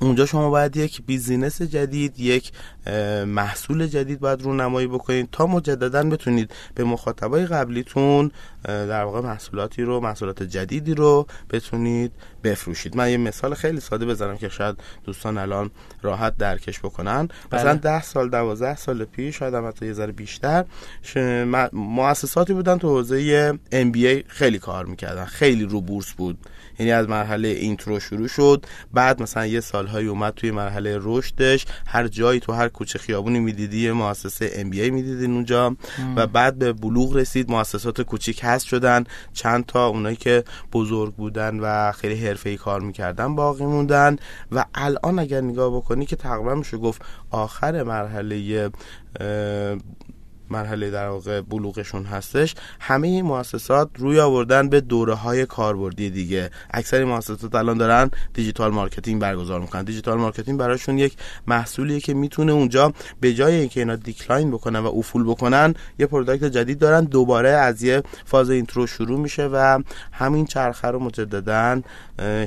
اونجا 0.00 0.26
شما 0.26 0.50
باید 0.50 0.76
یک 0.76 1.02
business 1.06 1.62
جدید 1.62 2.20
یک 2.20 2.52
محصول 3.26 3.86
جدید 3.86 4.20
باید 4.20 4.42
رونمایی 4.42 4.86
بکنید 4.86 5.28
تا 5.32 5.46
مجددا 5.46 6.02
بتونید 6.02 6.50
به 6.74 6.84
مخاطبای 6.84 7.46
قبلیتون 7.46 8.30
در 8.64 9.04
واقع 9.04 9.20
محصولاتی 9.20 9.82
رو 9.82 10.00
محصولات 10.00 10.42
جدیدی 10.42 10.94
رو 10.94 11.26
بتونید 11.50 12.12
بفروشید. 12.46 12.96
من 12.96 13.10
یه 13.10 13.16
مثال 13.16 13.54
خیلی 13.54 13.80
ساده 13.80 14.06
بزنم 14.06 14.36
که 14.36 14.48
شاید 14.48 14.76
دوستان 15.04 15.38
الان 15.38 15.70
راحت 16.02 16.36
درکش 16.36 16.78
بکنن. 16.78 17.28
بله. 17.50 17.60
مثلا 17.60 17.74
ده 17.74 18.02
سال 18.02 18.30
دوازده 18.30 18.76
سال 18.76 19.04
پیش 19.04 19.38
شاید 19.38 19.54
هم 19.54 19.72
یه 19.82 19.92
ذره 19.92 20.12
بیشتر 20.12 20.64
مؤسساتی 21.72 22.52
بودن 22.52 22.78
تو 22.78 22.88
حوزه 22.88 23.52
MBA 23.72 24.24
خیلی 24.28 24.58
کار 24.58 24.86
می‌کردن. 24.86 25.24
خیلی 25.24 25.64
رو 25.64 25.80
بورس 25.80 26.12
بود. 26.12 26.38
یعنی 26.78 26.92
از 26.92 27.08
مرحله 27.08 27.48
اینترو 27.48 28.00
شروع 28.00 28.28
شد. 28.28 28.66
بعد 28.94 29.22
مثلا 29.22 29.46
یه 29.46 29.60
سالهایی 29.60 30.06
اومد 30.06 30.34
توی 30.34 30.50
مرحله 30.50 30.98
رشدش. 31.00 31.66
هر 31.86 32.08
جایی 32.08 32.40
تو 32.40 32.52
هر 32.52 32.68
کوچه 32.68 32.98
خیابونی 32.98 33.40
می‌دیدی 33.40 33.90
مؤسسه 33.90 34.50
ام 34.54 34.70
بی 34.70 34.80
ای 34.80 34.90
می‌دیدین 34.90 35.34
اونجا. 35.34 35.76
و 36.16 36.26
بعد 36.26 36.58
به 36.58 36.72
بلوغ 36.72 37.16
رسید 37.16 37.50
مؤسسات 37.50 38.00
کوچیک 38.00 38.40
هست 38.42 38.66
شدن. 38.66 39.04
چند 39.32 39.66
تا 39.66 39.86
اونایی 39.86 40.16
که 40.16 40.44
بزرگ 40.72 41.14
بودن 41.14 41.60
و 41.60 41.92
خیلی 41.92 42.14
حرفه‌ای 42.36 42.56
کار 42.56 42.80
می‌کردن 42.80 43.34
باقی 43.34 43.66
موندن 43.66 44.16
و 44.52 44.64
الان 44.74 45.18
اگر 45.18 45.40
نگاه 45.40 45.76
بکنی 45.76 46.06
که 46.06 46.16
تقریبا 46.16 46.54
میشه 46.54 46.76
گفت 46.76 47.02
آخر 47.30 47.82
مرحله 47.82 48.70
مرحله 50.50 50.90
در 50.90 51.08
واقع 51.08 51.40
بلوغشون 51.40 52.04
هستش 52.04 52.54
همه 52.80 53.08
این 53.08 53.24
مؤسسات 53.24 53.90
روی 53.98 54.20
آوردن 54.20 54.68
به 54.68 54.80
دوره 54.80 55.14
های 55.14 55.46
کاربردی 55.46 56.10
دیگه. 56.10 56.50
اکثر 56.70 57.04
مؤسسات 57.04 57.54
الان 57.54 57.78
دارن 57.78 58.10
digital 58.34 58.70
marketing 58.70 59.20
برگزار 59.20 59.60
می‌کنن. 59.60 59.84
digital 59.84 60.18
marketing 60.18 60.58
براشون 60.58 60.98
یک 60.98 61.16
محصولیه 61.46 62.00
که 62.00 62.14
می‌تونه 62.14 62.52
اونجا 62.52 62.92
به 63.20 63.34
جای 63.34 63.54
اینکه 63.54 63.80
اینا 63.80 63.96
decline 63.96 64.50
بکنن 64.50 64.78
و 64.78 64.86
افول 64.86 65.24
بکنن 65.24 65.74
یه 65.98 66.06
product 66.06 66.44
جدید 66.44 66.78
دارن 66.78 67.04
دوباره 67.04 67.50
از 67.50 67.82
یه 67.82 68.02
فاز 68.24 68.50
intro 68.50 68.86
شروع 68.86 69.20
میشه 69.20 69.46
و 69.46 69.82
همین 70.12 70.46
چرخه 70.46 70.88
رو 70.88 70.98
مجددا 70.98 71.80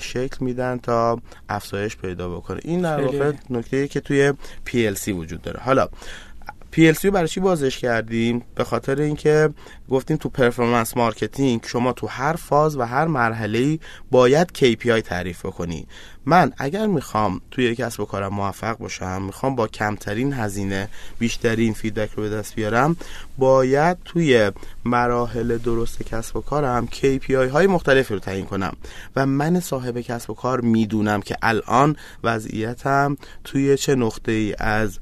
شکل 0.02 0.38
میدن 0.46 0.78
تا 0.78 1.22
افزایش 1.50 1.98
پیدا 1.98 2.30
بکنه. 2.30 2.60
این 2.64 2.82
در 2.82 3.02
واقع 3.02 3.32
نکته 3.50 3.88
که 3.88 4.00
توی 4.00 4.34
PLC 4.68 5.08
وجود 5.08 5.42
داره. 5.42 5.60
حالا 5.60 5.88
PLC 6.74 7.06
رو 7.06 7.12
برای 7.12 7.28
چی 7.28 7.40
بازش 7.40 7.78
کردیم؟ 7.78 8.44
به 8.56 8.64
خاطر 8.64 9.02
اینکه 9.02 9.50
گفتیم 9.90 10.18
تو 10.18 10.30
performance 10.30 10.98
marketing 10.98 11.62
شما 11.66 11.94
تو 11.94 12.08
هر 12.08 12.34
فاز 12.34 12.78
و 12.78 12.82
هر 12.82 13.08
مرحله 13.08 13.80
باید 14.12 14.48
KPI 14.58 15.02
تعریف 15.02 15.46
بکنی. 15.46 15.88
من 16.26 16.54
اگر 16.58 16.88
می‌خوام 16.88 17.42
توی 17.52 17.76
کسب 17.76 18.00
و 18.00 18.06
کارم 18.06 18.34
موفق 18.34 18.78
باشم 18.78 19.22
می‌خوام 19.22 19.56
با 19.56 19.68
کمترین 19.68 20.34
هزینه 20.34 20.90
بیشترین 21.20 21.74
feedback 21.74 22.12
رو 22.12 22.24
به 22.24 22.30
دست 22.30 22.56
بیارم 22.56 22.98
باید 23.38 23.98
توی 24.06 24.52
مراحل 24.86 25.58
درست 25.58 26.04
کسب 26.04 26.36
و 26.36 26.42
کارم 26.42 26.88
KPI 26.88 27.32
های 27.32 27.68
مختلفی 27.68 28.14
رو 28.14 28.20
تعیین 28.20 28.46
کنم. 28.46 28.76
و 29.16 29.26
من 29.26 29.60
صاحب 29.60 30.02
کسب 30.02 30.30
و 30.30 30.34
کار 30.34 30.62
می‌دونم 30.62 31.22
که 31.22 31.36
الان 31.42 31.96
وضعیتم 32.24 33.18
توی 33.44 33.78
چه 33.78 33.96
نقطه 33.96 34.32
ای 34.32 34.56
از 34.60 35.00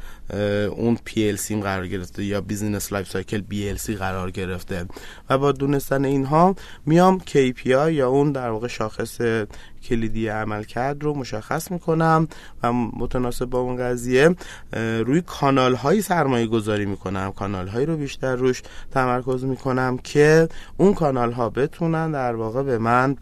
اون 0.69 0.97
PLC 1.09 1.51
قرار 1.51 1.87
گرفته 1.87 2.23
یا 2.23 2.41
business 2.41 2.93
life 2.93 3.09
cycle 3.09 3.41
BLC 3.51 3.89
قرار 3.89 4.31
گرفته 4.31 4.85
و 5.29 5.37
با 5.37 5.51
دونستن 5.51 6.05
اینها 6.05 6.55
میام 6.85 7.19
KPI 7.19 7.65
یا 7.65 8.09
اون 8.09 8.31
در 8.31 8.49
واقع 8.49 8.67
شاخص 8.67 9.21
کلیدی 9.83 10.27
عمل 10.27 10.63
کرد 10.63 11.03
رو 11.03 11.13
مشخص 11.13 11.71
می‌کنم 11.71 12.27
و 12.63 12.73
متناسب 12.73 13.45
با 13.45 13.59
اون 13.59 13.77
قضیه 13.77 14.35
روی 15.05 15.21
کانال 15.21 15.75
هایی 15.75 16.01
سرمایه 16.01 16.47
گذاری 16.47 16.85
می‌کنم. 16.85 17.31
کانال 17.31 17.67
هایی 17.67 17.85
رو 17.85 17.97
بیشتر 17.97 18.35
روش 18.35 18.61
تمرکز 18.91 19.43
می‌کنم 19.43 19.97
که 19.97 20.49
اون 20.77 20.93
کانال 20.93 21.31
ها 21.31 21.49
بتونن 21.49 22.11
در 22.11 22.35
واقع 22.35 22.63
به 22.63 22.77
من 22.77 23.17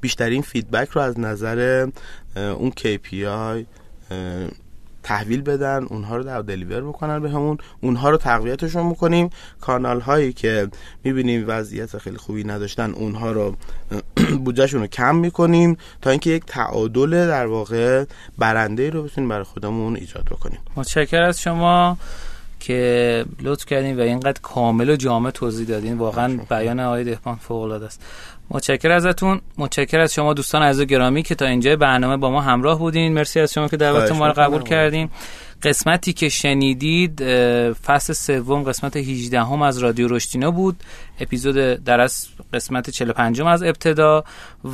بیشترین 0.00 0.42
فیدبک 0.42 0.88
رو 0.88 1.02
از 1.02 1.20
نظر 1.20 1.88
اون 2.36 2.70
KPI 2.70 3.66
تحویل 5.06 5.42
بدن 5.42 5.84
اونها 5.84 6.16
رو 6.16 6.22
در 6.22 6.42
دلیور 6.42 6.80
بکنن 6.80 7.20
به 7.20 7.30
همون 7.30 7.58
اونها 7.80 8.10
رو 8.10 8.16
تقویتشون 8.16 8.86
می‌کنیم. 8.86 9.30
کانال 9.60 10.00
هایی 10.00 10.32
که 10.32 10.68
می‌بینیم 11.04 11.44
وضعیت 11.46 11.98
خیلی 11.98 12.16
خوبی 12.16 12.44
نداشتن 12.44 12.90
اونها 12.90 13.32
رو 13.32 13.56
بودجهشون 14.44 14.80
رو 14.80 14.86
کم 14.86 15.16
می‌کنیم 15.16 15.76
تا 16.02 16.10
اینکه 16.10 16.30
یک 16.30 16.44
تعادل 16.46 17.26
در 17.26 17.46
واقع 17.46 18.04
برنده 18.38 18.90
رو 18.90 19.02
بتونیم 19.02 19.28
برای 19.30 19.44
خودمون 19.44 19.96
ایجاد 19.96 20.24
بکنیم. 20.24 20.58
متشکر 20.76 21.22
از 21.22 21.40
شما 21.40 21.96
که 22.60 23.24
لطف 23.40 23.66
کردین 23.66 23.96
و 23.96 24.00
اینقدر 24.00 24.40
کامل 24.42 24.90
و 24.90 24.96
جامع 24.96 25.30
توضیح 25.30 25.66
دادین. 25.66 25.98
واقعا 25.98 26.38
بیان 26.50 26.80
آقای 26.80 27.04
دهقان 27.04 27.36
فوق 27.36 27.62
العاده 27.62 27.86
است. 27.86 28.02
متشکر 28.50 28.90
ازتون. 28.90 29.40
متشکر 29.58 29.98
از 29.98 30.14
شما 30.14 30.34
دوستان 30.34 30.62
عزیز 30.62 30.86
گرامی 30.86 31.22
که 31.22 31.34
تا 31.34 31.46
اینجا 31.46 31.76
برنامه 31.76 32.16
با 32.16 32.30
ما 32.30 32.40
همراه 32.40 32.78
بودین. 32.78 33.14
مرسی 33.14 33.40
از 33.40 33.52
شما 33.52 33.68
که 33.68 33.76
دعوت 33.76 34.12
ما 34.12 34.26
رو 34.26 34.32
قبول 34.32 34.62
کردین. 34.62 35.08
قسمتی 35.62 36.12
که 36.12 36.28
شنیدید 36.28 37.22
فصل 37.74 38.12
سوم 38.12 38.62
قسمت 38.62 38.96
18 38.96 39.40
هم 39.40 39.62
از 39.62 39.78
رادیو 39.78 40.08
رشتینا 40.08 40.50
بود. 40.50 40.76
اپیزود 41.20 41.54
در 41.84 42.00
از 42.00 42.28
قسمت 42.52 42.90
45 42.90 43.40
از 43.40 43.62
ابتدا. 43.62 44.24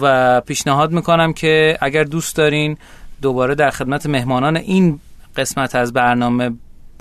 و 0.00 0.40
پیشنهاد 0.40 0.92
می‌کنم 0.92 1.32
که 1.32 1.78
اگر 1.80 2.04
دوست 2.04 2.36
دارین 2.36 2.76
دوباره 3.22 3.54
در 3.54 3.70
خدمت 3.70 4.06
مهمانان 4.06 4.56
این 4.56 5.00
قسمت 5.36 5.74
از 5.74 5.92
برنامه 5.92 6.50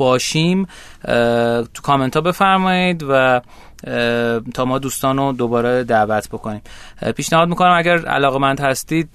باشیم 0.02 0.68
تو 1.74 1.82
کامنت 1.84 2.16
ها 2.16 2.22
بفرمایید 2.22 3.06
و 3.10 3.42
تا 4.54 4.66
ما 4.66 4.80
دوستان 4.80 5.18
رو 5.18 5.32
دوباره 5.32 5.84
دعوت 5.84 6.30
بکنیم. 6.30 6.62
پیشنهاد 7.16 7.48
می‌کنم 7.50 7.74
اگر 7.78 8.06
علاقه 8.06 8.38
مند 8.38 8.60
هستید 8.60 9.10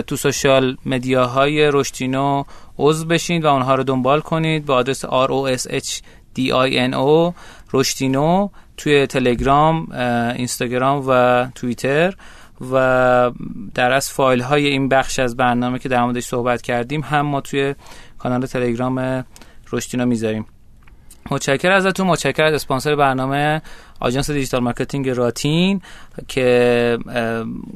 تو 0.00 0.16
سوشال 0.16 0.76
مدیاهای 0.86 1.70
رشتینو 1.72 2.44
عضو 2.78 3.06
بشین 3.06 3.42
و 3.42 3.46
اونها 3.46 3.74
رو 3.74 3.82
دنبال 3.82 4.20
کنید 4.20 4.66
با 4.66 4.74
آدرس 4.74 5.04
r 5.04 5.28
o 5.28 5.58
s 5.58 5.62
h 5.70 6.00
d 6.36 6.40
i 6.40 6.90
n 6.90 6.94
o 6.94 7.34
رشدینو 7.72 8.48
توی 8.76 9.06
تلگرام 9.06 9.92
اینستاگرام 10.36 11.04
و 11.08 11.46
توییتر. 11.54 12.14
و 12.72 13.30
در 13.74 13.92
از 13.92 14.10
فایل 14.10 14.40
های 14.40 14.66
این 14.66 14.88
بخش 14.88 15.18
از 15.18 15.36
برنامه 15.36 15.78
که 15.78 15.88
در 15.88 16.04
موردش 16.04 16.24
صحبت 16.24 16.62
کردیم 16.62 17.00
هم 17.00 17.20
ما 17.20 17.40
توی 17.40 17.74
کانال 18.18 18.46
تلگرام 18.46 19.24
رشدینو 19.72 20.06
می‌ذاریم. 20.06 20.46
متشکر 21.30 21.70
ازتون. 21.70 22.06
متشکر 22.06 22.42
از 22.42 22.54
اسپانسر 22.54 22.96
برنامه 22.96 23.62
آژانس 24.00 24.30
digital 24.30 24.60
marketing 24.60 25.08
راتین 25.08 25.80
که 26.28 26.98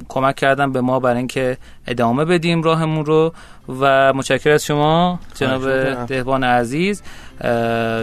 کمک 0.09 0.37
کردن 0.37 0.73
به 0.73 0.81
ما 0.81 1.01
برای 1.01 1.19
اینکه 1.19 1.59
ادامه 1.87 2.25
بدیم 2.25 2.63
راهمون 2.63 3.07
رو. 3.07 3.33
و 3.81 4.13
متشکر 4.13 4.51
از 4.51 4.65
شما 4.65 5.21
جناب 5.35 5.65
دهبان 6.07 6.45
عزیز. 6.45 7.03